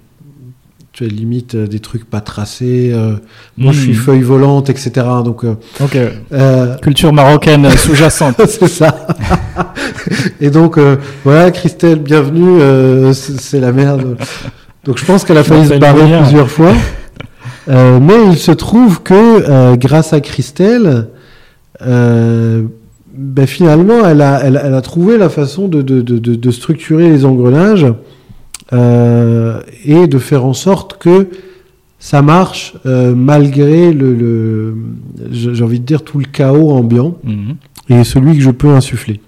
[0.99, 2.91] tu as limite euh, des trucs pas tracés.
[2.93, 3.12] Euh,
[3.57, 3.95] moi, je suis hmm.
[3.95, 5.07] feuille volante, etc.
[5.24, 8.41] Donc, euh, culture marocaine sous-jacente.
[8.49, 9.07] c'est ça.
[10.41, 10.76] et donc,
[11.24, 12.61] voilà, Christelle, bienvenue.
[13.14, 14.16] c'est la merde.
[14.84, 16.72] Donc, je pense qu'elle a failli se barrer plusieurs fois.
[17.69, 21.09] Mais il se trouve que grâce à Christelle,
[23.19, 27.25] ben, finalement, elle a, elle, a trouvé la façon de, de, de, de structurer les
[27.25, 27.87] engrenages
[28.73, 31.29] euh, et de faire en sorte que
[31.99, 34.77] ça marche euh, malgré le, le
[35.33, 37.57] j'ai envie de dire tout le chaos ambiant mhm.
[37.89, 39.21] et celui que je peux insuffler.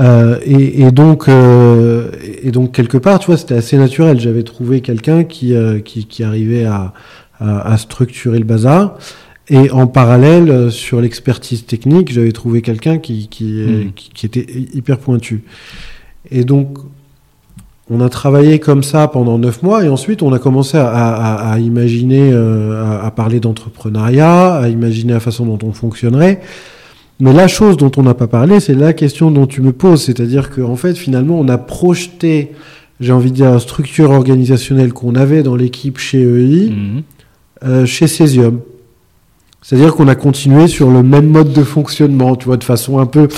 [0.00, 2.10] Euh, et, et, donc, euh,
[2.42, 4.18] et donc quelque part, tu vois, c'était assez naturel.
[4.20, 6.92] J'avais trouvé quelqu'un qui, euh, qui, qui arrivait à,
[7.38, 8.96] à, à, structurer le bazar.
[9.48, 13.92] Et en parallèle, euh, sur l'expertise technique, j'avais trouvé quelqu'un qui, qui, Mhm.
[13.94, 15.42] qui, qui était hyper pointu.
[16.30, 16.78] Et donc,
[17.90, 21.52] on a travaillé comme ça pendant neuf mois, et ensuite, on a commencé à, à-
[21.54, 26.40] à imaginer, euh, à parler d'entrepreneuriat, à imaginer la façon dont on fonctionnerait.
[27.20, 30.02] Mais la chose dont on n'a pas parlé, c'est la question dont tu me poses.
[30.04, 32.52] C'est-à-dire qu'en fait, finalement, on a projeté,
[32.98, 37.02] j'ai envie de dire, la structure organisationnelle qu'on avait dans l'équipe chez EI, Mhm.
[37.64, 38.60] euh, chez Cesium.
[39.62, 43.06] C'est-à-dire qu'on a continué sur le même mode de fonctionnement, tu vois, de façon un
[43.06, 43.28] peu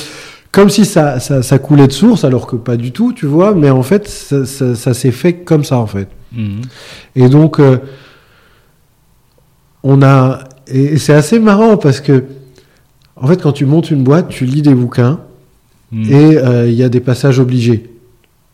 [0.53, 3.55] comme si ça, ça, ça coulait de source, alors que pas du tout, tu vois,
[3.55, 6.09] mais en fait, ça, ça- ça s'est fait comme ça, en fait.
[6.33, 6.61] Mhm.
[7.17, 7.79] Et donc, euh,
[9.83, 10.41] on a.
[10.69, 12.25] Et c'est assez marrant parce que,
[13.23, 15.21] en fait, quand tu montes une boîte, tu lis des bouquins
[15.93, 16.11] Mhm.
[16.11, 17.91] et euh, il y a des passages obligés.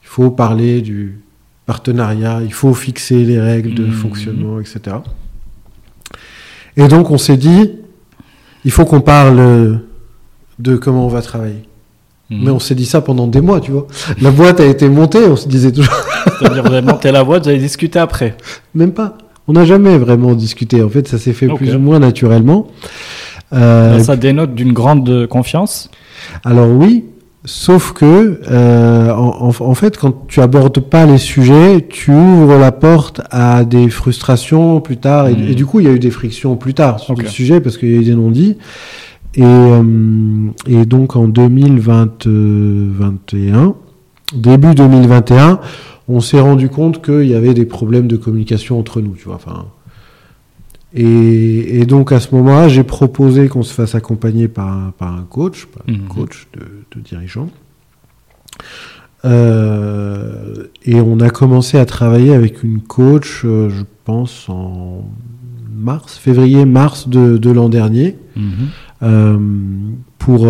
[0.03, 1.21] Il faut parler du
[1.67, 3.93] partenariat, il faut fixer les règles de Mhm.
[3.93, 4.97] fonctionnement, etc.
[6.77, 7.73] Et donc, on s'est dit,
[8.65, 9.81] il faut qu'on parle
[10.59, 11.63] de comment on va travailler.
[12.31, 12.45] Mhm.
[12.45, 13.87] Mais on s'est dit ça pendant des mois, tu vois.
[14.21, 15.95] La boîte a été montée, on se disait toujours,
[16.41, 18.37] C'est-à-dire, vous avez monté la boîte, vous avez discuté après.
[18.75, 19.17] même pas.
[19.51, 20.83] On n'a jamais vraiment discuté.
[20.83, 22.69] En fait, ça s'est fait plus ou moins naturellement.
[23.53, 25.91] Euh, Ça dénote d'une grande confiance.
[26.45, 27.05] Alors oui,
[27.45, 33.21] sauf que euh, en, fait, quand tu abordes pas les sujets, tu ouvres la porte
[33.31, 35.29] à des frustrations plus tard.
[35.29, 37.61] Et, et du coup, il y a eu des frictions plus tard sur le sujet
[37.61, 38.57] parce qu'il y a eu des non-dits.
[39.35, 39.83] Et, euh,
[40.67, 43.75] et donc en 2021,
[44.35, 45.61] début 2021,
[46.09, 49.37] on s'est rendu compte qu'il y avait des problèmes de communication entre nous, tu vois.
[49.37, 49.67] Enfin,
[50.95, 55.13] et, et donc à ce moment-là, j'ai proposé qu'on se fasse accompagner par un, par
[55.15, 56.09] un coach, par un Mhm.
[56.09, 56.61] coach de,
[56.97, 57.49] de dirigeant.
[59.25, 65.05] Euh, et on a commencé à travailler avec une coach, euh, je pense en
[65.75, 68.53] mars, février-mars de, de l'an dernier, Mhm.
[69.03, 69.39] euh,
[70.19, 70.47] pour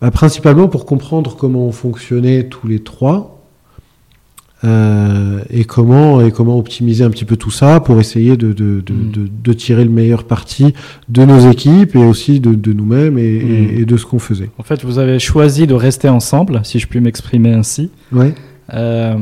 [0.00, 3.33] bah, principalement pour comprendre comment on fonctionnait tous les trois.
[4.64, 8.80] Euh, et comment et comment optimiser un petit peu tout ça pour essayer de, de,
[8.80, 10.72] de, de- de tirer le meilleur parti
[11.08, 14.50] de nos équipes et aussi de, nous-mêmes et, et- et de ce qu'on faisait.
[14.58, 17.90] En fait, vous avez choisi de rester ensemble, si je puis m'exprimer ainsi.
[18.12, 18.34] Ouais.
[18.72, 19.14] Euh,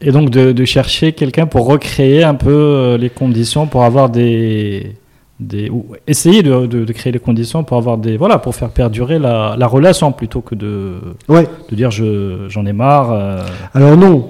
[0.00, 4.10] et donc de, de chercher quelqu'un pour recréer un peu euh, les conditions pour avoir
[4.10, 4.92] des,
[5.40, 8.68] des ou essayer de, de- de créer les conditions pour avoir des voilà pour faire
[8.70, 10.94] perdurer la, la relation plutôt que de,
[11.28, 11.48] Ouais.
[11.70, 13.10] de dire je j'en ai marre.
[13.12, 13.42] euh,
[13.74, 14.28] Alors non,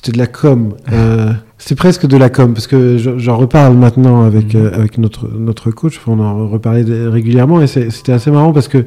[0.00, 0.74] c'était de la com.
[0.92, 4.60] Euh, c'est presque de la com parce que je- j'en reparle maintenant avec Mhm.
[4.66, 5.98] euh, avec notre notre coach.
[5.98, 8.84] Enfin, on en reparlait régulièrement et c'était assez marrant parce que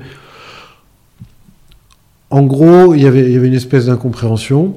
[2.30, 4.76] en gros, il y avait il y avait une espèce d'incompréhension.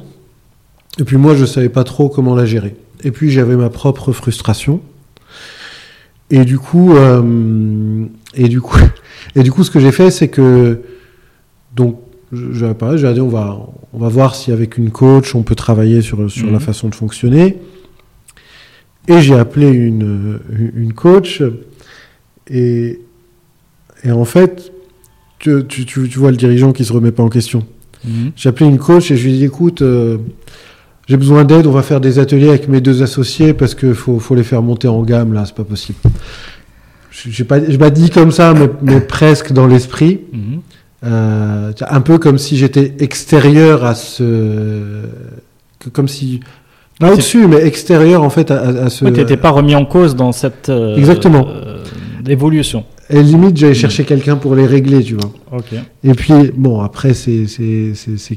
[0.98, 2.74] Et puis moi, je savais pas trop comment la gérer.
[3.04, 4.80] Et puis j'avais ma propre frustration.
[6.30, 8.78] Et du coup, euh, et du coup,
[9.36, 10.80] et du coup, ce que j'ai fait, c'est que
[11.76, 11.98] donc
[12.34, 13.58] je- j'avais parlé, j'ai dit on va
[13.92, 16.52] on va voir si avec une coach on peut travailler sur sur Mhm.
[16.52, 17.58] la façon de fonctionner.
[19.08, 20.40] Et j'ai appelé une
[20.74, 21.42] une coach
[22.48, 23.00] et
[24.04, 24.72] et en fait
[25.38, 27.66] tu, tu, vois le dirigeant qui se remet pas en question.
[28.04, 28.32] mhm.
[28.34, 30.16] J'ai appelé une coach et je lui ai dit écoute, euh,
[31.06, 34.18] j'ai besoin d'aide, on va faire des ateliers avec mes deux associés parce qu'il faut,
[34.20, 35.98] faut les faire monter en gamme là, c'est pas possible.
[37.10, 40.20] Je pas, je pas dit comme ça, mais, mais presque dans l'esprit.
[40.32, 40.60] Mhm.
[41.04, 45.02] Euh, un peu comme si j'étais extérieur à ce.
[45.92, 46.40] Comme si.
[47.00, 49.04] Pas au-dessus, mais extérieur en fait à, ce.
[49.04, 51.46] Ouais, t'étais pas remis en cause dans cette euh, Exactement.
[51.48, 51.82] euh,
[52.28, 52.84] évolution.
[53.10, 55.30] Et limite, j'allais chercher quelqu'un pour les régler, tu vois.
[56.02, 57.44] Et puis, bon, après, c'est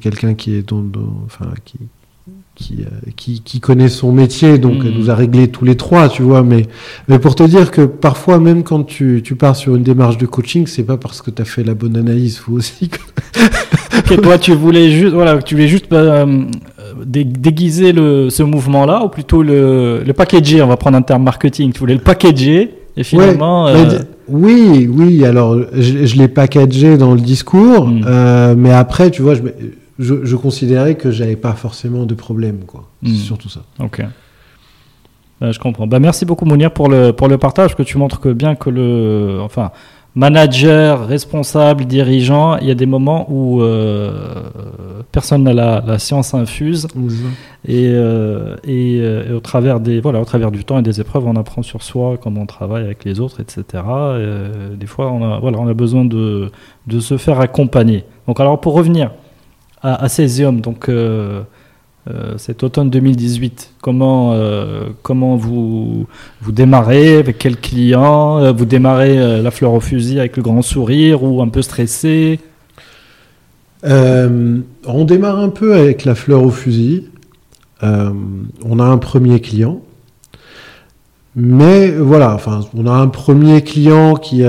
[0.02, 1.78] quelqu'un qui est dans, dans- enfin, qui,
[2.58, 6.10] qui, euh, qui, qui connaît son métier, donc elle nous a réglé tous les trois,
[6.10, 6.42] tu vois.
[6.42, 6.66] Mais,
[7.08, 10.26] mais pour te dire que parfois, même quand tu, tu pars sur une démarche de
[10.26, 12.98] coaching, c'est pas parce que tu as fait la bonne analyse, faut aussi que...
[14.00, 16.44] Ok, toi, tu voulais juste, voilà, tu voulais juste euh,
[17.06, 20.62] dé- déguiser le, ce mouvement-là, ou plutôt le, le packager.
[20.62, 21.74] On va prendre un terme marketing.
[21.74, 23.66] Tu voulais le packager, et finalement.
[23.66, 29.10] Ouais, euh, oui, oui, alors je, je l'ai packagé dans le discours, euh, mais après,
[29.10, 29.42] tu vois, je,
[30.00, 32.88] je, je considérais que j'avais pas forcément de problème, quoi.
[33.02, 33.10] Mhm.
[33.16, 33.62] C'est surtout ça.
[33.80, 34.02] Ok.
[35.40, 35.88] Bah, je comprends.
[35.88, 38.70] Bah, merci beaucoup Mounir pour le, pour le partage, que tu montres que bien que
[38.70, 39.72] le, enfin,
[40.16, 44.50] manager, responsable, dirigeant, il y a des moments où euh,
[45.12, 46.88] personne n'a la, la science infuse
[47.68, 51.00] et, euh, et, euh, et au travers des, voilà, au travers du temps et des
[51.00, 53.64] épreuves, on apprend sur soi comment on travaille avec les autres, etc.
[53.86, 56.50] Euh, des fois, on a, voilà, on a besoin de,
[56.88, 58.04] de se faire accompagner.
[58.26, 59.12] Donc, alors pour revenir
[59.82, 61.44] à, à Césium, donc euh,
[62.38, 63.74] cet automne 2018.
[63.82, 64.34] Comment,
[65.04, 66.08] comment vous,
[66.42, 68.54] vous démarrez Avec quel client?
[68.54, 72.40] Vous démarrez la fleur au fusil avec le grand sourire ou un peu stressé?
[73.84, 77.10] On démarre un peu avec la fleur au fusil.
[77.82, 79.82] on a un premier client.
[81.36, 84.44] Mais voilà, enfin, on a un premier client qui,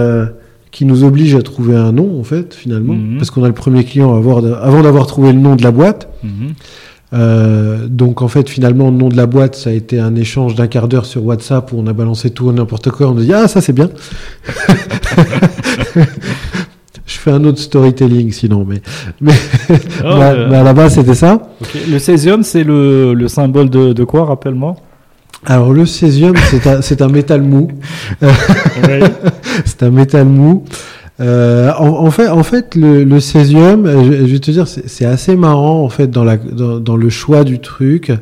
[0.70, 3.16] qui nous oblige à trouver un nom, en fait, finalement, mhm.
[3.18, 6.08] parce qu'on a le premier client avant d'avoir trouvé le nom de la boîte.
[6.22, 6.54] Mhm.
[7.14, 10.56] Euh, donc en fait finalement le nom de la boîte ça a été un échange
[10.56, 13.32] d'un quart d'heure sur WhatsApp où on a balancé tout n'importe quoi on a dit
[13.32, 13.88] ah ça c'est bien
[17.06, 18.82] je fais un autre storytelling sinon mais
[19.22, 19.32] mais,
[20.04, 21.48] oh, à la base c'était ça
[21.90, 24.76] le césium c'est le, le, symbole de, de quoi rappelle-moi?
[25.46, 26.34] Alors le césium,
[26.82, 27.68] c'est un, métal mou.
[29.64, 30.64] c'est un métal mou.
[31.20, 35.88] Euh, en, fait, en fait, le, césium, je, vais te dire, c'est assez marrant en
[35.88, 38.12] fait dans, la, dans, le choix du truc.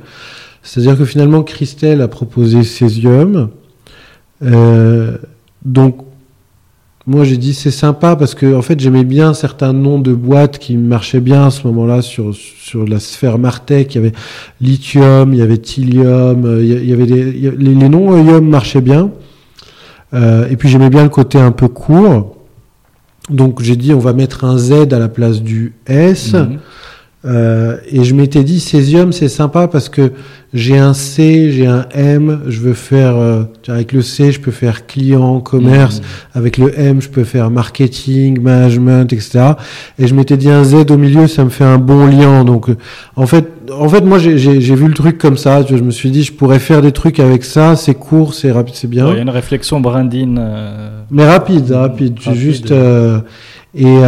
[0.63, 3.51] C'est-à-dire que finalement, Christelle a proposé césium.
[4.43, 5.19] Euh,
[5.65, 5.99] donc
[7.07, 10.59] moi, j'ai dit c'est sympa parce que en fait, j'aimais bien certains noms de boîtes
[10.59, 13.95] qui marchaient bien à ce moment-là sur sur la sphère Martech.
[13.95, 14.13] Il y avait
[14.61, 19.11] lithium, il y avait Tilium, euh, il y avait des, les, noms Ium marchaient bien.
[20.15, 22.37] Euh, et puis j'aimais bien le côté un peu court.
[23.31, 26.35] Donc j'ai dit on va mettre un Z à la place du S.
[26.35, 26.59] Mhm.
[27.24, 30.12] Euh, et je m'étais dit césium c'est sympa parce que
[30.55, 34.53] j'ai un C, j'ai un M, je veux faire euh, avec le C je peux
[34.53, 36.39] faire client, commerce, mmh.
[36.39, 39.55] avec le M je peux faire marketing, management, etc.
[39.99, 42.45] Et je m'étais dit un Z au milieu ça me fait un bon lien.
[42.45, 42.69] Donc
[43.16, 44.36] en fait, en fait moi j'ai
[44.74, 45.65] vu le truc comme ça.
[45.65, 48.74] Je me suis dit je pourrais faire des trucs avec ça, c'est court, c'est rapide,
[48.74, 49.09] c'est bien.
[49.09, 50.40] Il y a une réflexion brandine.
[51.11, 52.19] Mais rapide, rapide.
[52.19, 52.39] rapide.
[52.39, 52.73] Juste
[53.74, 54.03] et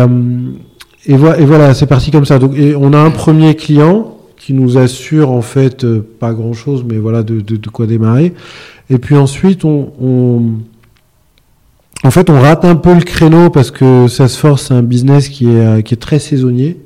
[1.09, 2.39] et, voilà, c'est parti comme ça.
[2.39, 6.53] Donc, et on a un premier client qui nous assure en fait euh, pas grand
[6.53, 8.35] chose, mais voilà de, de, quoi démarrer.
[8.91, 10.43] Et puis ensuite, on, on,
[12.05, 15.47] en fait, on rate un peu le créneau parce que Salesforce, c'est un business qui
[15.47, 16.79] est, euh, qui est très saisonnier.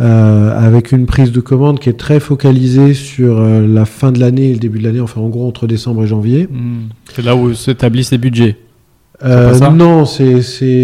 [0.00, 4.20] Euh, avec une prise de commande qui est très focalisée sur euh, la fin de
[4.20, 6.46] l'année et le début de l'année, enfin en gros entre décembre et janvier.
[6.48, 6.88] Hmm.
[7.12, 8.56] C'est là où s'établissent les budgets.
[9.24, 10.42] Euh, non, c'est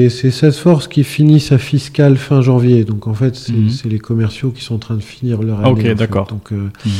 [0.08, 2.84] Salesforce qui finit sa fiscale fin janvier.
[2.84, 3.70] Donc en fait, c'est mhm.
[3.86, 5.70] les commerciaux qui sont en train de finir leur année.
[5.70, 6.26] Ok, d'accord.
[6.52, 6.92] Euh, mhm.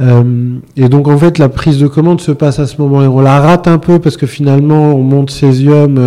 [0.00, 3.10] euh, et donc en fait, la prise de commande se passe à ce moment-là.
[3.10, 5.98] On la rate un peu parce que finalement, on monte Cesium.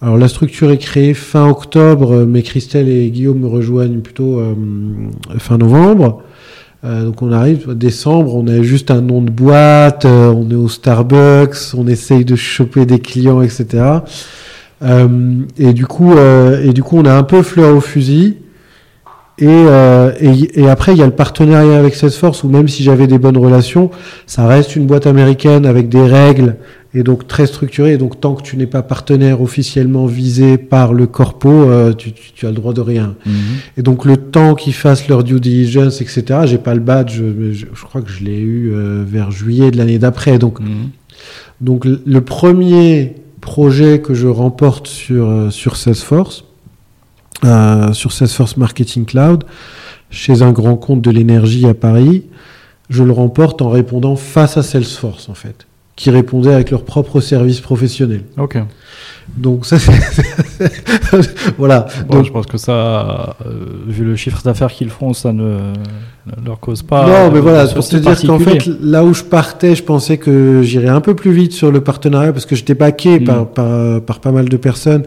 [0.00, 4.40] Alors la structure est créée fin octobre, mais Christelle et Guillaume me rejoignent plutôt
[5.38, 6.22] fin novembre.
[6.84, 10.54] Euh, donc on arrive décembre, on a juste un nom de boîte, euh, on est
[10.54, 13.84] au Starbucks, on essaye de choper des clients, etc.
[14.82, 18.36] Euh, et du coup, et du coup, on a un peu fleur au fusil.
[19.40, 23.06] Et, et, et, après, il y a le partenariat avec Salesforce, où même si j'avais
[23.06, 23.88] des bonnes relations,
[24.26, 26.56] ça reste une boîte américaine avec des règles
[26.94, 27.94] et donc très structuré.
[27.94, 32.12] Et donc tant que tu n'es pas partenaire officiellement visé par le corpo, euh, tu,
[32.12, 33.14] tu, as le droit de rien.
[33.26, 33.32] Mhm.
[33.76, 36.40] Et donc le temps qu'ils fassent leur due diligence, etc.
[36.44, 39.76] J'ai pas le badge, je, je, crois que je l'ai eu euh, vers juillet de
[39.76, 40.38] l'année d'après.
[40.38, 40.90] Donc, mhm.
[41.60, 46.44] donc le premier projet que je remporte sur euh, sur Salesforce,
[47.92, 49.44] sur Salesforce Marketing Cloud,
[50.10, 52.24] chez un grand compte de l'énergie à Paris,
[52.90, 55.67] je le remporte en répondant face à Salesforce en fait
[55.98, 58.22] qui répondaient avec leur propre service professionnel.
[58.38, 58.56] Ok.
[59.36, 59.92] Donc ça, c'est
[61.58, 61.86] voilà.
[62.08, 65.72] Donc, je pense que ça, euh, vu le chiffre d'affaires qu'ils font, ça ne,
[66.46, 67.04] leur cause pas.
[67.04, 70.62] Non, mais voilà, pour te dire qu'en fait, là où je partais, je pensais que
[70.62, 73.24] j'irais un peu plus vite sur le partenariat parce que j'étais baqué hmm.
[73.24, 75.02] par, par, par, pas mal de personnes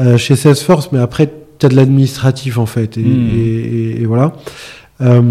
[0.00, 1.30] euh, chez Salesforce, mais après,
[1.60, 3.30] tu as de l'administratif en fait, et, hmm.
[3.36, 4.32] et, et, voilà.
[5.00, 5.22] Euh,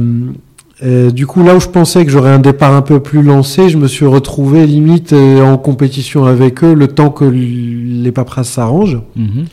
[0.82, 3.70] euh, du coup, là où je pensais que j'aurais un départ un peu plus lancé,
[3.70, 8.50] je me suis retrouvé limite euh, en compétition avec eux le temps que les paperasses
[8.50, 9.00] s'arrangent.
[9.16, 9.46] Mhm.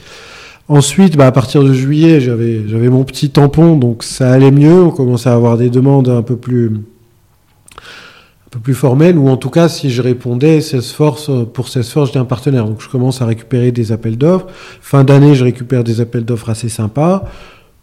[0.68, 4.84] Ensuite, bah, à partir de juillet, j'avais j'avais mon petit tampon, donc ça allait mieux.
[4.84, 9.36] On commençait à avoir des demandes un peu plus un peu plus formelles, ou en
[9.36, 13.20] tout cas, si je répondais Salesforce euh, pour Salesforce, j'étais un partenaire, donc je commence
[13.20, 14.46] à récupérer des appels d'offres.
[14.80, 17.24] Fin d'année, je récupère des appels d'offres assez sympas.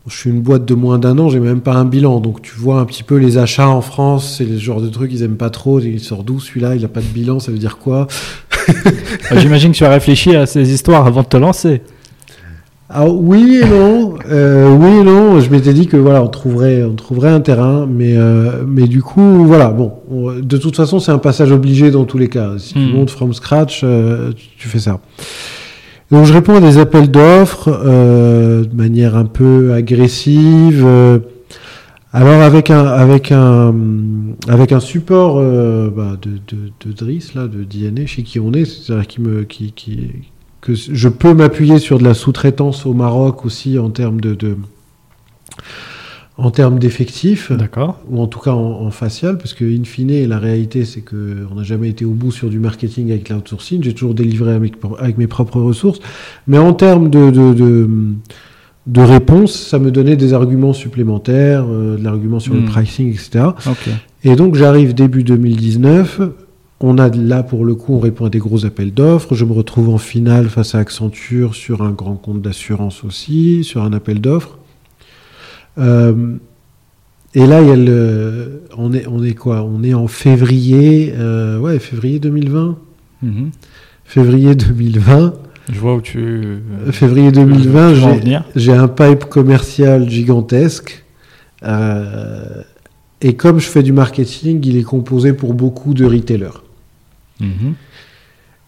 [0.07, 2.19] Je suis une boîte de moins d'un an, j'ai même pas un bilan.
[2.19, 5.11] Donc tu vois un petit peu les achats en France, c'est le genre de trucs
[5.11, 5.79] ils aiment pas trop.
[5.79, 6.75] Il sort d'où celui-là?
[6.75, 8.07] Il a pas de bilan, ça veut dire quoi?
[9.29, 11.81] Ah, J'imagine que tu as réfléchi à ces histoires avant de te lancer.
[12.89, 15.41] Ah, oui et non, euh, oui et non.
[15.41, 19.01] Je m'étais dit que voilà, on trouverait, on trouverait un terrain, mais euh, mais du
[19.01, 19.91] coup voilà, bon,
[20.41, 22.53] de toute façon c'est un passage obligé dans tous les cas.
[22.57, 22.93] Si tu hmm.
[22.93, 25.01] montes from scratch, euh, tu fais ça.
[26.09, 30.83] Donc je réponds à des appels d'offres euh, de manière un peu agressive.
[30.85, 31.19] Euh,
[32.13, 33.75] Alors avec un avec un
[34.47, 38.53] avec un support euh, bah, de, de, de Driss là, de DNA chez qui on
[38.53, 40.09] est, c'est-à-dire qui me qui, qui
[40.61, 44.55] que je peux m'appuyer sur de la sous-traitance au Maroc aussi en termes de, de
[46.37, 47.51] en termes d'effectifs,
[48.09, 51.47] ou en tout cas en, en facial, parce que in fine, la réalité, c'est que
[51.51, 53.83] on n'a jamais été au bout sur du marketing avec l'outsourcing.
[53.83, 55.99] J'ai toujours délivré avec, avec, mes propres ressources,
[56.45, 57.89] mais en termes de, de, de,
[58.85, 63.45] de réponse, ça me donnait des arguments supplémentaires, euh, de l'argument sur le pricing, etc.
[64.23, 66.21] Et donc j'arrive début 2019.
[66.79, 69.33] On a là pour le coup, on répond à des gros appels d'offres.
[69.33, 73.81] Je me retrouve en finale face à Accenture sur un grand compte d'assurance aussi, sur
[73.81, 74.59] un appel d'offres.
[75.77, 76.35] Euh,
[77.33, 79.63] et là, il y a le, on est, on est quoi?
[79.63, 82.77] On est en février, euh, ouais, février 2020.
[83.21, 83.51] Mhm.
[84.05, 85.33] Février 2020.
[85.69, 86.19] Je vois où tu.
[86.19, 87.67] Euh, Février 2020, tu
[87.99, 88.19] vas en
[88.55, 91.03] j'ai, un pipe commercial gigantesque.
[93.19, 96.61] Et comme je fais du marketing, il est composé pour beaucoup de retailers.
[97.39, 97.73] Mhm.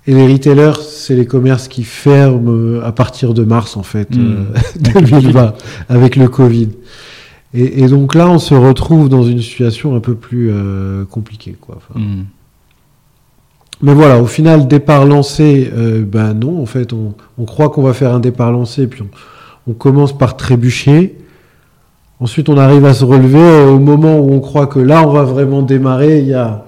[0.09, 4.09] Et les retailers, c'est les commerces qui ferment euh, à partir de mars, en fait,
[4.15, 4.47] Hmm.
[4.55, 4.59] euh,
[4.89, 5.53] Avec le 2020,
[5.87, 6.69] avec le Covid.
[7.53, 11.55] Et, et donc là, on se retrouve dans une situation un peu plus euh, compliquée.
[11.61, 11.75] Quoi.
[11.77, 12.25] Enfin, Mhm.
[13.81, 17.83] Mais voilà, au final, départ lancé, euh, ben non, en fait, on, on croit qu'on
[17.83, 21.15] va faire un départ lancé, puis on, on commence par trébucher.
[22.19, 23.61] Ensuite, on arrive à se relever.
[23.69, 26.65] Au moment où on croit que là, on va vraiment démarrer, il y a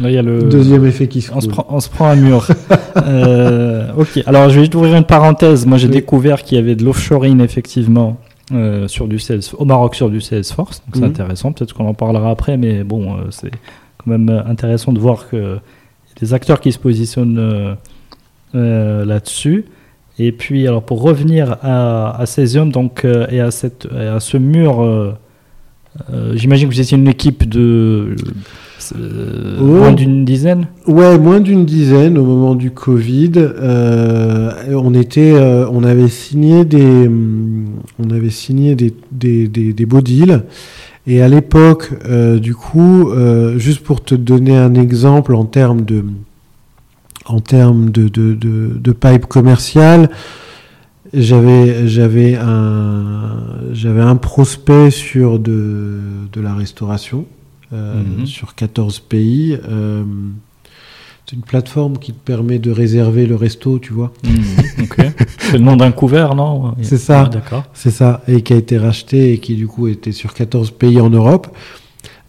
[0.00, 0.44] Là, il y a le.
[0.44, 2.46] deuxième effet qui se On se, prend, on se prend un mur.
[3.04, 5.64] Euh, ok, alors je vais juste ouvrir une parenthèse.
[5.64, 5.94] Moi j'ai Oui.
[5.94, 8.18] découvert qu'il y avait de l'offshoring effectivement
[8.52, 10.82] euh, sur du Salesforce, au Maroc sur du Salesforce.
[10.86, 11.08] Donc c'est Mhm.
[11.08, 15.24] intéressant, peut-être qu'on en parlera après, mais bon, euh, c'est quand même intéressant de voir
[15.32, 15.60] y a
[16.20, 17.76] des acteurs qui se positionnent
[18.52, 19.64] là-dessus.
[20.18, 24.36] Et puis, alors pour revenir à, à Cesium donc, et à, cette, et à ce
[24.36, 25.14] mur,
[26.34, 28.14] j'imagine que vous étiez une équipe de
[28.96, 29.64] euh, Oh.
[29.64, 33.32] moins d'une dizaine Ouais, moins d'une dizaine au moment du Covid.
[33.36, 37.08] Euh, on était, euh, on avait signé des,
[37.98, 40.44] on avait signé des, des, des, des beaux deals.
[41.06, 41.90] Et à l'époque,
[42.40, 43.10] du coup,
[43.56, 46.04] juste pour te donner un exemple en termes de,
[47.26, 50.10] en termes de, de, de, de pipe commercial,
[51.12, 53.40] j'avais, j'avais un,
[53.72, 55.98] j'avais un prospect sur de,
[56.32, 57.26] de la restauration
[57.72, 58.26] euh, Mhm.
[58.26, 59.56] sur 14 pays.
[59.68, 60.04] Euh,
[61.26, 64.12] c'est une plateforme qui te permet de réserver le resto, tu vois.
[64.80, 64.96] Ok.
[65.38, 67.24] C'est le nom d'un couvert, non C'est ça.
[67.26, 67.64] Ah, D'accord.
[67.74, 71.00] C'est ça, et qui a été racheté et qui du coup était sur 14 pays
[71.00, 71.46] en Europe.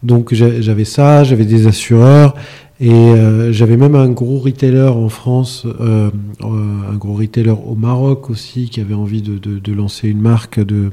[0.03, 2.35] Donc j'a- j'avais ça, j'avais des assureurs
[2.79, 6.11] et euh, j'avais même un gros retailer en France, euh,
[6.43, 10.59] un gros retailer au Maroc aussi qui avait envie de, de- de lancer une marque
[10.63, 10.91] de,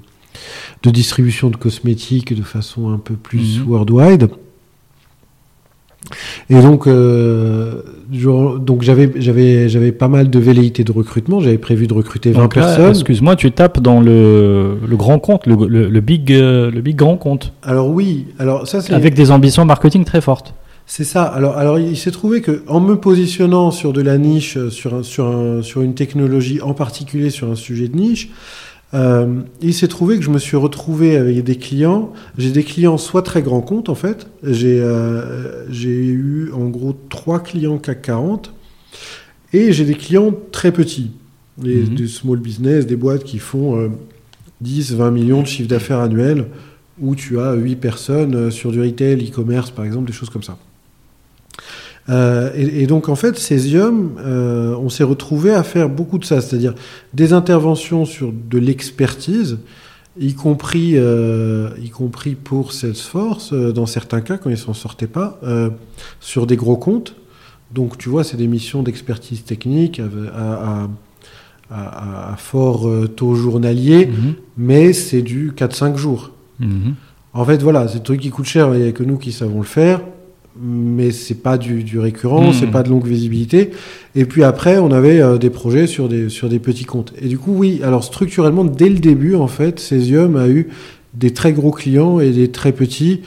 [0.83, 3.69] de distribution de cosmétiques de façon un peu plus Mhm.
[3.69, 4.29] worldwide.
[6.49, 7.83] Et donc, euh,
[8.59, 11.41] donc j'avais j'avais j'avais pas mal de velléités de recrutement.
[11.41, 12.91] J'avais prévu de recruter 20 Donc là, personnes.
[12.91, 16.97] Excuse-moi, tu tapes dans le, le grand compte, le, le, le big, euh, le big
[16.97, 20.55] grand compte, Alors oui, alors ça c'est avec des ambitions marketing très fortes.
[20.87, 21.23] C'est ça.
[21.23, 25.03] Alors, alors il s'est trouvé que en me positionnant sur de la niche, sur, un,
[25.05, 28.31] sur, un, sur une technologie en particulier, sur un sujet de niche,
[28.93, 32.13] euh, il s'est trouvé que je me suis retrouvé avec des clients.
[32.39, 34.27] J'ai des clients soit très grands comptes en fait.
[34.43, 38.53] J'ai euh, eu en gros trois clients CAC 40
[39.53, 41.13] et j'ai des clients très petits,
[41.59, 41.95] des, Mhm.
[41.95, 43.89] des small business, des boîtes qui font euh,
[44.61, 46.47] 10, 20 millions de chiffre d'affaires annuel
[47.01, 50.43] où tu as 8 personnes euh, sur du retail, e-commerce par exemple, des choses comme
[50.43, 50.59] ça.
[52.11, 56.25] Euh, et, et donc en fait, Cesium, euh, on s'est retrouvé à faire beaucoup de
[56.25, 56.75] ça, c'est-à-dire
[57.15, 59.59] des interventions sur de l'expertise,
[60.19, 65.07] y compris, euh, y compris pour Salesforce, euh, dans certains cas quand ils s'en sortaient
[65.07, 65.39] pas,
[66.21, 67.15] sur des gros comptes.
[67.73, 70.05] Donc tu vois, c'est des missions d'expertise technique à,
[70.37, 70.89] à-
[71.71, 71.85] à-
[72.29, 74.35] à- à fort taux journalier, Mhm.
[74.59, 76.33] mais c'est du 4-5 jours.
[76.59, 76.95] Mhm.
[77.33, 79.31] En fait, voilà, c'est des trucs qui coûtent cher, il n'y a que nous qui
[79.31, 80.01] savons le faire,
[80.61, 82.53] mais c'est pas du, du récurrent, Mhm.
[82.53, 83.71] c'est pas de longue visibilité.
[84.15, 87.13] Et puis après, on avait euh, des projets sur des, sur des petits comptes.
[87.21, 90.69] Et du coup, oui, alors structurellement, dès le début, en fait, Cesium a eu
[91.15, 93.21] des très gros clients et des très petits.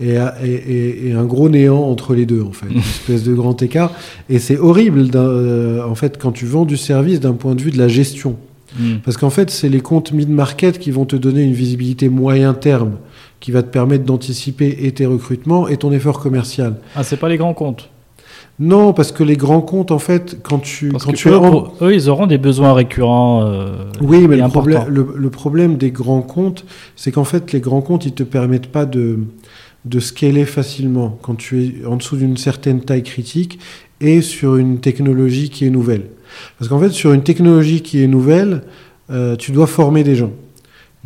[0.00, 3.92] Et, un gros néant entre les deux, en fait, une espèce de grand écart.
[4.30, 7.72] Et c'est horrible, euh, en fait, quand tu vends du service d'un point de vue
[7.72, 8.36] de la gestion.
[8.78, 9.00] Mhm.
[9.04, 12.92] Parce qu'en fait, c'est les comptes mid-market qui vont te donner une visibilité moyen terme,
[13.40, 16.76] qui va te permettre d'anticiper et tes recrutements et ton effort commercial.
[16.96, 17.88] Ah, c'est pas les grands comptes.
[18.60, 21.38] Non, parce que les grands comptes, en fait, quand tu, Parce quand tu eux,
[21.80, 23.44] eux, ils auront des besoins récurrents.
[23.46, 24.80] euh, Oui, mais et le importants.
[24.80, 26.64] problème, le, le problème des grands comptes,
[26.96, 29.20] c'est qu'en fait, les grands comptes, ils te permettent pas de,
[29.84, 33.60] de scaler facilement quand tu es en dessous d'une certaine taille critique
[34.00, 36.06] et sur une technologie qui est nouvelle.
[36.58, 38.62] Parce qu'en fait, sur une technologie qui est nouvelle,
[39.10, 40.30] euh, tu dois former des gens.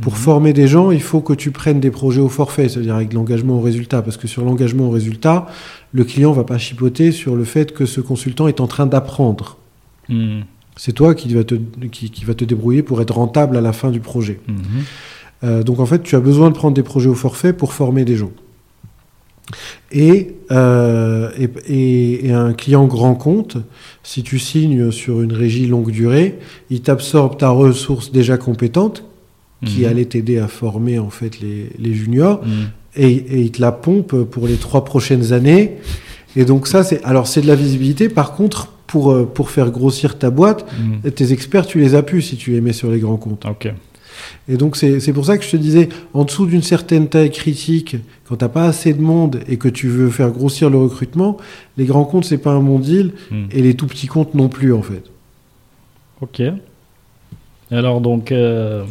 [0.01, 0.19] Pour Mhm.
[0.19, 3.59] former des gens, il faut que tu prennes des projets au forfait, c'est-à-dire avec l'engagement
[3.59, 4.01] au résultat.
[4.03, 5.47] Parce que sur l'engagement au résultat,
[5.93, 9.59] le client va pas chipoter sur le fait que ce consultant est en train d'apprendre.
[10.09, 10.45] Mhm.
[10.77, 11.55] C'est toi qui va, te,
[11.91, 14.41] qui, qui va te débrouiller pour être rentable à la fin du projet.
[14.49, 14.55] Mhm.
[15.45, 18.05] Euh, donc en fait, tu as besoin de prendre des projets au forfait pour former
[18.07, 18.31] des gens.
[19.91, 23.59] Et, euh, et, et- et un client grand compte,
[24.03, 26.39] si tu signes sur une régie longue durée,
[26.71, 29.05] il t'absorbe ta ressource déjà compétente,
[29.65, 29.87] qui Mhm.
[29.87, 32.51] allait t'aider à former en fait les, les juniors, Mhm.
[32.97, 35.73] et, et il te la pompe pour les trois prochaines années.
[36.37, 38.09] Et donc ça, c'est alors c'est de la visibilité.
[38.09, 40.67] Par contre, pour, euh, pour faire grossir ta boîte,
[41.05, 41.11] Mhm.
[41.13, 43.45] tes experts, tu les as pu si tu les mets sur les grands comptes.
[43.47, 43.73] Ok.
[44.49, 47.97] Et donc c'est pour ça que je te disais, en dessous d'une certaine taille critique,
[48.29, 51.39] quand t'as pas assez de monde et que tu veux faire grossir le recrutement,
[51.77, 53.13] les grands comptes c'est pas un bon deal
[53.51, 55.03] et les tout petits comptes non plus en fait.
[56.21, 56.43] Ok.
[57.71, 58.85] Alors donc, euh,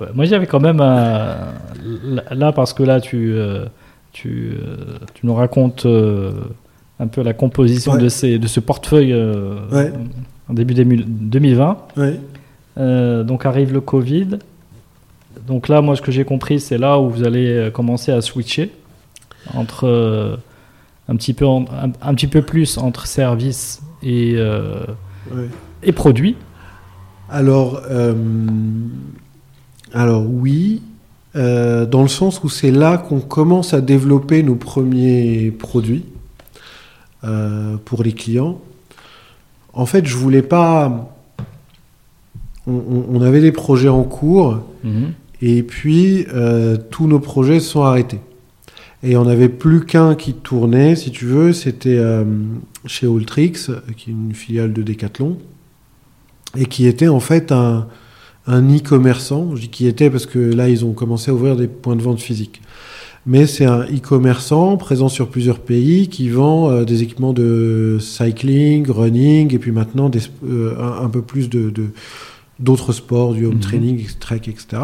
[0.00, 3.66] ouais, moi j'avais quand même là- parce que là tu euh,
[4.12, 6.32] tu, euh, tu nous racontes euh,
[6.98, 8.00] un peu la composition Ouais.
[8.02, 9.14] de ces de ce portefeuille
[9.72, 9.92] Ouais.
[10.48, 11.78] en début 2000 2020.
[11.96, 12.20] Ouais.
[12.78, 14.38] Euh, donc arrive le Covid.
[15.46, 18.70] Donc là, moi, ce que j'ai compris, c'est là où vous allez commencer à switcher
[19.54, 20.38] entre
[21.08, 24.36] un petit peu en- un, un petit peu plus entre services et
[25.82, 26.36] et produits.
[27.30, 27.80] Alors,
[29.92, 30.82] alors oui,
[31.36, 36.04] euh, dans le sens où c'est là qu'on commence à développer nos premiers produits
[37.24, 38.60] euh, pour les clients.
[39.72, 41.16] En fait, je voulais pas.
[42.66, 45.12] On, avait des projets en cours Mhm.
[45.42, 48.20] et puis euh, tous nos projets se sont arrêtés.
[49.02, 51.98] Et on n'avait plus qu'un qui tournait, si tu veux, c'était
[52.84, 55.38] chez Ultrix, qui est une filiale de Decathlon,
[56.56, 57.86] et qui était en fait un,
[58.46, 59.54] un e-commerçant.
[59.54, 62.02] Je dis qui était parce que là, ils ont commencé à ouvrir des points de
[62.02, 62.60] vente physiques.
[63.26, 68.90] Mais c'est un e-commerçant présent sur plusieurs pays qui vend euh, des équipements de cycling,
[68.90, 71.70] running, et puis maintenant des, euh, un, un peu plus de,
[72.58, 73.60] d'autres sports, du home Mhm.
[73.60, 74.82] training, trek, etc.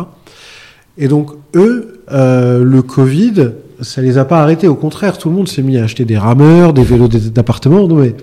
[0.98, 4.68] Et donc, eux, euh, le Covid, ça les a pas arrêtés.
[4.68, 7.88] Au contraire, tout le monde s'est mis à acheter des rameurs, des vélos d'appartement.
[7.88, 8.14] non, mais-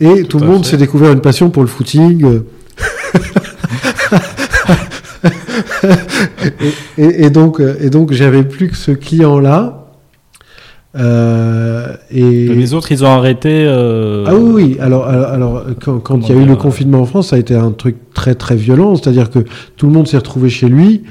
[0.00, 2.24] Et tout, Tout le monde s'est découvert une passion pour le footing.
[2.24, 2.46] euh.
[5.82, 9.76] Et, et- et donc, euh, et donc j'avais plus que ce client-là.
[10.96, 12.48] Euh, et...
[12.48, 13.64] Les autres, ils ont arrêté.
[13.66, 14.76] euh, Ah oui, oui.
[14.80, 17.54] Alors, alors, quand, quand il y a eu le confinement en France, ça a été
[17.54, 18.96] un truc très très violent.
[18.96, 19.40] C'est-à-dire que
[19.76, 21.04] tout le monde s'est retrouvé chez lui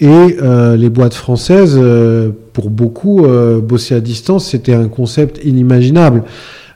[0.00, 0.08] et
[0.42, 1.80] euh, les boîtes françaises,
[2.52, 3.24] pour beaucoup,
[3.62, 6.24] bosser à distance, c'était un concept inimaginable.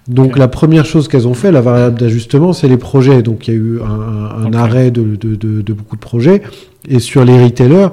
[0.09, 3.23] Donc la première chose qu'elles ont fait, la variable d'ajustement, c'est les projets.
[3.23, 6.43] Donc il y a eu un, arrêt de, de- de- de beaucoup de projets.
[6.89, 7.89] Et sur les retailers,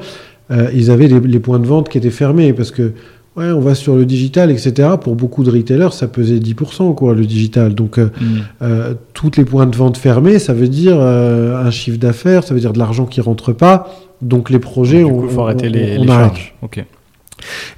[0.52, 2.94] euh, ils avaient les, les points de vente qui étaient fermés parce que
[3.36, 4.90] ouais, on va sur le digital, etc.
[5.02, 7.74] Pour beaucoup de retailers, ça pesait 10%, quoi, le digital.
[7.74, 8.28] Donc euh, mhm.
[8.62, 12.54] euh, toutes les points de vente fermés, ça veut dire euh, un chiffre d'affaires, ça
[12.54, 13.92] veut dire de l'argent qui rentre pas.
[14.22, 16.54] Donc les projets, Du coup, on, faut arrêter on- les, on les charges.
[16.62, 16.86] Ok.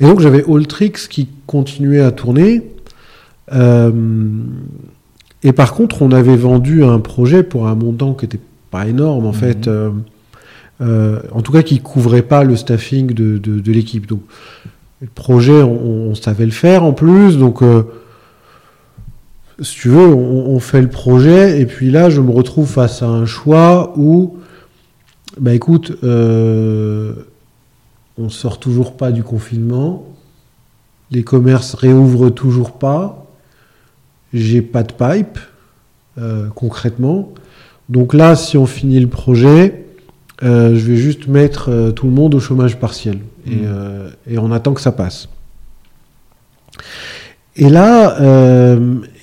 [0.02, 2.62] Et donc j'avais Alltrix qui continuait à tourner.
[3.54, 3.92] Euh,
[5.44, 8.40] et par contre, on avait vendu un projet pour un montant qui n'était
[8.72, 9.34] pas énorme en Mhm.
[9.36, 9.68] fait.
[9.68, 9.92] euh,
[10.82, 14.08] euh, en tout cas, qui couvrait pas le staffing de, de- de l'équipe.
[14.08, 14.22] Donc
[15.02, 17.38] le projet, on, on savait le faire en plus.
[17.38, 17.84] Donc euh,
[19.62, 23.02] si tu veux, on, on fait le projet et puis là, je me retrouve face
[23.04, 24.38] à un choix où,
[25.40, 27.14] bah écoute, euh,
[28.18, 30.06] on sort toujours pas du confinement,
[31.12, 33.25] les commerces réouvrent toujours pas,
[34.36, 35.40] j'ai pas de pipe
[36.18, 37.34] euh, concrètement.
[37.90, 39.86] Donc là, si on finit le projet,
[40.44, 44.38] euh, je vais juste mettre euh, tout le monde au chômage partiel et, euh, et
[44.38, 45.30] on attend que ça passe.
[47.56, 48.18] Et là,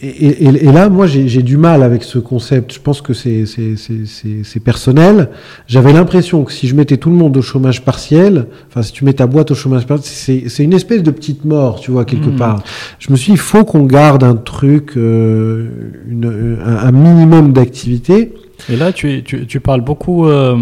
[0.03, 2.75] et, et- et là, moi, j'ai du mal avec ce concept.
[2.75, 5.29] Je pense que c'est personnel.
[5.67, 9.05] J'avais l'impression que si je mettais tout le monde au chômage partiel, enfin, si tu
[9.05, 12.31] mets ta boîte au chômage partiel, c'est une espèce de petite mort, tu vois, quelque
[12.31, 12.37] Mhm.
[12.37, 12.63] part.
[12.99, 15.69] Je me suis dit, il faut qu'on garde un truc, euh,
[16.09, 18.35] une- un, un minimum d'activité.
[18.69, 20.57] Et là, tu, es- tu, tu parles beaucoup, euh,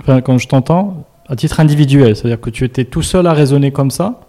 [0.00, 2.16] enfin, quand je t'entends, à titre individuel.
[2.16, 4.20] C'est-à-dire que tu étais tout seul à raisonner comme ça.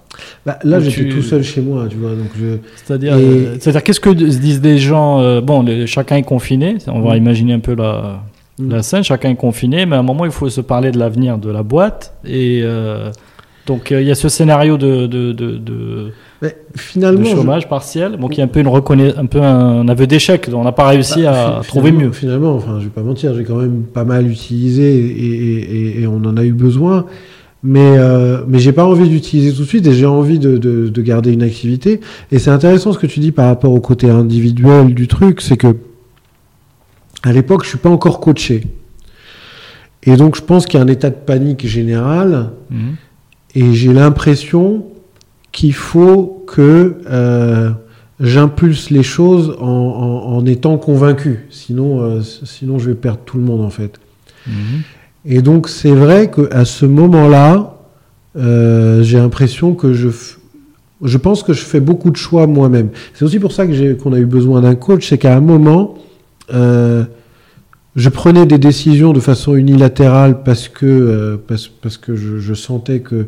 [0.45, 2.11] Bah, là, j'étais tu- tout seul chez moi, tu vois.
[2.11, 2.57] Donc je...
[2.75, 6.23] C'est-à-dire, Et- euh, c'est-à-dire qu'est-ce que se disent des gens euh, Bon, les- chacun est
[6.23, 6.77] confiné.
[6.87, 7.17] On va Mm.
[7.17, 8.21] imaginer un peu la,
[8.59, 8.69] Mm.
[8.71, 9.03] la scène.
[9.03, 11.63] Chacun est confiné, mais à un moment, il faut se parler de l'avenir de la
[11.63, 12.13] boîte.
[12.25, 13.11] Et euh,
[13.67, 16.11] donc, euh, il y a ce scénario de, de, de, de-
[16.41, 19.41] Mais de finalement, je- chômage partiel, bon, qui est un peu une reconna- un peu
[19.41, 20.49] un aveu d'échec.
[20.53, 22.11] On n'a pas réussi Bah, à trouver mieux.
[22.11, 26.01] Finalement, enfin, je vais pas mentir, j'ai quand même pas mal utilisé et, et- et-
[26.01, 27.05] et on en a eu besoin.
[27.67, 30.87] Mais, euh, mais j'ai pas envie d'utiliser tout de suite et j'ai envie de, de-
[30.89, 31.99] de garder une activité.
[32.31, 35.57] Et c'est intéressant ce que tu dis par rapport au côté individuel du truc, c'est
[35.57, 35.75] que
[37.23, 38.67] à l'époque, je suis pas encore coaché.
[40.03, 42.95] Et donc, je pense qu'il y a un état de panique général Mhm.
[43.55, 44.85] et j'ai l'impression
[45.51, 47.71] qu'il faut que euh,
[48.19, 51.45] j'impulse les choses en, en- en étant convaincu.
[51.49, 53.99] Sinon, euh, sinon, je vais perdre tout le monde en fait.
[54.45, 54.53] Mhm.
[55.25, 57.77] Et donc, c'est vrai qu'à ce moment-là,
[58.37, 60.09] euh, j'ai l'impression que je,
[61.01, 62.89] je pense que je fais beaucoup de choix moi-même.
[63.13, 65.95] C'est aussi pour ça que qu'on a eu besoin d'un coach, c'est qu'à un moment,
[66.53, 67.05] euh,
[67.95, 72.99] je prenais des décisions de façon unilatérale parce que, euh, parce, parce que je, sentais
[72.99, 73.27] que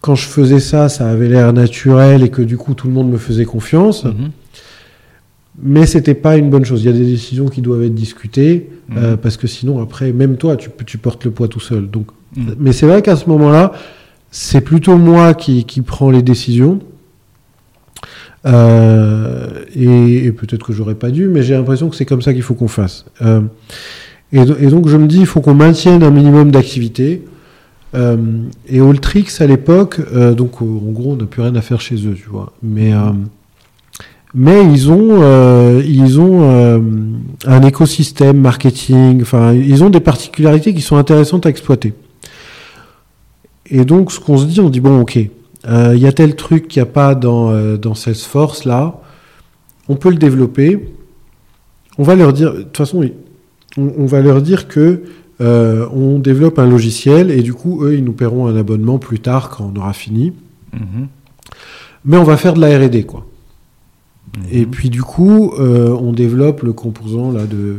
[0.00, 3.10] quand je faisais ça, ça avait l'air naturel et que du coup tout le monde
[3.10, 4.04] me faisait confiance.
[4.04, 4.30] Mhm.
[5.62, 6.82] Mais c'était pas une bonne chose.
[6.82, 8.96] Il y a des décisions qui doivent être discutées Mhm.
[8.98, 11.88] euh, parce que sinon après, même toi, tu, tu portes le poids tout seul.
[11.88, 12.06] Donc,
[12.36, 12.56] Mhm.
[12.58, 13.72] mais c'est vrai qu'à ce moment-là,
[14.30, 16.80] c'est plutôt moi qui, qui prends les décisions.
[18.46, 22.32] Euh, et, et peut-être que j'aurais pas dû, mais j'ai l'impression que c'est comme ça
[22.34, 23.06] qu'il faut qu'on fasse.
[23.22, 23.40] Euh,
[24.32, 27.24] et, do- et donc je me dis, il faut qu'on maintienne un minimum d'activité.
[27.94, 28.16] Euh,
[28.68, 30.00] et Alltrix à l'époque,
[30.34, 32.52] donc en gros, on n'a plus rien à faire chez eux, tu vois.
[32.62, 32.92] Mais
[34.34, 36.80] mais ils ont euh, ils ont euh,
[37.46, 39.22] un écosystème marketing.
[39.22, 41.94] Enfin, ils ont des particularités qui sont intéressantes à exploiter.
[43.66, 45.18] Et donc, ce qu'on se dit, on dit bon, ok,
[45.68, 49.00] euh, il y a tel truc qu'il n'y a pas dans euh, dans Salesforce là,
[49.88, 50.88] on peut le développer.
[51.96, 53.08] On va leur dire, de toute façon,
[53.76, 55.04] on, on va leur dire que
[55.40, 59.18] euh, on développe un logiciel et du coup, eux, ils nous paieront un abonnement plus
[59.18, 60.32] tard quand on aura fini.
[60.72, 61.08] Mhm.
[62.04, 63.23] Mais on va faire de la R&D, quoi.
[64.38, 64.44] Mhm.
[64.52, 67.78] Et puis du coup, euh, on développe le composant là de,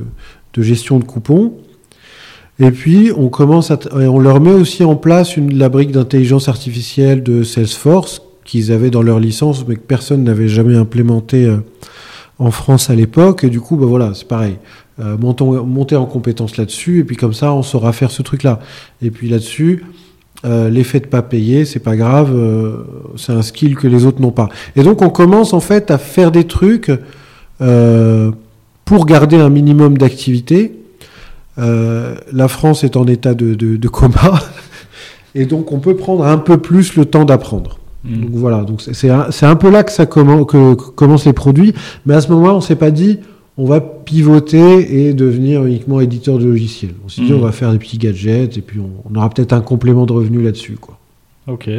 [0.54, 1.54] de gestion de coupons.
[2.60, 6.48] Et puis on commence à, on leur met aussi en place une, la brique d'intelligence
[6.48, 11.58] artificielle de Salesforce qu'ils avaient dans leur licence, mais que personne n'avait jamais implémenté euh,
[12.40, 13.44] en France à l'époque.
[13.44, 14.58] Et du coup, bah voilà, c'est pareil.
[15.00, 18.60] Euh, montons, monter en compétence là-dessus, et puis comme ça, on saura faire ce truc-là.
[19.02, 19.84] Et puis là-dessus,
[20.44, 22.78] euh, l'effet de pas payer, c'est pas grave, euh,
[23.16, 24.50] c'est un skill que les autres n'ont pas.
[24.76, 26.92] Et donc on commence en fait à faire des trucs
[27.62, 28.32] euh,
[28.84, 30.76] pour garder un minimum d'activité.
[31.58, 34.40] La France est en état de, de- de coma,
[35.36, 37.80] et donc on peut prendre un peu plus le temps d'apprendre.
[38.04, 38.22] Mhm.
[38.22, 41.74] Donc voilà, donc c'est- un, peu là que ça commen- que, que commencent les produits,
[42.06, 43.20] mais à ce moment-là, on s'est pas dit
[43.58, 46.94] on va pivoter et devenir uniquement éditeur de logiciels.
[47.06, 47.38] On s'est dit Mhm.
[47.40, 50.14] on va faire des petits gadgets et puis on, on aura peut-être un complément de
[50.14, 50.98] revenu là-dessus, quoi.
[51.48, 51.70] Ok.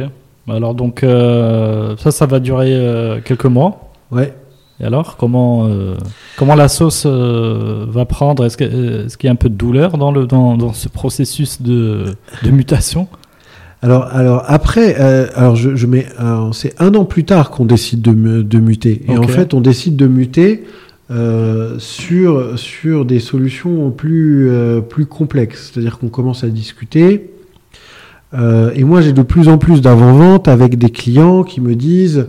[0.49, 3.91] Alors donc euh, ça, ça va durer euh, quelques mois.
[4.11, 4.33] Ouais.
[4.79, 5.95] Et alors, comment, euh,
[6.37, 8.45] comment la sauce va prendre?
[8.45, 10.87] Est-ce que- est-ce qu'il y a un peu de douleur dans, le, dans, dans ce
[10.87, 13.07] processus de, de mutation?
[13.81, 16.05] Alors, alors après, euh, alors je, je mets,
[16.51, 19.01] c'est un an plus tard qu'on décide de, de muter.
[19.09, 20.63] Et en fait, on décide de muter
[21.09, 25.71] euh, sur sur des solutions plus euh, plus complexes.
[25.71, 27.29] C'est-à-dire qu'on commence à discuter.
[28.33, 32.27] Euh, et moi, j'ai de plus en plus d'avant-vente avec des clients qui me disent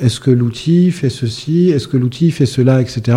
[0.00, 3.16] est-ce que l'outil fait ceci, est-ce que l'outil fait cela, etc.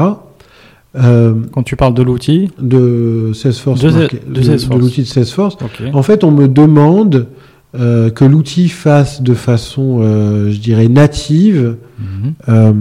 [0.94, 4.40] Quand tu parles de l'outil de Salesforce, De-
[4.80, 5.58] l'outil de Salesforce.
[5.94, 7.28] En fait, on me demande
[7.80, 12.34] euh, que l'outil fasse de façon, euh, je dirais, native Mhm.
[12.50, 12.74] euh,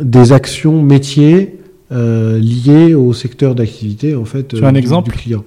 [0.00, 1.54] des actions métiers
[1.90, 5.44] liées au secteur d'activité en fait Tu as un du, exemple du client.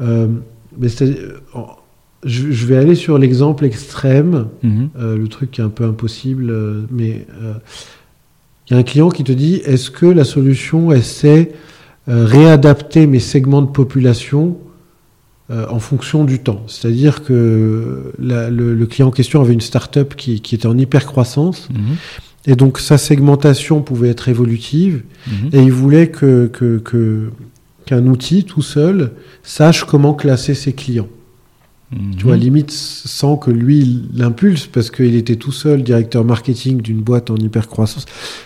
[0.00, 0.88] Mais
[2.24, 4.88] je, je vais aller sur l'exemple extrême, Mhm.
[5.16, 6.52] le truc qui est un peu impossible,
[6.90, 7.26] mais
[8.70, 11.52] il y a un client qui te dit est-ce que la solution essaie
[12.08, 14.56] euh, réadapter mes segments de population
[15.50, 19.60] euh, en fonction du temps C'est-à-dire que la- le, le client en question avait une
[19.62, 21.96] start-up qui, qui était en hyper croissance Mhm.
[22.46, 25.48] et donc sa segmentation pouvait être évolutive Mhm.
[25.52, 27.30] et il voulait que que- que-
[27.86, 29.12] qu'un outil tout seul
[29.42, 31.08] sache comment classer ses clients.
[32.18, 32.42] Tu vois, Mhm.
[32.42, 37.36] limite sans que lui l'impulse parce qu'il était tout seul directeur marketing d'une boîte en
[37.36, 38.04] hypercroissance.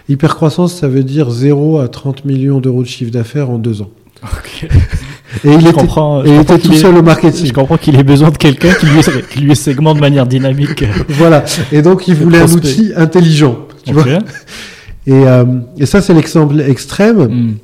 [0.09, 3.91] Hypercroissance, ça veut dire 0 à 30 millions d'euros de chiffre d'affaires en deux ans.
[5.45, 7.47] Et il était, comprends, et je il comprends était tout seul au marketing.
[7.47, 9.01] Je comprends qu'il ait besoin de quelqu'un qui lui,
[9.31, 10.85] qui lui segmente de manière dynamique.
[11.09, 11.45] Voilà.
[11.71, 13.59] Et donc, il voulait un outil intelligent.
[13.85, 14.05] Tu vois
[15.07, 15.45] et, euh,
[15.79, 17.19] et ça, c'est l'exemple extrême.
[17.19, 17.55] Hmm.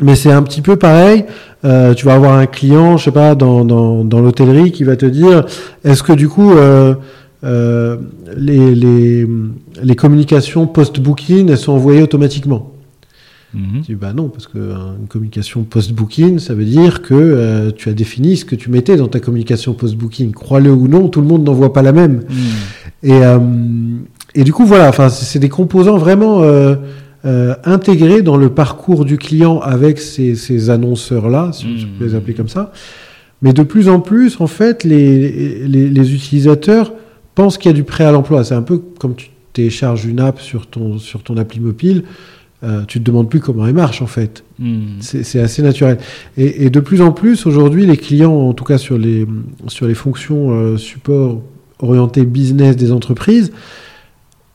[0.00, 1.24] Mais c'est un petit peu pareil.
[1.64, 4.96] Euh, tu vas avoir un client, je sais pas, dans, dans, dans l'hôtellerie qui va
[4.96, 5.46] te dire
[5.84, 6.94] est-ce que du coup, euh,
[7.44, 7.96] euh,
[8.36, 9.26] les, les,
[9.82, 12.72] les communications post-booking, elles sont envoyées automatiquement?
[13.54, 13.62] Mhm.
[13.82, 14.74] Je dis bah non, parce que euh,
[15.08, 19.08] communication post-booking, ça veut dire que euh, tu as défini ce que tu mettais dans
[19.08, 20.32] ta communication post-booking.
[20.32, 22.22] Crois-le ou non, tout le monde n'envoie pas la même.
[22.28, 23.04] Hmm.
[23.04, 23.38] Et, euh,
[24.34, 26.76] et du coup, voilà, c'est des composants vraiment euh,
[27.64, 31.98] intégrés dans le parcours du client avec ces, ces annonceurs-là, si on Mm.
[31.98, 32.72] peut les appeler comme ça.
[33.42, 36.92] Mais de plus en plus, en fait, les, les, les utilisateurs
[37.34, 38.44] pensent qu'il y a du prêt à l'emploi.
[38.44, 42.04] C'est un peu comme tu télécharges une app sur ton, sur ton appli mobile.
[42.66, 44.42] Euh, tu te demandes plus comment elle marche en fait.
[44.58, 44.96] Hmm.
[45.00, 45.98] C'est assez naturel.
[46.36, 49.24] Et, et de plus en plus, aujourd'hui, les clients, en tout cas sur les,
[49.68, 51.42] sur les fonctions euh, support
[51.78, 53.52] orientées business des entreprises,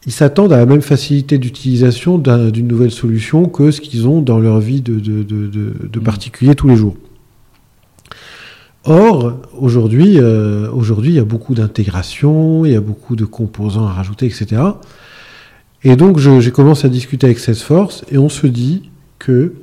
[0.05, 4.21] ils s'attendent à la même facilité d'utilisation d'un- d'une nouvelle solution que ce qu'ils ont
[4.21, 6.03] dans leur vie de, de, de, de, de Mm.
[6.03, 6.95] particulier tous les jours.
[8.83, 13.85] Or, aujourd'hui, euh, aujourd'hui, il y a beaucoup d'intégration, il y a beaucoup de composants
[13.85, 14.59] à rajouter, etc.
[15.83, 18.89] Et donc, je- j'ai commencé à discuter avec Salesforce et on se dit
[19.19, 19.53] que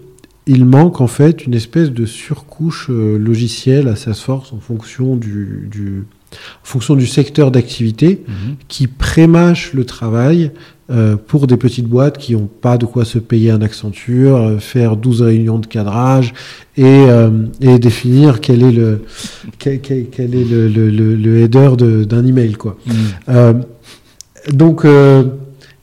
[0.46, 5.68] il manque en fait une espèce de surcouche euh, logicielle à Salesforce en fonction du,
[5.70, 8.56] du, en fonction du secteur d'activité Mhm.
[8.66, 10.50] qui prémâche le travail
[10.90, 14.58] euh, pour des petites boîtes qui n'ont pas de quoi se payer un Accenture, euh,
[14.58, 16.32] faire 12 réunions de cadrage
[16.78, 17.28] et, euh,
[17.60, 19.02] et définir quel est le,
[19.58, 22.54] quel, quel- quel est le, le- le- le header de- d'un email.
[22.54, 22.78] Quoi.
[23.28, 23.52] Euh,
[24.50, 25.24] donc, euh,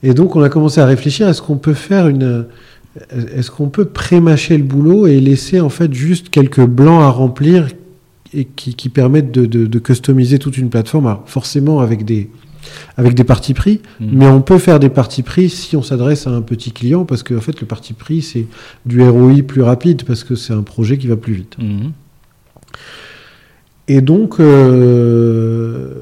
[0.02, 2.46] et donc, on a commencé à réfléchir est-ce qu'on peut faire une.
[3.34, 7.68] Est-ce qu'on peut prémâcher le boulot et laisser en fait juste quelques blancs à remplir
[8.32, 11.06] et qui, qui permettent de, de- de customiser toute une plateforme?
[11.06, 12.30] Alors, Forcément avec des,
[12.96, 14.08] avec des partis pris, Mhm.
[14.12, 17.22] mais on peut faire des partis pris si on s'adresse à un petit client parce
[17.22, 18.46] que en fait, le parti pris, c'est
[18.86, 21.56] du ROI plus rapide parce que c'est un projet qui va plus vite.
[21.58, 21.92] Mhm.
[23.88, 25.92] Et donc, euh,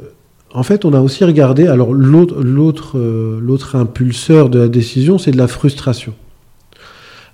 [0.55, 1.67] en fait, on a aussi regardé.
[1.67, 6.15] Alors, euh, l'autre impulseur de la décision, c'est de la frustration.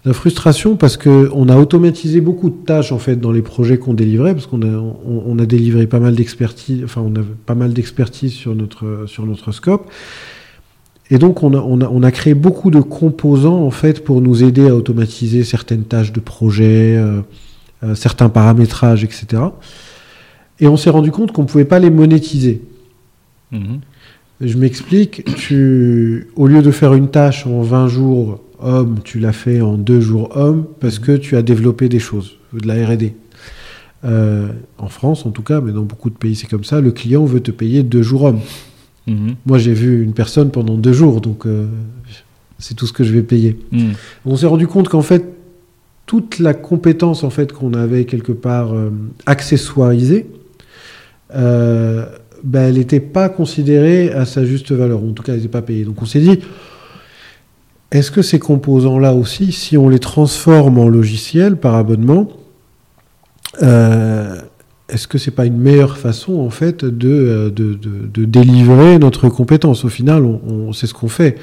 [0.06, 3.76] La frustration parce que on a automatisé beaucoup de tâches en fait dans les projets
[3.76, 9.90] qu'on délivrait, parce qu'on a, délivré pas mal d'expertise, sur notre scope.
[11.10, 15.44] Et donc on a créé beaucoup de composants en fait pour nous aider à automatiser
[15.44, 17.20] certaines tâches de projet, euh,
[17.82, 19.42] euh, certains paramétrages, etc.
[20.60, 22.62] Et on s'est rendu compte qu'on ne pouvait pas les monétiser.
[23.52, 29.32] Je m'explique, tu, au lieu de faire une tâche en 20 jours homme, tu l'as
[29.32, 33.14] fait en 2 jours homme parce que tu as développé des choses, de la R&D.
[34.02, 34.48] Euh,
[34.78, 37.26] en France en tout cas, mais dans beaucoup de pays c'est comme ça, le client
[37.26, 38.40] veut te payer 2 jours homme.
[39.06, 39.34] Mhm.
[39.44, 41.66] Moi j'ai vu une personne pendant 2 jours, donc euh,
[42.58, 43.58] c'est tout ce que je vais payer.
[43.72, 43.92] Mhm.
[44.24, 45.24] On s'est rendu compte qu'en fait,
[46.06, 48.90] toute la compétence en fait qu'on avait quelque part euh,
[49.26, 50.26] accessoirisée,
[52.44, 55.02] ben, elle n'était pas considérée à sa juste valeur.
[55.02, 55.84] En tout cas, elle n'était pas payée.
[55.84, 56.40] Donc on s'est dit,
[57.90, 62.28] est-ce que ces composants-là aussi, si on les transforme en logiciel par abonnement,
[63.62, 64.36] euh,
[64.88, 69.28] est-ce que c'est pas une meilleure façon en fait de, euh, de, de, délivrer notre
[69.28, 69.84] compétence?
[69.84, 71.36] Au final, on, c'est ce qu'on fait.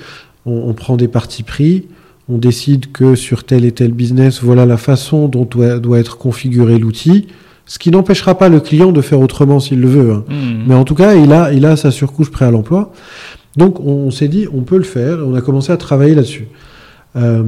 [0.45, 1.87] On, prend des parties pris,
[2.29, 6.79] on décide que sur tel et tel business, voilà la façon dont doit être configuré
[6.79, 7.27] l'outil,
[7.67, 10.11] ce qui n'empêchera pas le client de faire autrement s'il le veut.
[10.11, 10.23] hein.
[10.29, 10.63] Mhm.
[10.67, 12.91] Mais en tout cas, il a, il a sa surcouche prêt à l'emploi.
[13.57, 16.15] Donc on, on s'est dit, on peut le faire, et on a commencé à travailler
[16.15, 16.47] là-dessus.
[17.15, 17.43] Euh,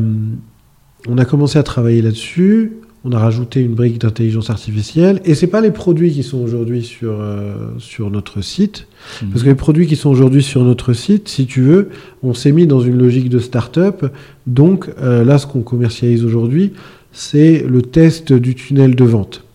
[1.07, 2.73] on a commencé à travailler là-dessus,
[3.05, 6.83] on a rajouté une brique d'intelligence artificielle, et c'est pas les produits qui sont aujourd'hui
[6.83, 8.87] sur, euh, sur notre site,
[9.21, 9.29] Mhm.
[9.29, 11.89] parce que les produits qui sont aujourd'hui sur notre site, si tu veux,
[12.23, 14.05] on s'est mis dans une logique de start-up.
[14.47, 16.73] Donc euh, là, ce qu'on commercialise aujourd'hui,
[17.13, 19.45] c'est le test du tunnel de vente.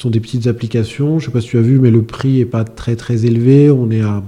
[0.00, 1.18] Ce sont des petites applications.
[1.18, 3.26] Je ne sais pas si tu as vu, mais le prix est pas très très
[3.26, 3.70] élevé.
[3.70, 4.22] On est à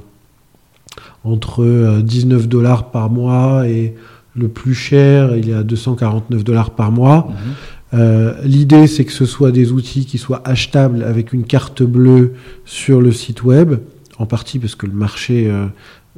[1.24, 3.94] entre euh, 19 dollars par mois et
[4.36, 7.31] le plus cher, il est à 249 dollars par mois.
[7.31, 7.99] Mhm.
[7.99, 12.35] Euh, L'idée, c'est que ce soit des outils qui soient achetables avec une carte bleue
[12.66, 13.77] sur le site web,
[14.19, 15.65] en partie parce que le marché, euh,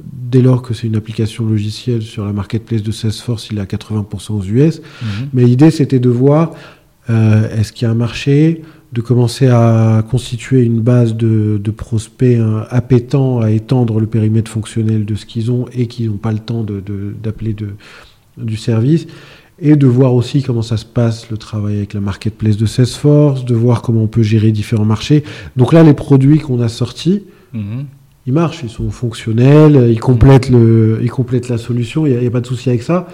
[0.03, 3.65] dès lors que c'est une application logicielle sur la marketplace de Salesforce, il est à
[3.65, 4.81] 80% aux US.
[4.81, 5.07] Mhm.
[5.31, 6.51] Mais l'idée, c'était de voir
[7.09, 8.63] euh, est-ce qu'il y a un marché,
[8.93, 14.49] de commencer à constituer une base de, de prospects hein, appétants à étendre le périmètre
[14.49, 16.81] fonctionnel de ce qu'ils ont et qui n'ont pas le temps de-
[17.21, 17.69] d'appeler de,
[18.37, 19.07] du service.
[19.57, 23.45] et de voir aussi comment ça se passe, le travail avec la marketplace de Salesforce,
[23.45, 25.23] de voir comment on peut gérer différents marchés.
[25.55, 27.85] Donc là, les produits qu'on a sortis, Mhm.
[28.27, 32.31] ils marchent, ils sont fonctionnels, ils complètent, le, ils complètent la solution, il n'y a,
[32.31, 33.07] pas de souci avec ça.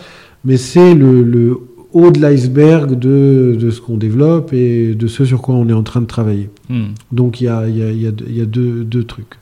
[0.43, 1.59] Mais c'est le, le
[1.93, 5.73] haut de l'iceberg de, de ce qu'on développe et de ce sur quoi on est
[5.73, 6.49] en train de travailler.
[6.69, 6.93] Mhm.
[7.11, 9.35] Donc il y a, y a- y a- il y a deux, deux trucs.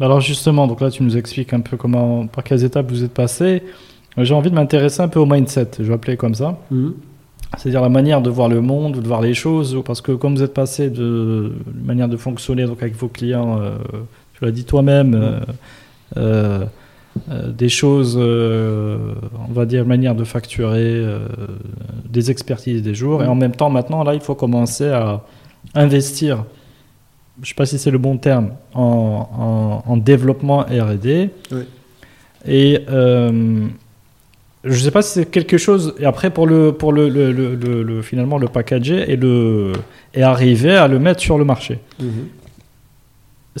[0.00, 3.12] Alors justement, donc là tu nous expliques un peu comment, par quelles étapes vous êtes
[3.14, 3.62] passé.
[4.16, 6.58] J'ai envie de m'intéresser un peu au mindset, je vais appeler comme ça.
[7.58, 10.34] C'est-à-dire la manière de voir le monde ou de voir les choses, parce que comme
[10.36, 11.52] vous êtes passé de
[11.84, 13.76] manière de fonctionner donc avec vos clients, euh,
[14.34, 15.40] tu l'as dit toi-même, euh,
[16.16, 16.64] euh,
[17.30, 19.14] euh, des choses, euh,
[19.48, 21.26] on va dire manière de facturer, euh,
[22.08, 25.22] des expertises des jours, et en même temps maintenant là il faut commencer à
[25.74, 26.44] investir.
[27.42, 31.30] Je sais pas si c'est le bon terme en, en- en développement R&D.
[31.52, 31.62] Oui.
[32.46, 32.78] Et
[34.64, 35.94] je sais pas si c'est quelque chose.
[35.98, 39.72] Et après, pour le, pour le, le, le- le- le- finalement le packager et le
[40.14, 41.80] et arriver à le mettre sur le marché.
[41.98, 42.04] Que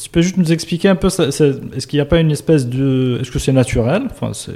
[0.02, 3.18] tu peux juste nous expliquer un peu Est-ce qu'il n'y a pas une espèce de
[3.20, 4.02] Est-ce que c'est naturel?
[4.10, 4.52] Enfin, c'est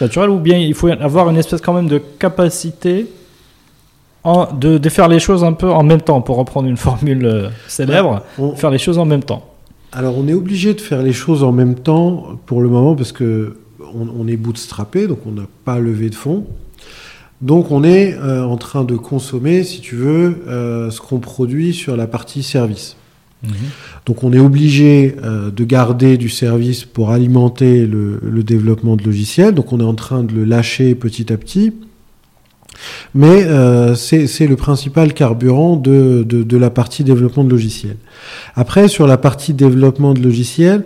[0.00, 3.06] naturel ou bien il faut avoir une espèce quand même de capacité
[4.22, 7.26] en, de, de faire les choses un peu en même temps, pour reprendre une formule
[7.26, 9.50] euh, célèbre, On- faire les choses en même temps.
[9.92, 13.12] Alors on est obligé de faire les choses en même temps pour le moment parce
[13.12, 13.58] que
[13.94, 16.46] on, on est bootstrappé, donc on n'a pas levé de fonds.
[17.42, 21.74] Donc on est euh, en train de consommer, si tu veux, euh, ce qu'on produit
[21.74, 22.96] sur la partie service.
[24.06, 29.54] Donc on est obligé euh, de garder du service pour alimenter le, développement de logiciels.
[29.54, 31.72] Donc on est en train de le lâcher petit à petit.
[33.14, 37.96] Mais euh, c'est le principal carburant de, la partie développement de logiciels.
[38.56, 40.84] Après, sur la partie développement de logiciels,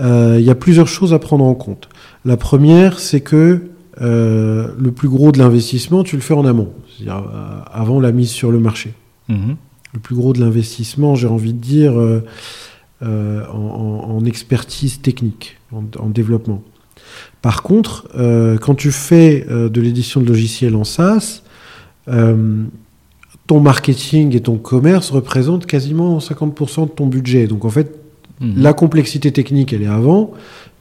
[0.00, 1.88] euh, il y a plusieurs choses à prendre en compte.
[2.24, 3.62] La première, c'est que
[4.00, 7.24] le plus gros de l'investissement, tu le fais en amont, c'est-à-dire
[7.72, 8.92] avant la mise sur le marché
[9.28, 9.56] Mhm.
[9.94, 12.22] Le plus gros de l'investissement, j'ai envie de dire, euh,
[13.02, 16.62] euh, en, expertise technique, en, en développement.
[17.42, 21.42] Par contre, euh, quand tu fais de l'édition de logiciels en SaaS,
[23.46, 27.46] ton marketing et ton commerce représentent quasiment 50% de ton budget.
[27.46, 27.94] Donc en fait,
[28.40, 28.62] Mhm.
[28.62, 30.32] la complexité technique, elle est avant.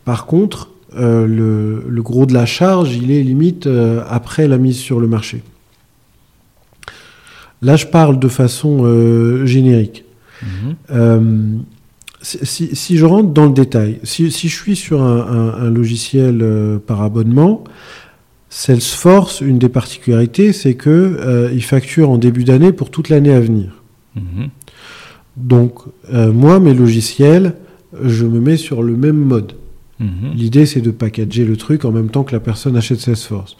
[0.05, 3.67] Par contre, le, le gros de la charge, il est limite
[4.09, 5.41] après la mise sur le marché.
[7.61, 10.05] Là, je parle de façon euh, générique.
[10.43, 10.75] Mhm.
[10.91, 11.51] Euh,
[12.21, 16.39] si, je rentre dans le détail, si, si je suis sur un, un- un logiciel
[16.41, 17.63] euh, par abonnement,
[18.49, 23.39] Salesforce, une des particularités, c'est que il facture en début d'année pour toute l'année à
[23.41, 23.83] venir.
[24.15, 24.49] Mhm.
[25.35, 25.73] Donc,
[26.11, 27.53] moi, mes logiciels,
[28.03, 29.53] je me mets sur le même mode.
[29.99, 30.31] Mhm.
[30.35, 33.57] L'idée, c'est de packager le truc en même temps que la personne achète Salesforce.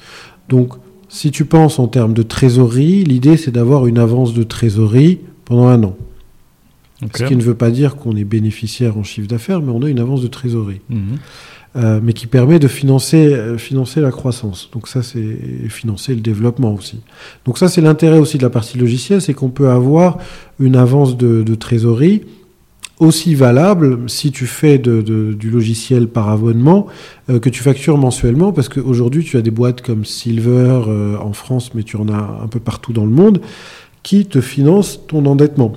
[0.49, 0.73] Donc,
[1.09, 5.67] si tu penses en termes de trésorerie, l'idée, c'est d'avoir une avance de trésorerie pendant
[5.67, 5.95] un an.
[7.15, 9.89] Ce qui ne veut pas dire qu'on est bénéficiaire en chiffre d'affaires, mais on a
[9.89, 10.81] une avance de trésorerie.
[10.89, 11.17] Mhm.
[11.75, 14.69] Euh, mais qui permet de financer, euh, financer la croissance.
[14.73, 15.37] Donc ça, c'est
[15.69, 17.01] financer le développement aussi.
[17.45, 20.17] Donc ça, c'est l'intérêt aussi de la partie logicielle, c'est qu'on peut avoir
[20.59, 22.23] une avance de, de trésorerie
[22.99, 26.87] aussi valable si tu fais de- de- du logiciel par abonnement
[27.29, 31.33] euh, que tu factures mensuellement, parce qu'aujourd'hui, tu as des boîtes comme Silver euh, en
[31.33, 33.39] France, mais tu en as un peu partout dans le monde,
[34.03, 35.73] qui te financent ton endettement.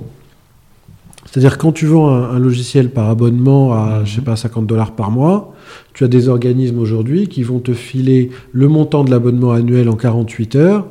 [1.25, 4.05] C'est-à-dire quand tu vends un, un logiciel par abonnement à, Mhm.
[4.05, 5.53] je sais pas, 50 dollars par mois,
[5.93, 9.95] tu as des organismes aujourd'hui qui vont te filer le montant de l'abonnement annuel en
[9.95, 10.87] 48 heures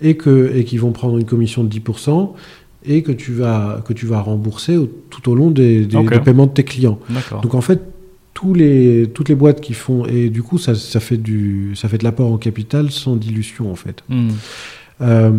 [0.00, 2.32] et, que, et qui vont prendre une commission de 10%
[2.86, 6.12] et que tu vas, que tu vas rembourser au- tout au long des, des- Ok.
[6.12, 6.98] des paiements de tes clients.
[7.42, 7.80] Donc en fait,
[8.34, 11.88] tous les, toutes les boîtes qui font, et du coup ça, ça fait, du, ça
[11.88, 14.02] fait de l'apport en capital sans dilution en fait.
[14.08, 14.28] Mhm.
[15.00, 15.30] Euh,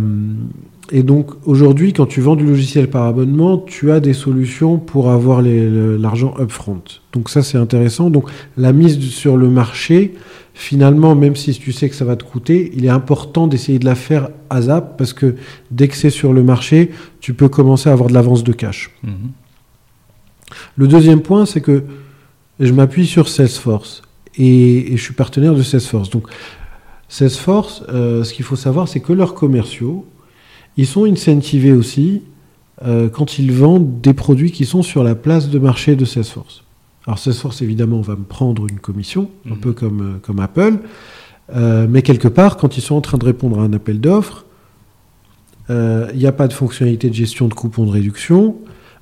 [0.91, 5.09] et donc aujourd'hui, quand tu vends du logiciel par abonnement, tu as des solutions pour
[5.09, 6.81] avoir l'argent upfront.
[7.13, 8.09] Donc ça, c'est intéressant.
[8.09, 10.13] Donc la mise sur le marché,
[10.55, 13.85] finalement, même si tu sais que ça va te coûter, il est important d'essayer de
[13.85, 15.35] la faire à zap parce que
[15.69, 18.89] dès que c'est sur le marché, tu peux commencer à avoir de l'avance de cash.
[19.03, 19.31] Mhm.
[20.77, 21.83] Le deuxième point, c'est que
[22.59, 24.01] je m'appuie sur Salesforce
[24.37, 26.09] et, et je suis partenaire de Salesforce.
[26.09, 26.27] Donc,
[27.09, 30.05] Salesforce, euh, ce qu'il faut savoir, c'est que leurs commerciaux,
[30.77, 32.21] ils sont incentivés aussi
[32.85, 36.64] euh, quand ils vendent des produits qui sont sur la place de marché de Salesforce.
[37.07, 39.59] Alors, Salesforce, évidemment, va me prendre une commission, un Mhm.
[39.59, 40.77] peu comme, euh, comme Apple,
[41.55, 44.45] Euh, mais quelque part, quand ils sont en train de répondre à un appel d'offres,
[45.69, 48.55] euh, il n'y a pas de fonctionnalité de gestion de coupons de réduction.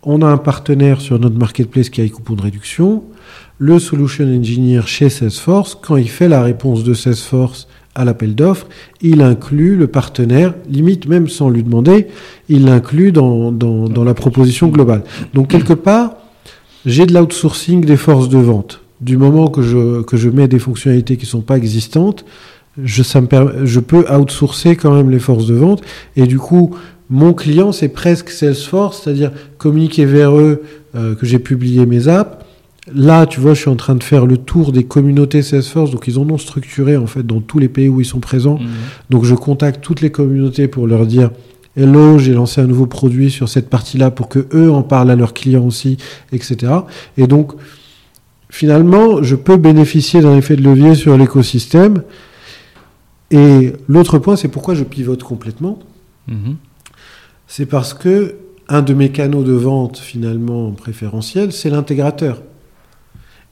[0.04, 3.04] On a un partenaire sur notre marketplace qui a les coupons de réduction.
[3.60, 8.68] Le solution engineer chez Salesforce, quand il fait la réponse de Salesforce à l'appel d'offres,
[9.02, 12.08] il inclut le partenaire, limite même sans lui demander,
[12.50, 15.04] il l'inclut dans, dans, dans, la proposition globale.
[15.34, 16.16] Donc quelque part,
[16.86, 18.82] j'ai de l'outsourcing des forces de vente.
[19.02, 22.26] Du moment que je, que je mets des fonctionnalités qui ne sont pas existantes,
[22.82, 23.28] je, ça me
[23.66, 25.82] je peux outsourcer quand même les forces de vente.
[26.16, 26.76] Et du coup,
[27.10, 30.64] mon client, c'est presque Salesforce, c'est-à-dire communiquer vers eux
[30.96, 32.44] euh, que j'ai publié mes apps.
[32.94, 36.08] Là, tu vois, je suis en train de faire le tour des communautés Salesforce, donc
[36.08, 38.60] ils en ont structuré en fait dans tous les pays où ils sont présents.
[38.60, 38.68] Mhm.
[39.10, 41.32] Donc je contacte toutes les communautés pour leur dire
[41.76, 45.16] Hello, j'ai lancé un nouveau produit sur cette partie-là pour que eux en parlent à
[45.16, 45.98] leurs clients aussi,
[46.32, 46.72] etc.
[47.18, 47.54] Et donc,
[48.50, 52.04] finalement, je peux bénéficier d'un effet de levier sur l'écosystème.
[53.32, 55.80] Et l'autre point, c'est pourquoi je pivote complètement.
[56.28, 56.58] Mhm.
[57.48, 58.36] C'est parce que
[58.70, 62.44] un de mes canaux de vente finalement préférentiels, c'est l'intégrateur.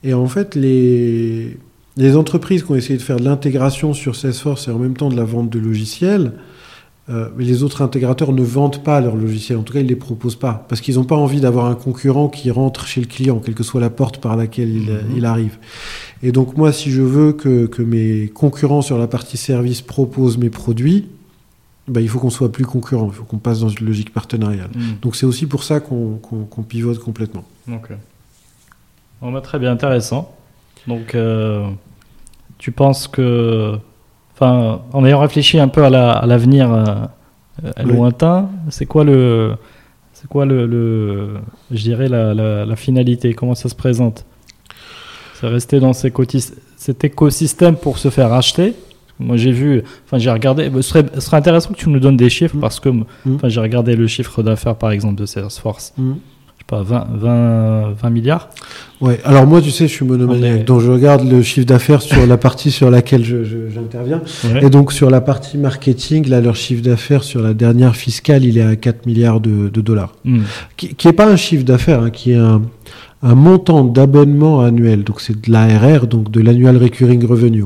[0.04, 1.58] Et en fait, les,
[1.98, 5.10] les entreprises qui ont essayé de faire de l'intégration sur Salesforce et en même temps
[5.10, 6.34] de la vente de logiciels,
[7.10, 9.58] euh, mais les autres intégrateurs ne vendent pas leurs logiciels.
[9.58, 10.66] En tout cas, ils ne les proposent pas.
[10.70, 13.64] Parce qu'ils n'ont pas envie d'avoir un concurrent qui rentre chez le client, quelle que
[13.64, 15.18] soit la porte par laquelle il, mhm.
[15.18, 15.58] il arrive.
[16.22, 20.38] Et donc, moi, si je veux que, que, mes concurrents sur la partie service proposent
[20.38, 21.08] mes produits,
[21.88, 23.08] bah, il faut qu'on soit plus concurrent.
[23.08, 24.70] Il faut qu'on passe dans une logique partenariale.
[24.76, 24.98] Mhm.
[25.02, 26.20] Donc, c'est aussi pour ça qu'on
[26.68, 27.46] pivote complètement.
[27.68, 27.90] Ok.
[29.22, 30.36] Bon, bah, très bien, intéressant.
[30.88, 31.68] Donc, euh,
[32.60, 33.78] tu penses que
[34.48, 35.90] en ayant réfléchi un peu à
[36.26, 39.56] l'avenir euh, lointain, c'est quoi le,
[40.14, 41.36] c'est quoi le,
[41.72, 43.34] je dirais la, finalité?
[43.34, 44.26] Comment ça se présente?
[45.36, 48.74] C'est rester dans cet écosystème pour se faire acheter?
[49.20, 50.72] Moi, j'ai vu, enfin, j'ai regardé.
[50.78, 52.60] Ce serait, ce serait, intéressant que tu nous donnes des chiffres mm.
[52.60, 53.06] parce que, mm.
[53.36, 55.94] enfin, j'ai regardé le chiffre d'affaires, par exemple, de Salesforce.
[55.98, 56.14] Mm
[56.72, 58.50] pas, 20, 20, 20 milliards?
[59.02, 62.26] Ouais, alors moi, tu sais, je suis monomaniaque, donc je regarde le chiffre d'affaires sur
[62.26, 64.22] la partie sur laquelle j'interviens.
[64.62, 68.58] Et donc, sur la partie marketing, là, leur chiffre d'affaires sur la dernière fiscale, il
[68.58, 70.14] est à 4 milliards de, dollars.
[70.24, 70.42] Hmm.
[70.78, 72.62] Qui n'est pas un chiffre d'affaires, hein, qui est un,
[73.24, 75.04] un montant d'abonnement annuel.
[75.04, 77.66] Donc, c'est de l'ARR, donc de l'annual recurring revenue.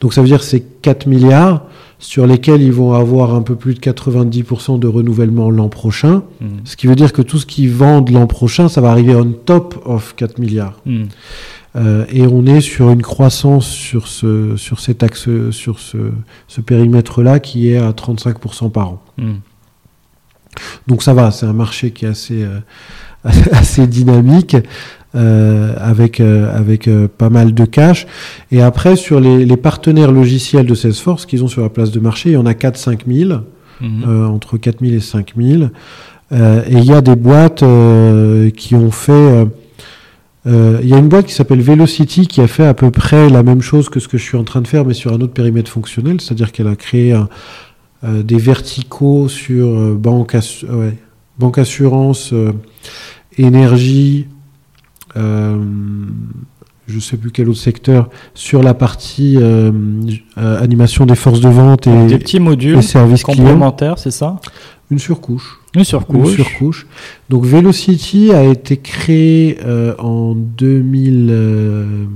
[0.00, 1.64] Donc, ça veut dire c'est 4 milliards
[1.98, 6.22] sur lesquels ils vont avoir un peu plus de 90% de renouvellement l'an prochain.
[6.40, 6.58] Hmm.
[6.64, 9.32] Ce qui veut dire que tout ce qu'ils vendent l'an prochain, ça va arriver on
[9.32, 10.80] top of 4 milliards.
[10.86, 11.04] Hmm.
[11.76, 15.98] Euh, et on est sur une croissance sur, ce, sur cet axe, sur ce,
[16.46, 19.02] ce périmètre-là qui est à 35% par an.
[19.18, 19.34] Hmm.
[20.86, 22.60] Donc ça va, c'est un marché qui est assez, euh,
[23.52, 24.56] assez dynamique.
[25.14, 28.06] Euh, avec, euh, avec euh, pas mal de cash.
[28.52, 31.98] Et après, sur les, les, partenaires logiciels de Salesforce qu'ils ont sur la place de
[31.98, 33.40] marché, il y en a 4-5 000,
[33.80, 34.26] mhm.
[34.26, 35.62] entre 4 000 et 5 000.
[35.62, 35.68] et
[36.70, 37.64] il y a des boîtes
[38.54, 39.46] qui ont fait...
[40.44, 43.42] il y a une boîte qui s'appelle Velocity qui a fait à peu près la
[43.42, 45.32] même chose que ce que je suis en train de faire, mais sur un autre
[45.32, 47.18] périmètre fonctionnel, c'est-à-dire qu'elle a créé
[48.04, 50.36] des verticaux sur banque,
[50.70, 50.98] ouais,
[51.38, 52.34] banque assurance,
[53.38, 54.26] énergie,
[55.16, 55.58] euh,
[56.86, 59.70] je ne sais plus quel autre secteur, sur la partie euh,
[60.38, 64.40] euh, animation des forces de vente et des petits modules services complémentaires, c'est ça?
[64.90, 65.60] Une surcouche.
[65.74, 66.30] Une surcouche.
[66.30, 66.86] Une surcouche.
[67.28, 69.58] Donc Velocity a été créé
[69.98, 72.08] en 2000,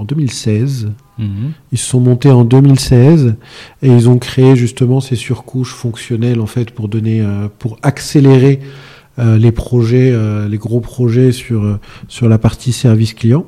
[0.00, 0.90] en 2016.
[1.18, 1.28] Mhm.
[1.72, 3.34] Ils se sont montés en 2016
[3.82, 7.24] et ils ont créé justement ces surcouches fonctionnelles en fait pour donner,
[7.58, 8.60] pour accélérer
[9.20, 13.44] euh, les projets, euh, les gros projets sur, euh, sur la partie service client.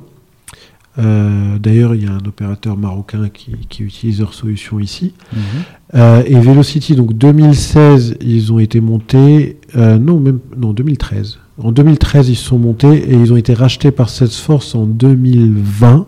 [0.95, 5.13] D'ailleurs, il y a un opérateur marocain qui, qui utilise leur solution ici.
[5.33, 6.23] Mhm.
[6.27, 9.57] et Velocity, donc 2016, ils ont été montés.
[9.75, 11.39] non, même non 2013.
[11.57, 16.05] En 2013, ils se sont montés et ils ont été rachetés par Salesforce en 2020.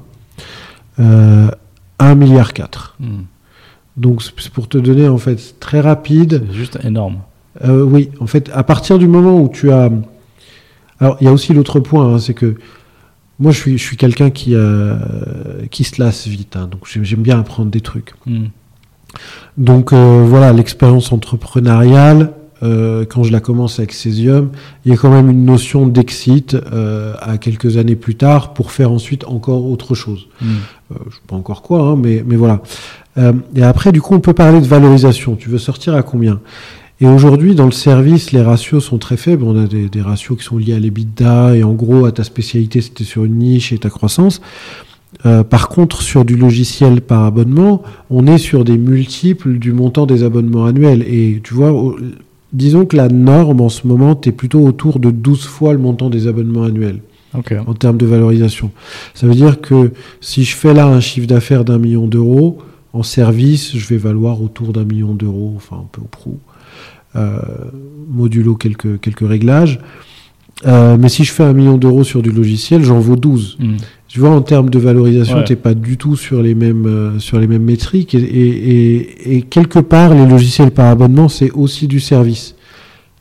[0.97, 2.95] 1 milliard 4.
[2.99, 3.25] Mhm.
[3.97, 6.43] Donc c'est pour te donner en fait très rapide.
[6.49, 7.17] C'est juste énorme.
[7.63, 9.89] Euh, oui, en fait, à partir du moment où tu as...
[10.99, 12.55] Alors, il y a aussi l'autre point, hein, c'est que
[13.39, 14.95] moi, je suis, je suis quelqu'un qui, euh,
[15.71, 18.13] qui se lasse vite, hein, donc j'aime bien apprendre des trucs.
[18.25, 18.45] Hmm.
[19.57, 24.49] Donc euh, voilà, l'expérience entrepreneuriale, quand je la commence avec Cesium,
[24.85, 26.55] il y a quand même une notion d'exit
[27.21, 30.27] à quelques années plus tard pour faire ensuite encore autre chose.
[30.41, 30.55] Hmm.
[30.91, 32.61] je ne sais pas encore quoi, hein, mais, mais voilà.
[33.55, 35.35] et après, du coup, on peut parler de valorisation.
[35.35, 36.39] Tu veux sortir à combien?
[37.01, 39.43] Et aujourd'hui, dans le service, les ratios sont très faibles.
[39.43, 42.79] On a des, ratios qui sont liés à l'EBITDA et en gros, à ta spécialité,
[42.79, 44.41] c'était sur une niche et ta croissance.
[45.25, 50.05] Euh, par contre, sur du logiciel par abonnement, on est sur des multiples du montant
[50.05, 51.03] des abonnements annuels.
[51.07, 51.95] Et tu vois,
[52.55, 55.79] disons que la norme en ce moment, tu es plutôt autour de 12 fois le
[55.79, 57.01] montant des abonnements annuels.
[57.67, 58.71] En termes de valorisation.
[59.13, 59.91] Ça veut dire que
[60.21, 62.59] si je fais là un chiffre d'affaires d'un million d'euros,
[62.93, 66.39] en service, je vais valoir autour d'un million d'euros, enfin un peu au prou,
[67.17, 67.39] euh,
[68.09, 69.79] modulo quelques, quelques réglages.
[70.65, 73.57] Euh, mais si je fais un million d'euros sur du logiciel, j'en vaux 12.
[73.59, 73.75] Hmm.
[74.15, 75.43] Tu vois, en termes de valorisation, Ouais.
[75.43, 78.15] tu n'es pas du tout sur les mêmes, euh, sur les mêmes métriques.
[78.15, 82.55] Et, et- et- et quelque part, les logiciels par abonnement, c'est aussi du service.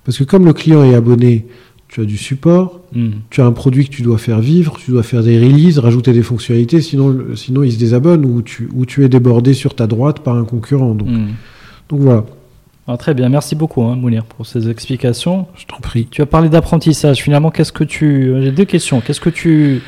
[0.05, 1.47] Parce que comme le client est abonné,
[1.89, 3.09] tu as du support, Hmm.
[3.29, 6.13] tu as un produit que tu dois faire vivre, tu dois faire des releases, rajouter
[6.13, 9.89] des fonctionnalités, sinon, sinon il se désabonne ou tu, ou tu es débordé sur ta
[9.89, 10.95] droite par un concurrent.
[10.95, 11.27] Donc, Hmm.
[11.89, 12.25] donc voilà,
[12.87, 15.47] Ah, très bien, merci beaucoup hein, Mounir pour ces explications.
[15.57, 16.07] je t'en prie.
[16.09, 17.21] Tu as parlé d'apprentissage.
[17.21, 18.33] Finalement, qu'est-ce que tu.
[18.43, 19.01] J'ai deux questions.
[19.01, 19.81] Qu'est-ce que tu.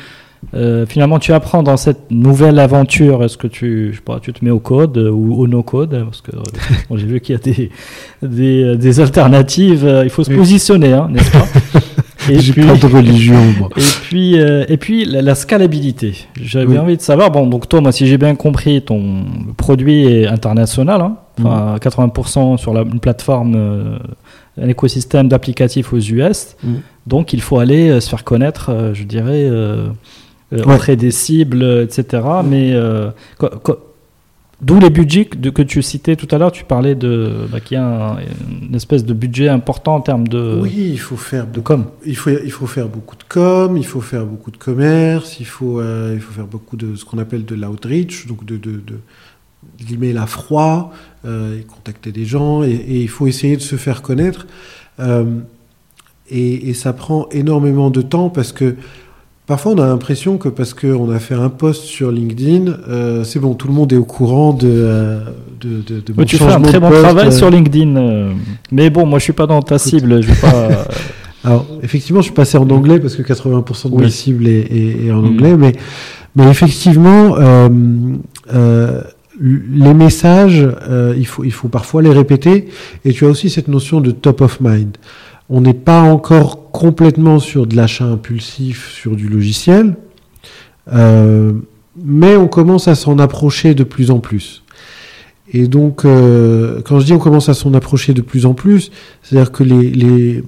[0.53, 4.31] Euh, finalement, tu apprends dans cette nouvelle aventure Est-ce que tu, je sais pas, tu
[4.33, 6.41] te mets au code euh, ou au no-code Parce que euh,
[6.89, 7.71] bon, j'ai vu qu'il y a des,
[8.21, 9.89] des, des alternatives.
[10.03, 10.37] Il faut se Oui.
[10.37, 11.45] positionner, hein, n'est-ce pas
[12.29, 13.69] Et J'ai puis, pas de religion, moi.
[13.77, 16.13] et puis, et puis la, la scalabilité.
[16.41, 16.77] J'avais Oui.
[16.77, 17.31] envie de savoir.
[17.31, 19.23] Bon, donc toi, moi, si j'ai bien compris, ton
[19.55, 21.01] produit est international.
[21.01, 23.99] Hein, enfin, 80% sur la, une plateforme,
[24.61, 26.55] un écosystème d'applicatifs aux US.
[26.63, 26.81] Mhm.
[27.05, 29.87] Donc, il faut aller euh, se faire connaître, euh, je dirais, euh,
[30.53, 30.75] euh, Ouais.
[30.75, 32.23] auprès des cibles, euh, etc.
[32.45, 33.09] Mais euh,
[34.59, 37.79] D'où les budgets que tu citais tout à l'heure, tu parlais de bah, qu'il y
[37.79, 38.17] a un-
[38.63, 41.85] une espèce de budget important en termes de, Oui, il faut faire de com.
[42.07, 45.45] Il faut, il faut faire beaucoup de com, il faut faire beaucoup de commerce, il
[45.45, 48.71] faut, euh, il faut faire beaucoup de ce qu'on appelle de l'outreach, donc de, de,
[48.71, 50.91] de, de l'email à froid,
[51.25, 54.47] euh, et contacter des gens, et, et il faut essayer de se faire connaître.
[54.99, 55.23] Euh,
[56.31, 58.75] et, et ça prend énormément de temps parce que
[59.47, 63.39] parfois on a l'impression que parce qu'on a fait un post sur LinkedIn, euh, c'est
[63.39, 65.19] bon, tout le monde est au courant de, euh,
[65.61, 67.31] de, de, de mon Ouais, tu fais un très bon poste, travail euh.
[67.31, 67.95] sur LinkedIn.
[67.95, 68.31] euh,
[68.71, 70.21] mais bon, moi, je suis pas dans ta cible.
[70.21, 70.69] Je vais pas.
[71.43, 74.11] Alors, effectivement, je suis passé en anglais parce que 80% de ma Oui.
[74.11, 75.25] cible est, est- est en Mm.
[75.27, 75.71] anglais, mais,
[76.35, 77.35] mais effectivement,
[79.39, 80.67] les messages,
[81.15, 82.67] il, faut, il faut parfois les répéter,
[83.05, 84.97] et tu as aussi cette notion de top of mind.
[85.49, 89.95] On n'est pas encore complètement sur de l'achat impulsif sur du logiciel,
[90.93, 91.53] euh,
[92.03, 94.63] mais on commence à s'en approcher de plus en plus.
[95.53, 98.91] Et donc, euh, quand je dis on commence à s'en approcher de plus en plus,
[99.23, 100.43] c'est-à-dire que les,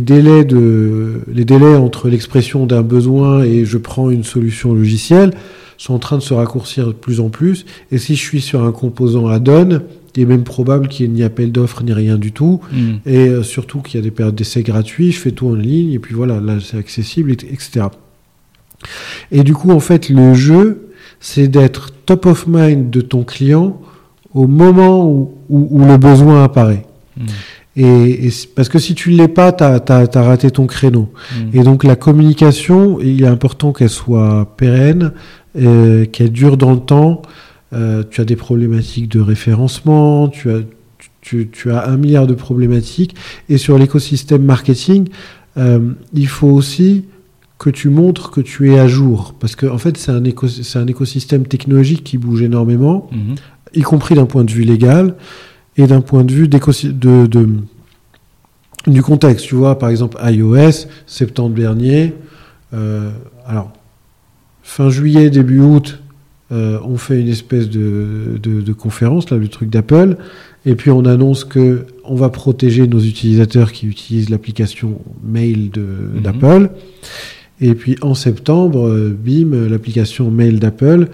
[0.00, 5.34] délais, les délais entre l'expression d'un besoin et je prends une solution logicielle
[5.76, 7.66] sont en train de se raccourcir de plus en plus.
[7.92, 9.82] Et si je suis sur un composant add-on,
[10.16, 12.60] il est même probable qu'il n'y ait ni appel d'offres ni rien du tout.
[12.72, 12.96] Hmm.
[13.06, 15.92] Et euh, surtout qu'il y a des périodes d'essai gratuits, je fais tout en ligne,
[15.92, 17.86] et puis voilà, là c'est accessible, et- etc.
[19.32, 20.88] Et du coup, en fait, le jeu,
[21.20, 23.80] c'est d'être top of mind de ton client
[24.34, 26.86] au moment où, où- où le besoin apparaît.
[27.16, 27.26] Hmm.
[27.76, 31.10] Et, parce que si tu ne l'es pas, tu as, raté ton créneau.
[31.32, 31.56] Hmm.
[31.56, 35.12] Et donc la communication, il est important qu'elle soit pérenne,
[35.60, 37.22] euh, qu'elle dure dans le temps.
[37.72, 40.60] Euh, tu as des problématiques de référencement, tu as,
[41.20, 43.14] tu, tu as un milliard de problématiques.
[43.50, 45.08] Et sur l'écosystème marketing,
[45.58, 47.04] euh, il faut aussi
[47.58, 49.34] que tu montres que tu es à jour.
[49.38, 50.46] Parce que en fait, c'est un, éco-
[50.76, 53.34] un écosystème technologique qui bouge énormément Mhm.
[53.74, 55.16] y compris d'un point de vue légal
[55.76, 57.48] et d'un point de vue de, de-
[58.86, 59.46] du contexte.
[59.46, 62.14] Tu vois, par exemple, iOS, septembre dernier,
[62.72, 63.10] euh,
[63.46, 63.72] alors,
[64.62, 66.00] fin juillet, début août,
[66.52, 70.16] euh, on fait une espèce de, de- de conférence, là, le truc d'Apple,
[70.66, 76.22] et puis on annonce que on va protéger nos utilisateurs qui utilisent l'application mail Mhm.
[76.22, 76.70] d'Apple.
[77.60, 81.08] Et puis en septembre, euh, bim, l'application mail d'Apple.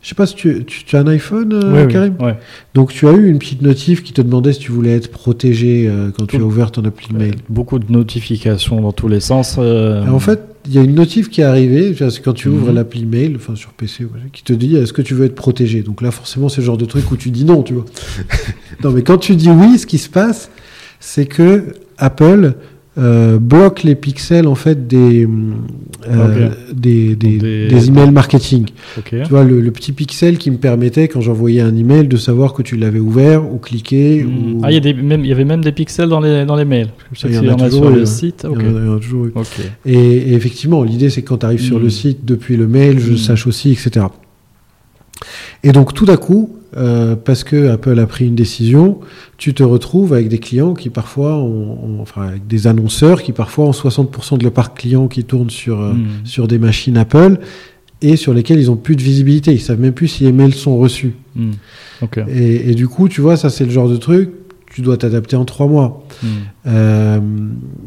[0.00, 2.34] Je sais pas si tu, tu- tu as un iPhone, euh, oui, Karim ouais.
[2.74, 5.86] donc tu as eu une petite notif qui te demandait si tu voulais être protégé
[5.88, 7.34] euh, quand tu as ouvert ton appli de mail.
[7.48, 9.58] Beaucoup de notifications dans tous les sens.
[9.58, 12.74] en fait, il y a une notif qui est arrivée, c'est quand tu ouvres Mhm.
[12.76, 15.82] l'appli mail, enfin sur PC, ouais, qui te dit est-ce que tu veux être protégé?
[15.82, 17.84] Donc là, forcément, c'est le genre de truc où tu dis non, tu vois.
[18.84, 20.50] non, mais quand tu dis oui, ce qui se passe,
[21.00, 22.54] c'est que Apple
[22.98, 25.26] euh, bloque les pixels en fait des
[26.10, 28.66] euh, des, des, Des- des emails marketing.
[29.08, 32.52] Tu vois, le, le petit pixel qui me permettait, quand j'envoyais un email, de savoir
[32.52, 34.24] que tu l'avais ouvert ou cliqué.
[34.24, 34.54] Hmm.
[34.56, 34.60] Ou...
[34.62, 36.88] Ah, il y, avait même des pixels dans les, dans les mails.
[37.12, 38.46] Je sais Il y en a toujours sur le site.
[39.86, 43.12] Et, effectivement, l'idée, c'est que quand tu arrives sur le site depuis le mail, je
[43.12, 43.16] Mm.
[43.16, 44.06] sache aussi, etc.
[45.64, 49.00] Et donc, tout à coup, euh, parce que Apple a pris une décision,
[49.36, 53.32] tu te retrouves avec des clients qui parfois ont, ont- enfin, avec des annonceurs qui
[53.32, 56.06] parfois ont 60% de leur parc client qui tourne sur, euh, Hmm.
[56.24, 57.38] sur des machines Apple
[58.00, 59.52] et sur lesquels ils ont plus de visibilité.
[59.52, 61.12] Ils savent même plus si les mails sont reçus.
[61.36, 61.50] Hmm.
[62.28, 64.30] Et, et du coup, tu vois, ça, c'est le genre de truc,
[64.74, 66.04] tu dois t'adapter en trois mois.
[66.22, 66.26] Hmm.
[66.66, 67.20] Euh,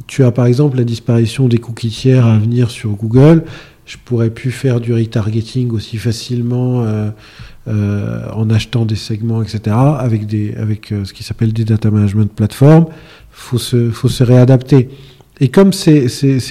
[0.08, 3.44] tu as par exemple la disparition des cookies tiers à venir sur Google.
[3.86, 7.10] Je pourrais plus faire du retargeting aussi facilement euh,
[7.68, 9.76] euh, en achetant des segments, etc.
[9.76, 12.88] Avec, des, avec ce qui s'appelle des data management platforms.
[13.32, 14.90] Faut se, faut se réadapter.
[15.40, 16.08] Et comme c'est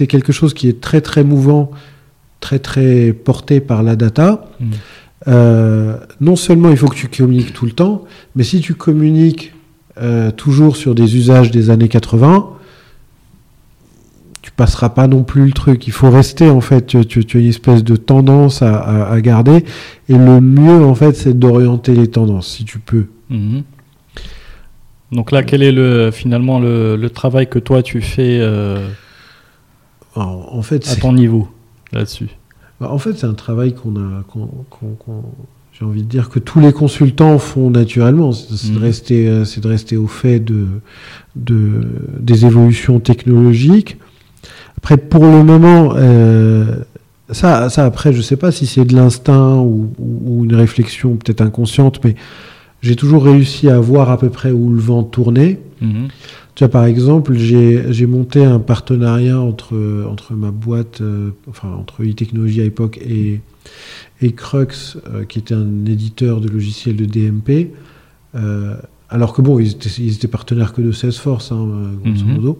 [0.07, 1.71] quelque chose qui est très très mouvant,
[2.41, 5.33] très très porté par la data, mmh.
[6.21, 8.05] non seulement il faut que tu communiques tout le temps,
[8.37, 9.55] mais si tu communiques
[10.37, 12.54] toujours sur des usages des années 80, tu
[14.57, 15.87] passeras pas non plus le truc.
[15.87, 19.65] Il faut rester, en fait, tu, as une espèce de tendance à, garder.
[20.09, 23.07] Et le mieux, en fait, c'est d'orienter les tendances, si tu peux.
[23.31, 23.63] Mhm.
[25.13, 28.89] Donc là, quel est le, finalement le, travail que toi, tu fais euh,
[30.17, 31.49] en fait, à ton niveau
[31.93, 32.29] là-dessus?
[32.81, 34.25] Bah, En fait, c'est un travail qu'on a...
[35.73, 38.83] j'ai envie de dire que tous les consultants font naturellement, c'est de, mhm.
[38.83, 40.67] rester, euh, de rester au fait de,
[41.37, 41.87] de,
[42.19, 43.99] des évolutions technologiques,
[44.79, 46.77] après, pour le moment, euh,
[47.31, 52.01] ça, ça, après, je sais pas si c'est de l'instinct ou, une réflexion peut-être inconsciente,
[52.05, 52.17] mais
[52.83, 55.59] j'ai toujours réussi à voir à peu près où le vent tournait.
[55.81, 56.09] Mhm.
[56.55, 62.03] Tu vois, par exemple, j'ai monté un partenariat entre, entre ma boîte, euh, enfin, entre
[62.03, 63.41] e-technologie à l'époque et,
[64.21, 67.73] et Crux, euh, qui était un éditeur de logiciels de DMP.
[69.09, 71.67] alors que bon, ils étaient, ils étaient, partenaires que de Salesforce, hein,
[72.05, 72.35] grosso mhm.
[72.35, 72.59] modo.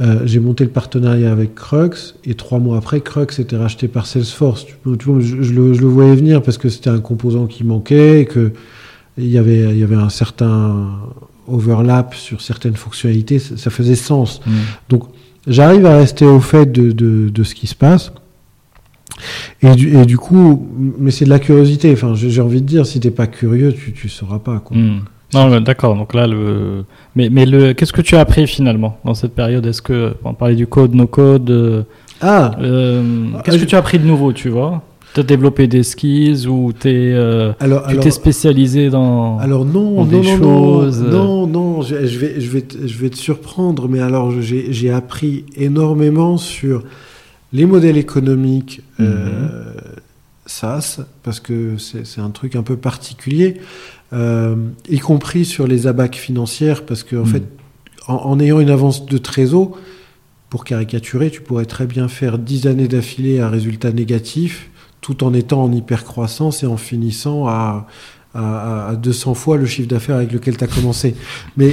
[0.00, 4.06] Euh, j'ai monté le partenariat avec Crux et trois mois après, Crux était racheté par
[4.06, 4.66] Salesforce.
[4.66, 8.52] Tu, vois, je, le, voyais venir parce que c'était un composant qui manquait et que
[9.16, 11.00] il y avait, il y avait un certain
[11.48, 13.40] overlap sur certaines fonctionnalités.
[13.40, 14.40] Ça, faisait sens.
[14.46, 14.52] Mm.
[14.88, 15.04] Donc,
[15.48, 18.12] j'arrive à rester au fait de, de, ce qui se passe.
[19.62, 21.92] Et du, et du coup, mais c'est de la curiosité.
[21.92, 24.60] Enfin, j'ai envie de dire, si t'es pas curieux, tu, tu sauras pas.
[24.60, 24.76] Quoi.
[24.76, 25.00] Mm.
[25.34, 25.94] Non, d'accord.
[25.94, 26.84] Donc là, le...
[27.14, 27.74] mais, mais le...
[27.74, 29.66] qu'est-ce que tu as appris finalement dans cette période?
[29.66, 31.50] Est-ce que, on parlait du code, no code.
[31.50, 31.82] Euh,
[32.20, 32.52] ah.
[32.60, 33.02] Euh,
[33.44, 34.82] qu'est-ce que tu as appris de nouveau, tu vois?
[35.14, 37.52] Tu as développé des skills ou es, euh,
[37.88, 42.86] tu t'es spécialisé dans, alors non, des choses Non, non, je, vais, je, vais te,
[42.86, 46.82] je vais te surprendre, mais alors j'ai appris énormément sur
[47.54, 48.82] les modèles économiques.
[48.98, 49.06] Mhm.
[50.48, 53.60] SaaS, parce que c'est un truc un peu particulier.
[54.12, 54.56] Euh,
[54.88, 57.26] y compris sur les abacs financières, parce qu'en en hmm.
[57.26, 57.42] fait,
[58.08, 59.78] en, ayant une avance de trésor,
[60.48, 64.70] pour caricaturer, tu pourrais très bien faire 10 années d'affilée à résultat négatif,
[65.02, 67.86] tout en étant en hypercroissance et en finissant à,
[68.34, 71.14] à, 200 fois le chiffre d'affaires avec lequel tu as commencé.
[71.56, 71.72] Mais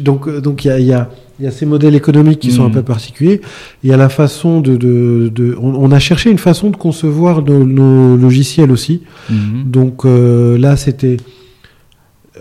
[0.00, 1.08] donc donc il y a,
[1.40, 2.72] y a, ces modèles économiques qui sont un hmm.
[2.72, 3.40] peu particuliers.
[3.82, 4.76] Il y a la façon de...
[4.76, 9.02] de, de on, a cherché une façon de concevoir nos, logiciels aussi.
[9.30, 9.64] Hmm.
[9.66, 11.18] Donc euh, là, c'était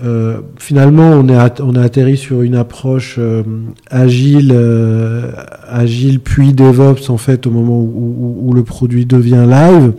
[0.03, 3.43] euh, finalement, on, est on a atterri sur une approche euh,
[3.91, 5.31] agile, euh,
[5.67, 9.93] agile puis DevOps en fait au moment où, le produit devient live.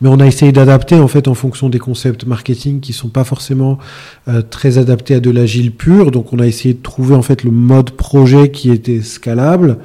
[0.00, 3.24] Mais on a essayé d'adapter en fait en fonction des concepts marketing qui sont pas
[3.24, 3.78] forcément
[4.50, 6.10] très adaptés à de l'agile pur.
[6.10, 9.78] Donc on a essayé de trouver en fait le mode projet qui était scalable.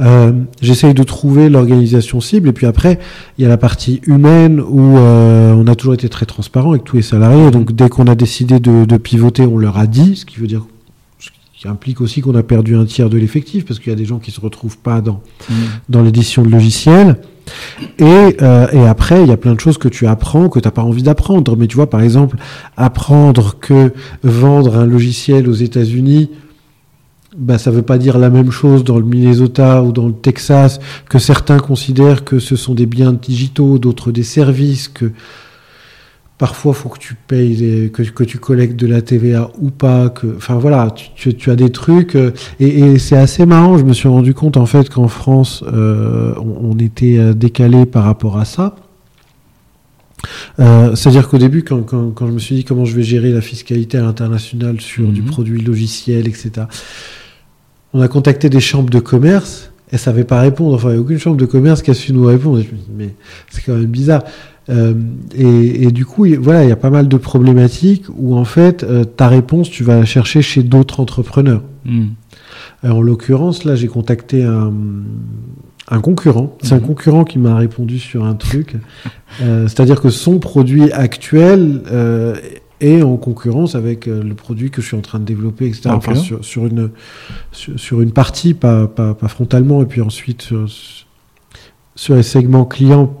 [0.00, 2.98] Euh, J'essaye de trouver l'organisation cible et puis après
[3.38, 6.84] il y a la partie humaine où euh, on a toujours été très transparent avec
[6.84, 7.50] tous les salariés.
[7.50, 10.48] Donc dès qu'on a décidé de, de, pivoter, on leur a dit, ce qui veut
[10.48, 10.66] dire
[11.20, 11.30] ce
[11.60, 14.04] qui implique aussi qu'on a perdu un tiers de l'effectif parce qu'il y a des
[14.04, 15.54] gens qui se retrouvent pas dans mmh.
[15.88, 17.16] dans l'édition de logiciels.
[17.98, 20.66] Et, euh, et, après, il y a plein de choses que tu apprends que tu
[20.66, 21.56] n'as pas envie d'apprendre.
[21.56, 22.36] Mais tu vois, par exemple,
[22.76, 23.92] apprendre que
[24.22, 26.30] vendre un logiciel aux États-Unis,
[27.36, 30.12] bah, ça ne veut pas dire la même chose dans le Minnesota ou dans le
[30.12, 35.12] Texas, que certains considèrent que ce sont des biens digitaux, d'autres des services, que
[36.38, 40.08] parfois il faut que tu payes, que, que, tu collectes de la TVA ou pas,
[40.08, 43.92] que, enfin voilà, tu, tu, as des trucs, euh, et, c'est assez marrant, je me
[43.92, 48.44] suis rendu compte en fait qu'en France, euh, on, était euh, décalé par rapport à
[48.44, 48.76] ça.
[50.56, 53.42] C'est-à-dire qu'au début, quand, quand, quand, je me suis dit comment je vais gérer la
[53.42, 55.28] fiscalité à l'international sur du mhm.
[55.28, 56.66] produit logiciel, etc.,
[57.92, 60.74] on a contacté des chambres de commerce, elles ne savaient pas répondre.
[60.74, 62.60] Enfin, il n'y a aucune chambre de commerce qui a su nous répondre.
[62.62, 63.14] je me dis, mais
[63.50, 64.24] c'est quand même bizarre.
[64.70, 64.94] Euh,
[65.36, 69.04] et, du coup, voilà, il y a pas mal de problématiques où en fait, euh,
[69.04, 71.62] ta réponse, tu vas la chercher chez d'autres entrepreneurs.
[71.84, 72.06] Hmm.
[72.84, 74.72] Euh, en l'occurrence, là, j'ai contacté un,
[76.00, 76.56] concurrent.
[76.62, 76.82] C'est un hmm.
[76.82, 78.76] concurrent qui m'a répondu sur un truc.
[79.38, 81.82] C'est-à-dire que son produit actuel
[82.84, 85.90] et en concurrence avec euh, le produit que je suis en train de développer, etc.
[85.90, 86.90] Enfin, sur, une,
[87.52, 90.50] sur, une partie, pas, pas, frontalement, et puis ensuite
[91.96, 93.16] sur, les segments clients,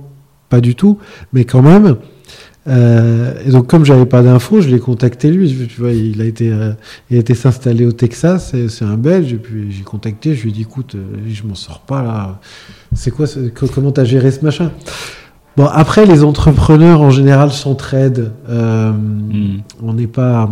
[0.48, 0.98] pas du tout,
[1.32, 1.96] mais quand même.
[2.66, 5.54] Euh, et donc, comme j'avais pas d'infos, je l'ai contacté lui.
[5.68, 6.72] Tu vois, il a été, euh,
[7.10, 8.54] il a été s'installer au Texas.
[8.68, 9.32] C'est un Belge.
[9.34, 10.34] Et puis, j'ai contacté.
[10.34, 12.40] Je lui ai dit, écoute, euh, je m'en sors pas là.
[12.94, 13.26] C'est quoi
[13.74, 14.70] Comment t'as géré ce machin?
[15.56, 18.32] Bon, après, les entrepreneurs en général s'entraident.
[18.48, 19.58] Euh, Mm.
[19.82, 20.50] On n'est pas,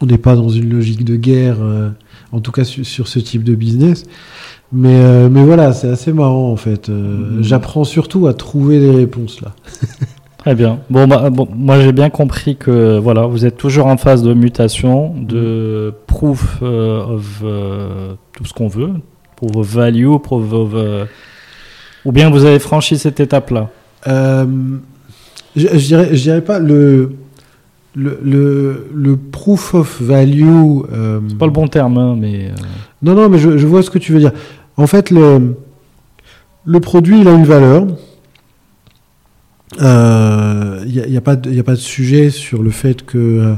[0.00, 1.58] on n'est pas dans une logique de guerre.
[1.60, 1.90] euh,
[2.32, 4.04] en tout cas, su- sur ce type de business.
[4.72, 6.88] Mais, euh, mais voilà, c'est assez marrant en fait.
[6.88, 7.42] Euh, Mhm.
[7.42, 9.52] J'apprends surtout à trouver les réponses là.
[10.38, 10.78] Très bien.
[10.90, 14.32] Bon, bah, bon, moi j'ai bien compris que voilà, vous êtes toujours en phase de
[14.32, 17.44] mutation, de proof euh, of
[18.32, 18.90] tout ce qu'on veut,
[19.36, 20.74] proof of value, proof of.
[22.04, 23.20] ou bien vous avez franchi cette
[25.56, 27.12] je dirais, je dirais pas le,
[27.96, 30.44] le, le, le proof of value.
[30.92, 32.50] euh, C'est pas le bon terme, hein, mais.
[32.50, 32.54] euh,
[33.02, 34.32] Non, non, mais je, je vois ce que tu veux dire.
[34.76, 35.56] En fait, le,
[36.66, 37.86] le produit, il a une valeur.
[39.78, 43.04] Il n'y a, y a pas de y a pas de sujet sur le fait
[43.04, 43.54] que euh,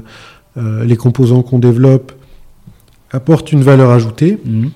[0.56, 2.12] euh, les composants qu'on développe
[3.10, 4.38] apportent une valeur ajoutée.
[4.46, 4.70] Il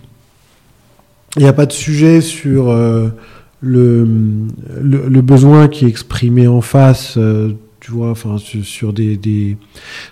[1.43, 3.09] n'y a pas de sujet sur euh,
[3.61, 4.07] le,
[4.81, 7.53] le, le besoin qui est exprimé en face, euh,
[7.83, 9.57] tu vois, enfin, sur, des, des,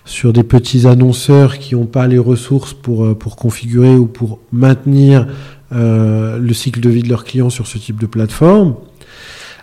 [0.05, 4.41] sur des petits annonceurs qui n'ont pas les ressources pour, euh, pour configurer ou pour
[4.51, 5.29] maintenir
[5.71, 8.75] euh, le cycle de vie de leurs clients sur ce type de plateforme.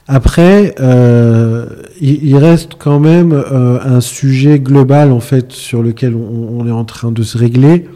[0.08, 1.66] Après, euh,
[2.00, 6.66] il, il reste quand même euh, un sujet global en fait sur lequel on, on
[6.66, 7.90] est en train de se régler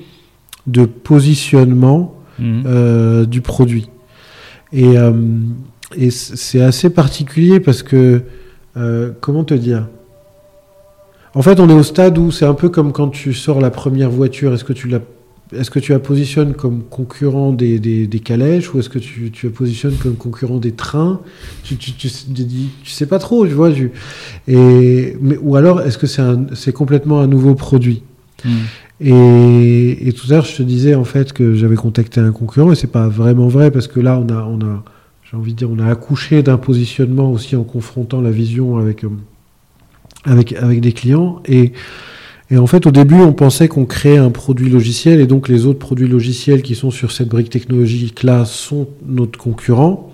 [0.67, 3.89] de positionnement euh, du produit.
[4.73, 4.95] Et,
[6.09, 8.23] c'est assez particulier parce que,
[9.21, 9.87] comment te dire?
[11.33, 13.69] En fait, on est au stade où c'est un peu comme quand tu sors la
[13.69, 14.53] première voiture.
[14.53, 14.99] Est-ce que tu la,
[15.53, 19.31] est-ce que tu la positionnes comme concurrent des, des, des calèches ou est-ce que tu,
[19.31, 21.21] tu la positionnes comme concurrent des trains?
[21.63, 23.71] Tu, tu, tu, sais pas trop, tu vois.
[23.71, 23.91] tu-
[24.47, 28.03] et, mais, ou alors, est-ce que c'est, un, c'est complètement un nouveau produit?
[28.99, 32.71] Et, et tout à l'heure, je te disais en fait que j'avais contacté un concurrent
[32.71, 34.83] et c'est pas vraiment vrai parce que là, on a, on a,
[35.29, 39.03] j'ai envie de dire, on a accouché d'un positionnement aussi en confrontant la vision avec,
[39.03, 39.09] euh,
[40.25, 41.41] avec, avec des clients.
[41.45, 41.73] Et,
[42.49, 45.65] et en fait, au début, on pensait qu'on créait un produit logiciel et donc les
[45.65, 50.13] autres produits logiciels qui sont sur cette brique technologique-là sont notre concurrent.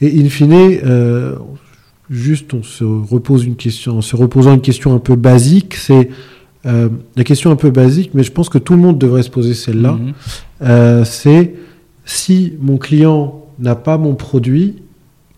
[0.00, 1.36] Et in fine, euh,
[2.10, 6.10] juste on se repose une question, en se reposant une question un peu basique, c'est
[6.66, 9.30] euh, la question un peu basique, mais je pense que tout le monde devrait se
[9.30, 9.92] poser celle-là.
[9.92, 10.12] Mhm.
[10.62, 11.54] Euh, c'est
[12.04, 14.76] si mon client n'a pas mon produit,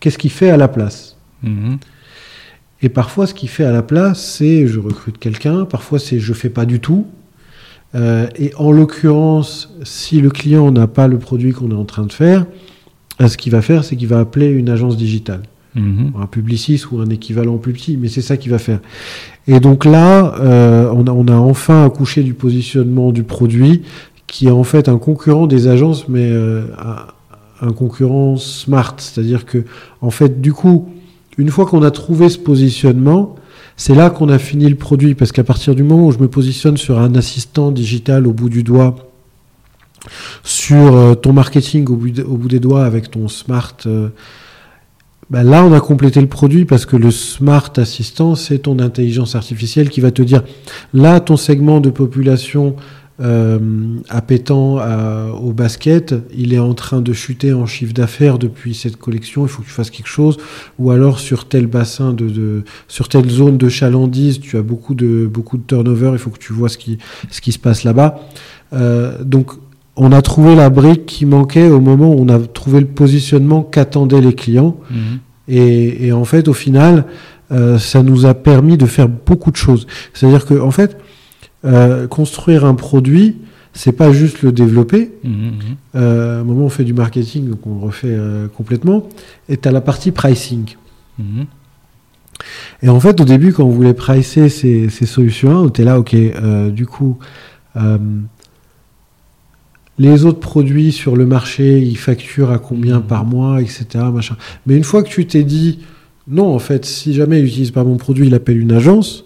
[0.01, 1.17] qu'est-ce qu'il fait à la place?
[1.43, 1.79] Mhm.
[2.85, 5.65] Et parfois, ce qu'il fait à la place, c'est je recrute quelqu'un.
[5.65, 7.07] Parfois, c'est je fais pas du tout.
[7.95, 12.05] Euh, et en l'occurrence, si le client n'a pas le produit qu'on est en train
[12.05, 12.45] de faire,
[13.23, 15.45] euh, ce qu'il va faire, c'est qu'il va appeler une agence digitale
[15.75, 16.13] Mhm.
[16.21, 18.81] un publiciste ou un équivalent plus petit, mais c'est ça qu'il va faire.
[19.49, 23.81] Et donc là, euh, on, a, on a enfin accouché du positionnement du produit,
[24.27, 28.95] qui est en fait un concurrent des agences, mais euh, un, un concurrent smart.
[28.99, 29.65] C'est-à-dire que,
[30.01, 30.91] en fait, du coup,
[31.39, 33.37] une fois qu'on a trouvé ce positionnement,
[33.77, 36.29] c'est là qu'on a fini le produit, parce qu'à partir du moment où je me
[36.29, 38.95] positionne sur un assistant digital au bout du doigt,
[40.43, 44.11] sur euh, ton marketing au bout, des doigts avec ton smart euh,
[45.31, 49.35] bah là, on a complété le produit parce que le Smart Assistant, c'est ton intelligence
[49.35, 50.43] artificielle qui va te dire,
[50.93, 52.77] là, ton segment de population
[53.21, 53.59] euh,
[54.09, 58.97] appétant à- au basket, il est en train de chuter en chiffre d'affaires depuis cette
[58.97, 60.37] collection, il faut que tu fasses quelque chose.
[60.81, 64.95] Ou alors, sur tel bassin, de, de- sur telle zone de chalandise, tu as beaucoup
[64.95, 66.99] de, beaucoup de turnover, il faut que tu vois ce qui,
[67.31, 68.19] ce qui se passe là-bas.
[68.73, 69.53] Euh, donc,
[69.97, 73.63] on a trouvé la brique qui manquait au moment où on a trouvé le positionnement
[73.63, 74.77] qu'attendaient les clients.
[74.91, 74.97] Mhm.
[75.47, 77.05] Et, et en fait, au final,
[77.53, 79.87] euh, ça nous a permis de faire beaucoup de choses.
[80.13, 80.97] C'est-à-dire que, en fait,
[81.65, 83.37] euh, construire un produit,
[83.73, 85.11] c'est pas juste le développer.
[85.25, 85.33] Mhm.
[85.33, 85.53] Mhm.
[85.97, 89.09] Euh, à un moment, on fait du marketing, donc on le refait euh, complètement.
[89.49, 90.75] Et tu as la partie pricing.
[91.19, 91.47] Mhm.
[92.83, 95.99] Et en fait, au début, quand on voulait pricer ces, ces solutions-là, on était là,
[95.99, 97.19] ok, euh, du coup,
[97.77, 97.99] euh,
[99.99, 103.87] les autres produits sur le marché, ils facturent à combien par mois, etc.
[104.13, 104.37] Machin.
[104.67, 105.81] Mais une fois que tu t'es dit,
[106.27, 109.25] non, en fait, si jamais il n'utilise pas mon produit, il appelle une agence,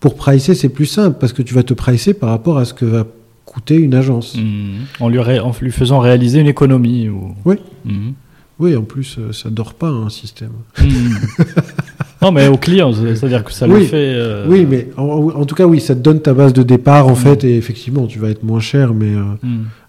[0.00, 2.74] pour pricer, c'est plus simple, parce que tu vas te pricer par rapport à ce
[2.74, 3.06] que va
[3.44, 4.36] coûter une agence.
[4.36, 4.84] Mhm.
[5.00, 7.08] En, lui ré- en lui faisant réaliser une économie.
[7.08, 7.34] Ou...
[7.44, 7.56] Oui.
[7.84, 8.12] Mhm.
[8.60, 10.50] Oui, en plus, euh, ça dort pas, un système.
[10.80, 11.16] Mhm.
[12.22, 13.80] non, mais au client, c'est- c'est-à-dire que ça Oui.
[13.80, 13.96] le fait.
[14.14, 15.02] euh, Oui, mais en,
[15.34, 18.06] en tout cas, oui, ça te donne ta base de départ, en fait, et effectivement,
[18.06, 19.14] tu vas être moins cher, mais...
[19.14, 19.22] euh.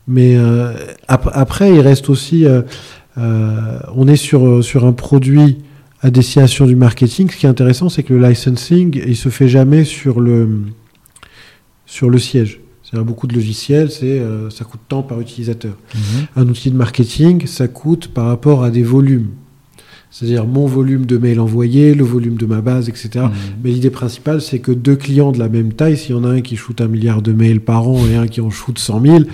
[0.07, 0.71] Mais euh,
[1.07, 2.45] ap- après, il reste aussi,
[3.17, 5.57] on est sur, sur un produit
[6.05, 9.47] à destination du marketing, ce qui est intéressant, c'est que le licensing, il se fait
[9.47, 10.61] jamais sur le,
[11.87, 12.59] sur le siège.
[12.83, 15.73] C'est beaucoup de logiciels, c'est euh, ça coûte tant par utilisateur.
[15.95, 16.01] Mhm.
[16.35, 19.29] Un outil de marketing, ça coûte par rapport à des volumes.
[20.11, 23.09] C'est-à-dire mon volume de mails envoyés, le volume de ma base, etc.
[23.15, 23.31] Mhm.
[23.63, 26.29] Mais l'idée principale, c'est que deux clients de la même taille, s'il y en a
[26.29, 29.01] un qui shoot un milliard de mails par an et un qui en shoot 100
[29.01, 29.27] 000, ils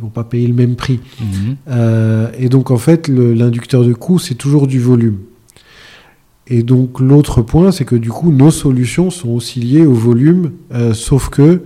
[0.00, 1.00] vont pas payer le même prix.
[1.20, 1.56] Mhm.
[1.66, 5.16] Euh, et donc, en fait, l'inducteur de coût, c'est toujours du volume.
[6.48, 10.52] Et donc, l'autre point, c'est que du coup, nos solutions sont aussi liées au volume,
[10.72, 11.62] euh, sauf que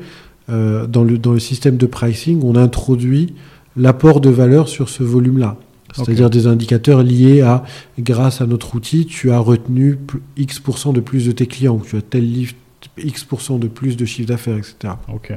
[0.50, 3.34] euh, dans, le, dans le système de pricing, on introduit
[3.76, 5.56] l'apport de valeur sur ce volume-là.
[5.94, 7.64] C'est-à-dire des indicateurs liés à,
[7.98, 9.98] grâce à notre outil, tu as retenu
[10.38, 12.54] X% de plus de tes clients, ou tu as tel livre
[12.96, 14.94] X% de plus de chiffre d'affaires, etc.
[15.12, 15.32] Ok.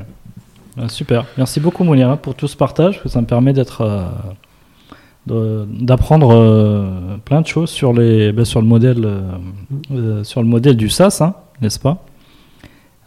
[0.78, 1.26] Ah, super.
[1.38, 2.96] Merci beaucoup, Mounir, hein, pour tout ce partage.
[2.96, 4.08] parce que Ça me permet d'être, euh,
[5.28, 9.22] d'apprendre euh, plein de choses sur les, ben, sur le modèle, euh,
[9.92, 12.06] euh, sur le modèle du SaaS, hein, n'est-ce pas?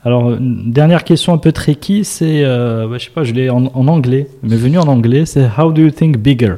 [0.05, 3.51] Alors, une dernière question un peu tricky, c'est, euh, ben, je sais pas, je l'ai
[3.51, 6.55] en, en anglais, mais venu en anglais, c'est How do you think bigger?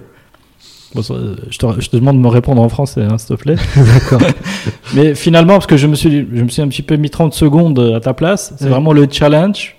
[0.95, 3.57] Bon, je, te, je te demande de me répondre en français, hein, s'il te plaît.
[3.77, 4.21] D'accord.
[4.95, 7.33] Mais finalement, parce que je me suis, je me suis un petit peu mis 30
[7.33, 9.77] secondes à ta place, c'est vraiment le challenge,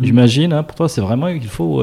[0.00, 0.06] Mhm.
[0.06, 0.52] j'imagine.
[0.52, 0.62] hein.
[0.62, 1.82] pour toi, c'est vraiment qu'il faut,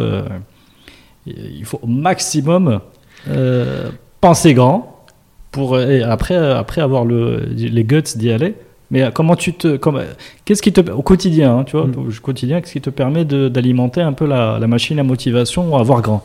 [1.26, 2.80] il faut au maximum
[3.30, 3.90] euh,
[4.22, 5.06] penser grand
[5.52, 8.56] pour et après, après avoir le, les guts d'y aller.
[8.92, 10.00] Mais euh, comment tu te, comment,
[10.46, 13.50] qu'est-ce qui te, au quotidien, hein, tu vois, au quotidien, qu'est-ce qui te permet de-
[13.50, 16.24] d'alimenter un peu la, la machine à motivation à avoir grand?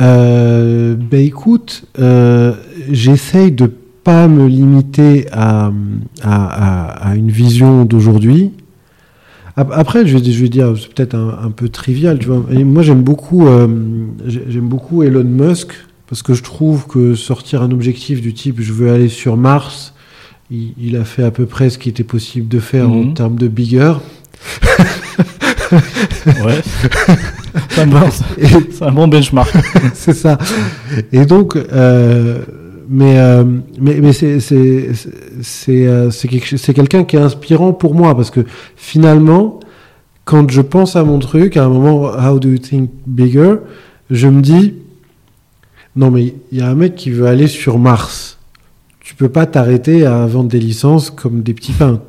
[0.00, 2.52] Euh, ben écoute, euh,
[2.90, 5.72] j'essaye de pas me limiter à,
[6.22, 8.52] à, à- à une vision d'aujourd'hui.
[9.56, 12.44] Ap- Après, je vais, je vais dire, c'est peut-être un, un peu trivial, tu vois.
[12.50, 13.66] Et moi, j'aime beaucoup, euh,
[14.26, 15.68] j'ai- j'aime beaucoup Elon Musk
[16.08, 19.94] parce que je trouve que sortir un objectif du type je veux aller sur Mars,
[20.50, 23.14] il, il a fait à peu près ce qui était possible de faire en Mhm.
[23.14, 23.94] termes de bigger.
[26.44, 26.60] Ouais.
[27.70, 27.98] c'est un bon,
[28.82, 29.52] un bon benchmark.
[29.94, 30.38] c'est ça.
[31.12, 32.42] Et donc, euh,
[32.88, 33.44] mais, euh,
[33.80, 34.90] mais, mais c'est, c'est,
[35.42, 36.28] c'est, euh, c'est,
[36.74, 38.40] quelqu'un qui est inspirant pour moi parce que
[38.76, 39.60] finalement,
[40.24, 43.56] quand je pense à mon truc, à un moment, how do you think bigger,
[44.10, 44.74] je me dis,
[45.94, 48.38] non mais il y a un mec qui veut aller sur Mars.
[49.00, 52.00] Tu peux pas t'arrêter à vendre des licences comme des petits pains.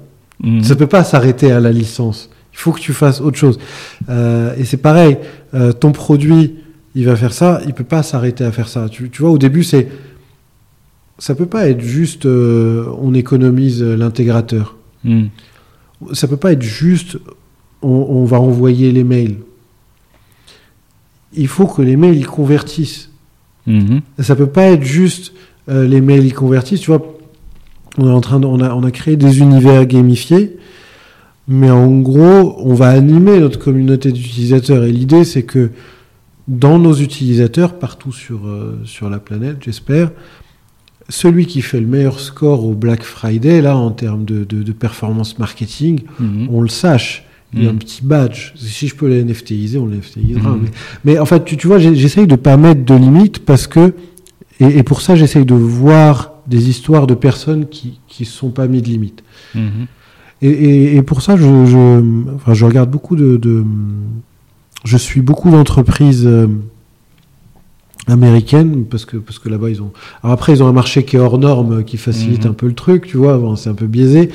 [0.43, 0.63] Mhm.
[0.63, 2.29] Ça peut pas s'arrêter à la licence.
[2.53, 3.59] Il faut que tu fasses autre chose.
[4.09, 5.17] Euh, et c'est pareil,
[5.53, 6.55] euh, ton produit,
[6.95, 8.89] il va faire ça, il peut pas s'arrêter à faire ça.
[8.89, 9.87] Tu, tu vois, au début, c'est
[11.17, 14.75] ça peut pas être juste euh, on économise euh, l'intégrateur.
[15.03, 15.29] Mhm.
[16.13, 17.17] Ça peut pas être juste
[17.81, 19.37] on, on va envoyer les mails.
[21.33, 23.11] Il faut que les mails ils convertissent.
[23.65, 24.01] Mhm.
[24.19, 25.33] Ça peut pas être juste
[25.69, 26.81] euh, les mails ils convertissent.
[26.81, 27.17] Tu vois,
[27.97, 30.57] on est en train de, on a, on a créé des univers gamifiés,
[31.47, 34.83] mais en gros, on va animer notre communauté d'utilisateurs.
[34.83, 35.71] Et l'idée, c'est que
[36.47, 40.11] dans nos utilisateurs, partout sur, euh, sur la planète, j'espère,
[41.09, 44.71] celui qui fait le meilleur score au Black Friday, là, en termes de, de, de
[44.73, 46.47] performance marketing, Mhm.
[46.51, 47.23] on le sache.
[47.53, 47.79] Il y a un Mhm.
[47.79, 48.51] petit badge.
[48.57, 50.49] Si je peux les NFTiser, on les NFTisera.
[50.49, 50.59] Mhm.
[50.63, 50.69] Mais,
[51.13, 53.93] mais en fait, tu, tu vois, j'essaye de pas mettre de limites parce que,
[54.59, 58.67] et, et pour ça, j'essaye de voir des histoires de personnes qui se sont pas
[58.67, 59.23] mis de limites.
[59.55, 59.87] Mhm.
[60.41, 63.63] Et, et, et pour ça, je, je, enfin, je regarde beaucoup de, de-
[64.83, 66.47] je suis beaucoup d'entreprises euh,
[68.07, 69.91] américaines parce que parce que là-bas ils ont.
[70.23, 72.51] Alors après, ils ont un marché qui est hors norme, qui facilite Mhm.
[72.51, 73.37] un peu le truc, tu vois.
[73.37, 74.29] Bon, c'est un peu biaisé.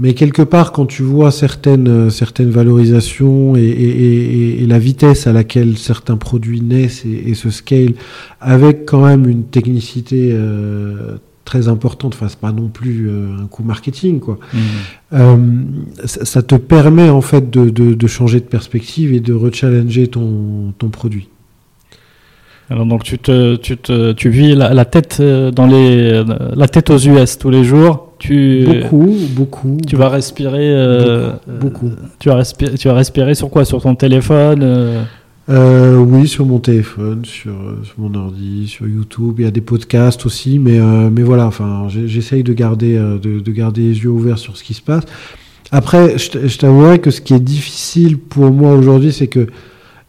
[0.00, 4.78] Mais quelque part, quand tu vois certaines, euh, certaines valorisations et, et- et- et la
[4.78, 7.94] vitesse à laquelle certains produits naissent et, et se scale,
[8.40, 13.46] avec quand même une technicité euh, très importante, enfin, c'est pas non plus euh, un
[13.46, 14.38] coup marketing, quoi.
[14.54, 14.60] Mhm.
[15.14, 15.36] Euh,
[16.04, 20.06] ça, ça te permet en fait de, de- de changer de perspective et de rechallenger
[20.06, 21.28] ton, ton produit.
[22.70, 26.22] Alors donc tu te, tu te, tu vis la, la tête euh, dans les,
[26.54, 28.12] la tête aux US tous les jours.
[28.18, 29.78] Tu, Beaucoup, beaucoup.
[29.86, 30.70] tu vas respirer.
[30.70, 31.96] euh, Beaucoup, beaucoup.
[32.18, 33.64] Tu vas respirer, tu vas respirer sur quoi?
[33.64, 35.02] Sur ton téléphone euh,
[35.48, 37.52] Euh, oui, sur mon téléphone, sur,
[37.84, 39.36] sur mon ordi, sur YouTube.
[39.38, 40.78] Il y a des podcasts aussi, mais,
[41.10, 41.46] mais voilà.
[41.46, 45.04] Enfin, j'essaye de garder, de, de garder les yeux ouverts sur ce qui se passe.
[45.70, 49.46] Après, je t'avouerai que ce qui est difficile pour moi aujourd'hui, c'est que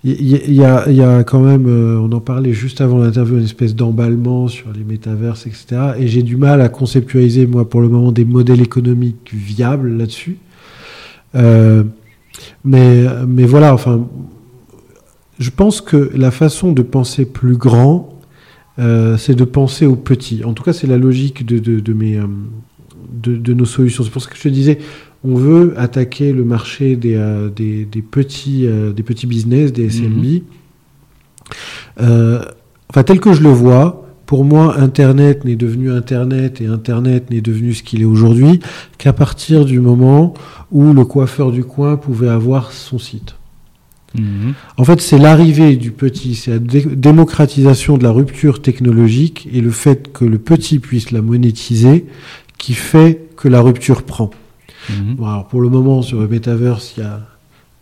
[0.03, 3.38] il y, y a, y a quand même, euh, on en parlait juste avant l'interview,
[3.38, 5.93] une espèce d'emballement sur les métaverses, etc.
[5.97, 10.38] Et j'ai du mal à conceptualiser, moi, pour le moment, des modèles économiques viables là-dessus.
[11.35, 11.84] Euh,
[12.63, 14.07] mais, mais voilà, enfin,
[15.38, 18.15] je pense que la façon de penser plus grand,
[19.17, 20.45] c'est de penser aux petits.
[20.45, 22.17] En tout cas, c'est la logique de, de, mes,
[23.11, 24.05] de, nos solutions.
[24.05, 24.80] C'est pour ça que je te disais,
[25.23, 27.19] on veut attaquer le marché des,
[27.55, 30.25] des, petits, des petits business, des SMB.
[31.99, 32.41] Mhm.
[32.89, 37.41] enfin, tel que je le vois, pour moi, Internet n'est devenu Internet et Internet n'est
[37.41, 38.59] devenu ce qu'il est aujourd'hui
[38.99, 40.35] qu'à partir du moment
[40.71, 43.33] où le coiffeur du coin pouvait avoir son site.
[44.13, 44.53] Mhm.
[44.77, 49.71] En fait, c'est l'arrivée du petit, c'est la démocratisation de la rupture technologique et le
[49.71, 52.05] fait que le petit puisse la monétiser
[52.59, 54.29] qui fait que la rupture prend.
[54.89, 55.23] Mhm.
[55.23, 57.21] alors pour le moment, sur le Metaverse, il y a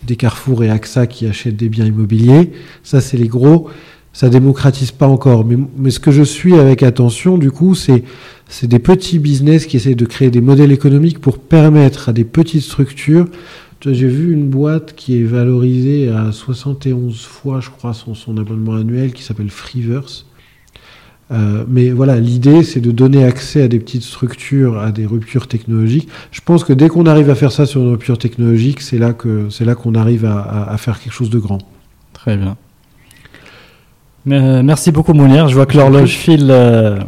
[0.05, 2.51] des Carrefour et AXA qui achètent des biens immobiliers.
[2.83, 3.69] Ça, c'est les gros
[4.17, 5.45] ça démocratise pas encore.
[5.45, 8.03] Mais, ce que je suis avec attention, du coup, c'est
[8.49, 12.23] c'est des petits business qui essaient de créer des modèles économiques pour permettre à des
[12.23, 13.27] petites structures.
[13.85, 18.73] J'ai vu une boîte qui est valorisée à 71 fois, je crois, son, son abonnement
[18.73, 20.25] annuel, qui s'appelle Freeverse.
[21.31, 25.47] Euh, mais voilà, l'idée, c'est de donner accès à des petites structures, à des ruptures
[25.47, 26.07] technologiques.
[26.31, 29.13] Je pense que dès qu'on arrive à faire ça sur une rupture technologique, c'est là
[29.13, 31.59] que c'est là qu'on arrive à, à, à faire quelque chose de grand.
[32.13, 32.55] Très bien.
[34.29, 35.47] Euh, merci beaucoup Mounir.
[35.47, 36.47] Je vois que l'horloge file.
[36.49, 36.99] Euh,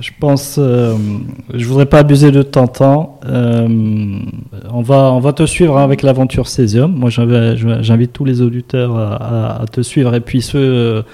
[0.00, 3.20] je pense, je voudrais pas abuser de ton temps.
[3.26, 6.90] on va, on va te suivre avec l'aventure Césium.
[6.90, 11.04] Moi, j'invite tous les auditeurs à, te suivre et puis ceux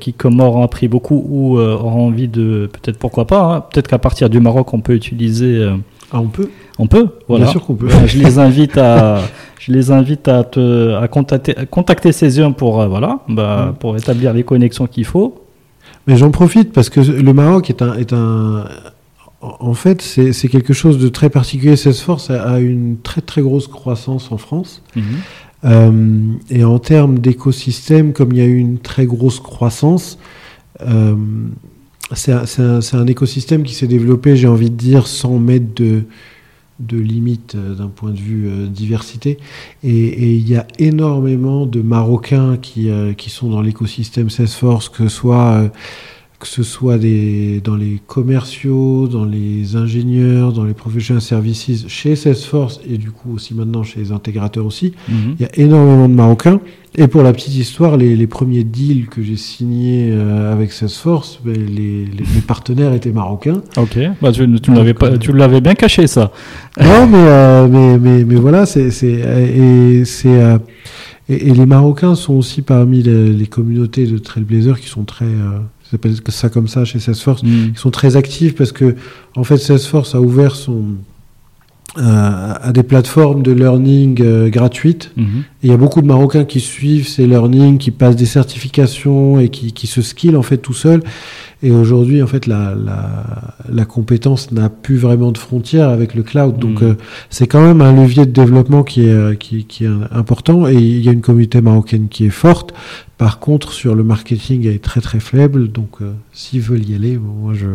[0.00, 3.88] qui, comme moi, auront appris beaucoup ou auront envie de, peut-être pourquoi pas, hein, peut-être
[3.88, 5.68] qu'à partir du Maroc, on peut utiliser.
[6.12, 6.50] ah, on peut.
[6.78, 7.08] On peut.
[7.28, 7.44] Voilà.
[7.44, 7.88] Bien sûr qu'on peut.
[8.06, 9.20] je les invite à
[9.64, 13.74] je les invite à, te, à contacter, contacter Césium pour, euh, voilà, bah, mm.
[13.76, 15.44] pour établir les connexions qu'il faut.
[16.08, 17.94] Mais j'en profite parce que le Maroc est un.
[17.94, 18.64] Est un
[19.40, 21.74] en fait, c'est quelque chose de très particulier.
[21.74, 24.82] Salesforce a, a une très très grosse croissance en France.
[24.96, 25.00] Mm-hmm.
[25.00, 30.18] Euh, et en termes d'écosystème, comme il y a eu une très grosse croissance,
[30.80, 31.14] euh,
[32.14, 36.04] c'est un, écosystème qui s'est développé, j'ai envie de dire, sans mettre de,
[36.90, 39.38] limites euh, d'un point de vue euh, diversité.
[39.82, 45.08] Et, il y a énormément de Marocains qui, euh, qui sont dans l'écosystème Salesforce, que
[45.08, 45.70] ce soit
[46.42, 52.16] que ce soit des, dans les commerciaux, dans les ingénieurs, dans les professional services, chez
[52.16, 55.36] Salesforce et du coup aussi maintenant chez les intégrateurs aussi, mhm.
[55.38, 56.58] il y a énormément de Marocains.
[56.98, 61.38] Et pour la petite histoire, les, les premiers deals que j'ai signés euh, avec Salesforce,
[61.44, 63.62] ben, les, les, partenaires étaient marocains.
[63.76, 66.32] Ok, bah, tu, tu l'avais pas, euh, tu l'avais bien caché ça.
[66.78, 70.58] Non, mais, euh, mais, mais, mais, voilà, c'est, et c'est,
[71.28, 75.24] et, et, les Marocains sont aussi parmi les, communautés de Trailblazer qui sont très
[75.92, 77.70] s'appelle ça comme ça chez Salesforce, mm.
[77.74, 78.96] ils sont très actifs parce que
[79.36, 80.96] en fait Salesforce a ouvert son
[81.98, 85.10] euh, à des plateformes de learning euh, gratuites.
[85.18, 85.42] Mm-hmm.
[85.62, 89.50] il y a beaucoup de Marocains qui suivent ces learning, qui passent des certifications et
[89.50, 91.02] qui, qui se skillent en fait tout seuls.
[91.62, 93.24] Et aujourd'hui, en fait, la, la,
[93.68, 96.58] la compétence n'a plus vraiment de frontières avec le cloud.
[96.58, 96.84] Donc, mm.
[96.84, 96.94] euh,
[97.28, 100.66] c'est quand même un levier de développement qui est, qui, qui, est important.
[100.66, 102.72] Et il y a une communauté marocaine qui est forte.
[103.22, 105.68] Par contre, sur le marketing, elle est très très faible.
[105.68, 107.68] Donc, euh, s'ils veulent y aller, moi je,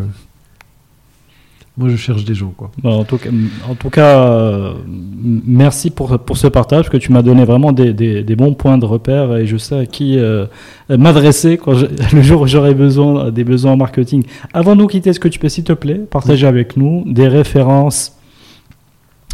[1.78, 2.52] moi je cherche des gens.
[2.54, 2.70] Quoi.
[2.84, 3.30] en tout cas,
[3.66, 7.94] en tout cas euh, merci pour, pour ce partage, que tu m'as donné vraiment des,
[7.94, 10.44] des, des, bons points de repère et je sais à qui euh,
[10.90, 11.72] m'adresser quand
[12.12, 14.24] le jour où j'aurai besoin des besoins en marketing.
[14.52, 17.26] Avant de nous quitter, est-ce que tu peux, s'il te plaît, partager avec nous des
[17.26, 18.17] références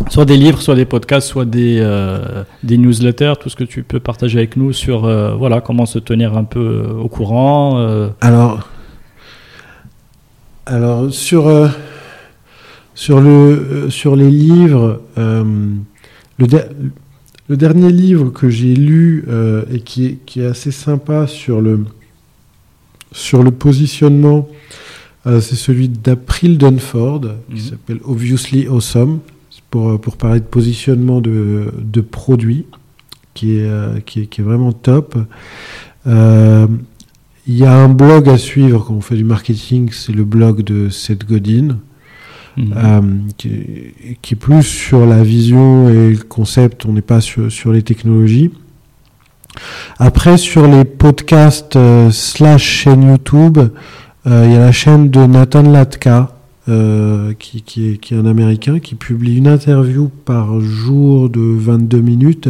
[0.09, 3.83] soit des livres, soit des podcasts, soit des, euh, des newsletters, tout ce que tu
[3.83, 7.79] peux partager avec nous sur euh, voilà comment se tenir un peu euh, au courant.
[8.21, 8.69] Alors,
[10.67, 11.71] alors sur
[12.95, 16.47] sur le sur les livres, le,
[17.49, 19.27] le dernier livre que j'ai lu
[19.71, 21.85] et qui est, qui est assez sympa sur le
[23.13, 24.49] sur le positionnement,
[25.25, 27.59] c'est celui d'April Dunford qui mhm.
[27.59, 29.21] s'appelle Obviously Awesome
[29.75, 32.65] pour, euh, pour parler de positionnement de, de produits,
[33.35, 35.19] qui est, euh, qui est, qui est vraiment top.
[36.07, 36.69] Euh,
[37.49, 40.63] il y a un blog à suivre quand on fait du marketing, c'est le blog
[40.63, 41.79] de Seth Godin.
[42.57, 43.31] Mhm.
[43.37, 43.51] qui,
[44.23, 47.83] qui, est plus sur la vision et le concept, on n'est pas sur, sur, les
[47.83, 48.53] technologies.
[49.99, 51.77] Après, sur les podcasts
[52.13, 53.59] slash chaîne YouTube,
[54.25, 56.34] il y a la chaîne de Nathan Latka,
[56.67, 61.41] euh, qui, qui, est, qui, est, un Américain, qui publie une interview par jour de
[61.41, 62.49] 22 minutes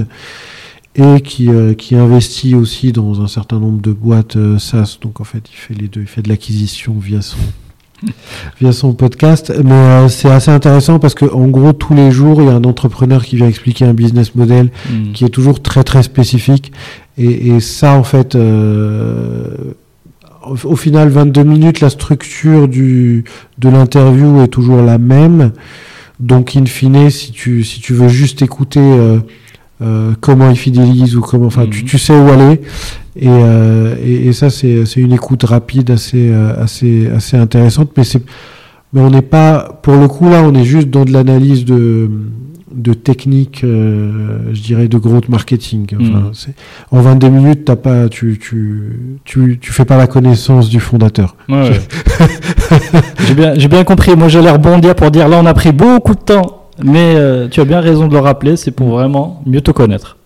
[0.94, 4.98] et qui, euh, qui investit aussi dans un certain nombre de boîtes euh, SaaS.
[5.00, 6.02] Donc en fait, il fait les deux.
[6.02, 7.38] Il fait de l'acquisition via son,
[8.60, 9.52] via son podcast.
[9.64, 12.62] Mais c'est assez intéressant parce que en gros, tous les jours, il y a un
[12.62, 15.10] entrepreneur qui vient expliquer un business model hmm.
[15.12, 16.70] qui est toujours très très spécifique.
[17.18, 18.36] Et, et ça, en fait
[20.64, 23.24] au, final, 22 minutes, la structure du,
[23.58, 25.52] de l'interview est toujours la même.
[26.20, 29.18] Donc, in fine, si tu, si tu veux juste écouter euh,
[29.82, 31.88] euh, comment il fidélise ou comment, enfin, tu, Mhm.
[31.88, 32.60] tu sais où aller.
[33.16, 37.90] Et, euh, et, et ça, c'est c'est une écoute rapide, assez, euh, assez, assez intéressante.
[37.96, 38.22] Mais c'est,
[38.92, 42.08] mais on n'est pas, pour le coup là, on est juste dans de l'analyse de,
[42.74, 45.86] de techniques, euh, je dirais, de growth marketing.
[46.00, 46.30] Enfin, Mhm.
[46.32, 46.54] c'est-
[46.90, 51.36] en 22 minutes, t'as pas, tu, tu, tu, tu fais pas la connaissance du fondateur.
[51.48, 51.80] Ouais, ouais.
[53.58, 54.16] j'ai bien, compris.
[54.16, 57.60] Moi, j'allais rebondir pour dire là, on a pris beaucoup de temps, mais euh, tu
[57.60, 58.56] as bien raison de le rappeler.
[58.56, 60.16] C'est pour vraiment mieux te connaître.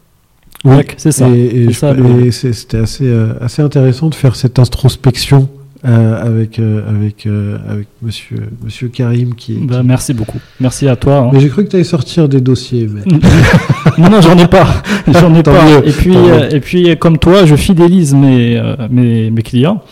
[0.64, 0.76] Oui.
[0.96, 1.28] C'est ça.
[1.28, 5.48] Et, et c'était assez, euh, assez intéressant de faire cette introspection
[5.84, 10.38] euh, avec, euh, avec, euh, avec monsieur, monsieur Karim qui, qui- Bah, merci beaucoup.
[10.60, 11.16] Merci à toi.
[11.18, 11.30] hein.
[11.32, 12.88] Mais j'ai cru que tu allais sortir des dossiers.
[12.92, 13.02] Mais...
[13.98, 14.66] non, non, j'en ai pas.
[15.08, 15.64] J'en ai pas.
[15.64, 18.60] mieux, Et puis, euh, et puis, comme toi, je fidélise mes,
[18.90, 19.82] mes, mes clients.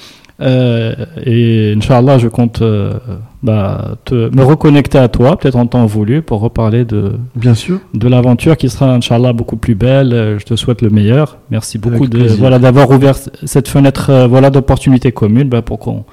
[0.40, 0.94] Euh,
[1.24, 2.92] et Inch'Allah, je compte euh,
[3.42, 7.80] bah, te, me reconnecter à toi, peut-être en temps voulu, pour reparler de, Bien sûr.
[7.94, 10.12] de l'aventure qui sera, Inch'Allah, beaucoup plus belle.
[10.12, 11.38] Euh, Je te souhaite le meilleur.
[11.50, 16.04] Merci beaucoup de, voilà, d'avoir ouvert cette fenêtre euh, voilà, d'opportunité commune bah, pour qu'on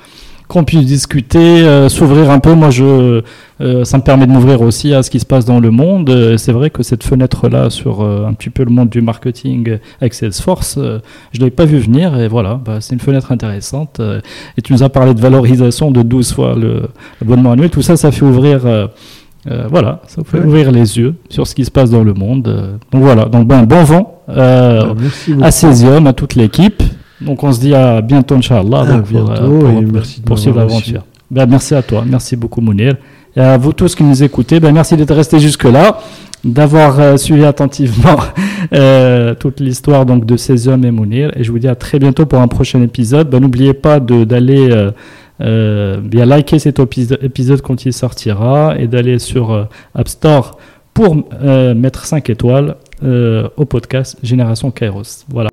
[0.54, 2.54] qu'on puisse discuter, euh, s'ouvrir un peu.
[2.54, 3.22] Moi, je,
[3.62, 6.36] euh, ça me permet de m'ouvrir aussi à ce qui se passe dans le monde.
[6.38, 10.14] C'est vrai que cette fenêtre-là sur euh, un petit peu le monde du marketing avec
[10.14, 12.18] Salesforce, je ne l'avais pas vu venir.
[12.20, 14.00] Et voilà, bah, c'est une fenêtre intéressante.
[14.58, 16.84] Et tu nous as parlé de valorisation de 12 fois le-
[17.20, 17.70] l'abonnement annuel.
[17.70, 18.62] Tout ça, ça fait ouvrir...
[18.66, 18.88] euh,
[19.70, 20.46] voilà, ça fait Ouais.
[20.46, 22.44] ouvrir les yeux sur ce qui se passe dans le monde.
[22.92, 25.44] Donc voilà, donc ben, bon vent euh, Ah, beaucoup.
[25.44, 26.82] à Césium, à toute l'équipe.
[27.22, 30.80] Donc on se dit à bientôt, Inch'Allah, donc, pour, bientôt, pour, et merci poursuivre m'avoir
[30.80, 31.04] l'aventure.
[31.32, 32.96] Ben, merci à toi, merci beaucoup Mounir.
[33.36, 36.00] Et à vous tous qui nous écoutez, ben, merci d'être restés jusque-là,
[36.44, 38.18] d'avoir euh, suivi attentivement
[38.74, 41.32] euh, toute l'histoire donc de Césium et Mounir.
[41.36, 43.30] Et je vous dis à très bientôt pour un prochain épisode.
[43.30, 44.92] Ben, N'oubliez pas d'aller euh,
[45.42, 49.64] euh, bien liker cet épisode, quand il sortira et d'aller sur euh,
[49.96, 50.58] App Store
[50.94, 52.76] pour euh, mettre 5 étoiles
[53.58, 55.26] au podcast Génération Kairos.
[55.28, 55.53] Voilà.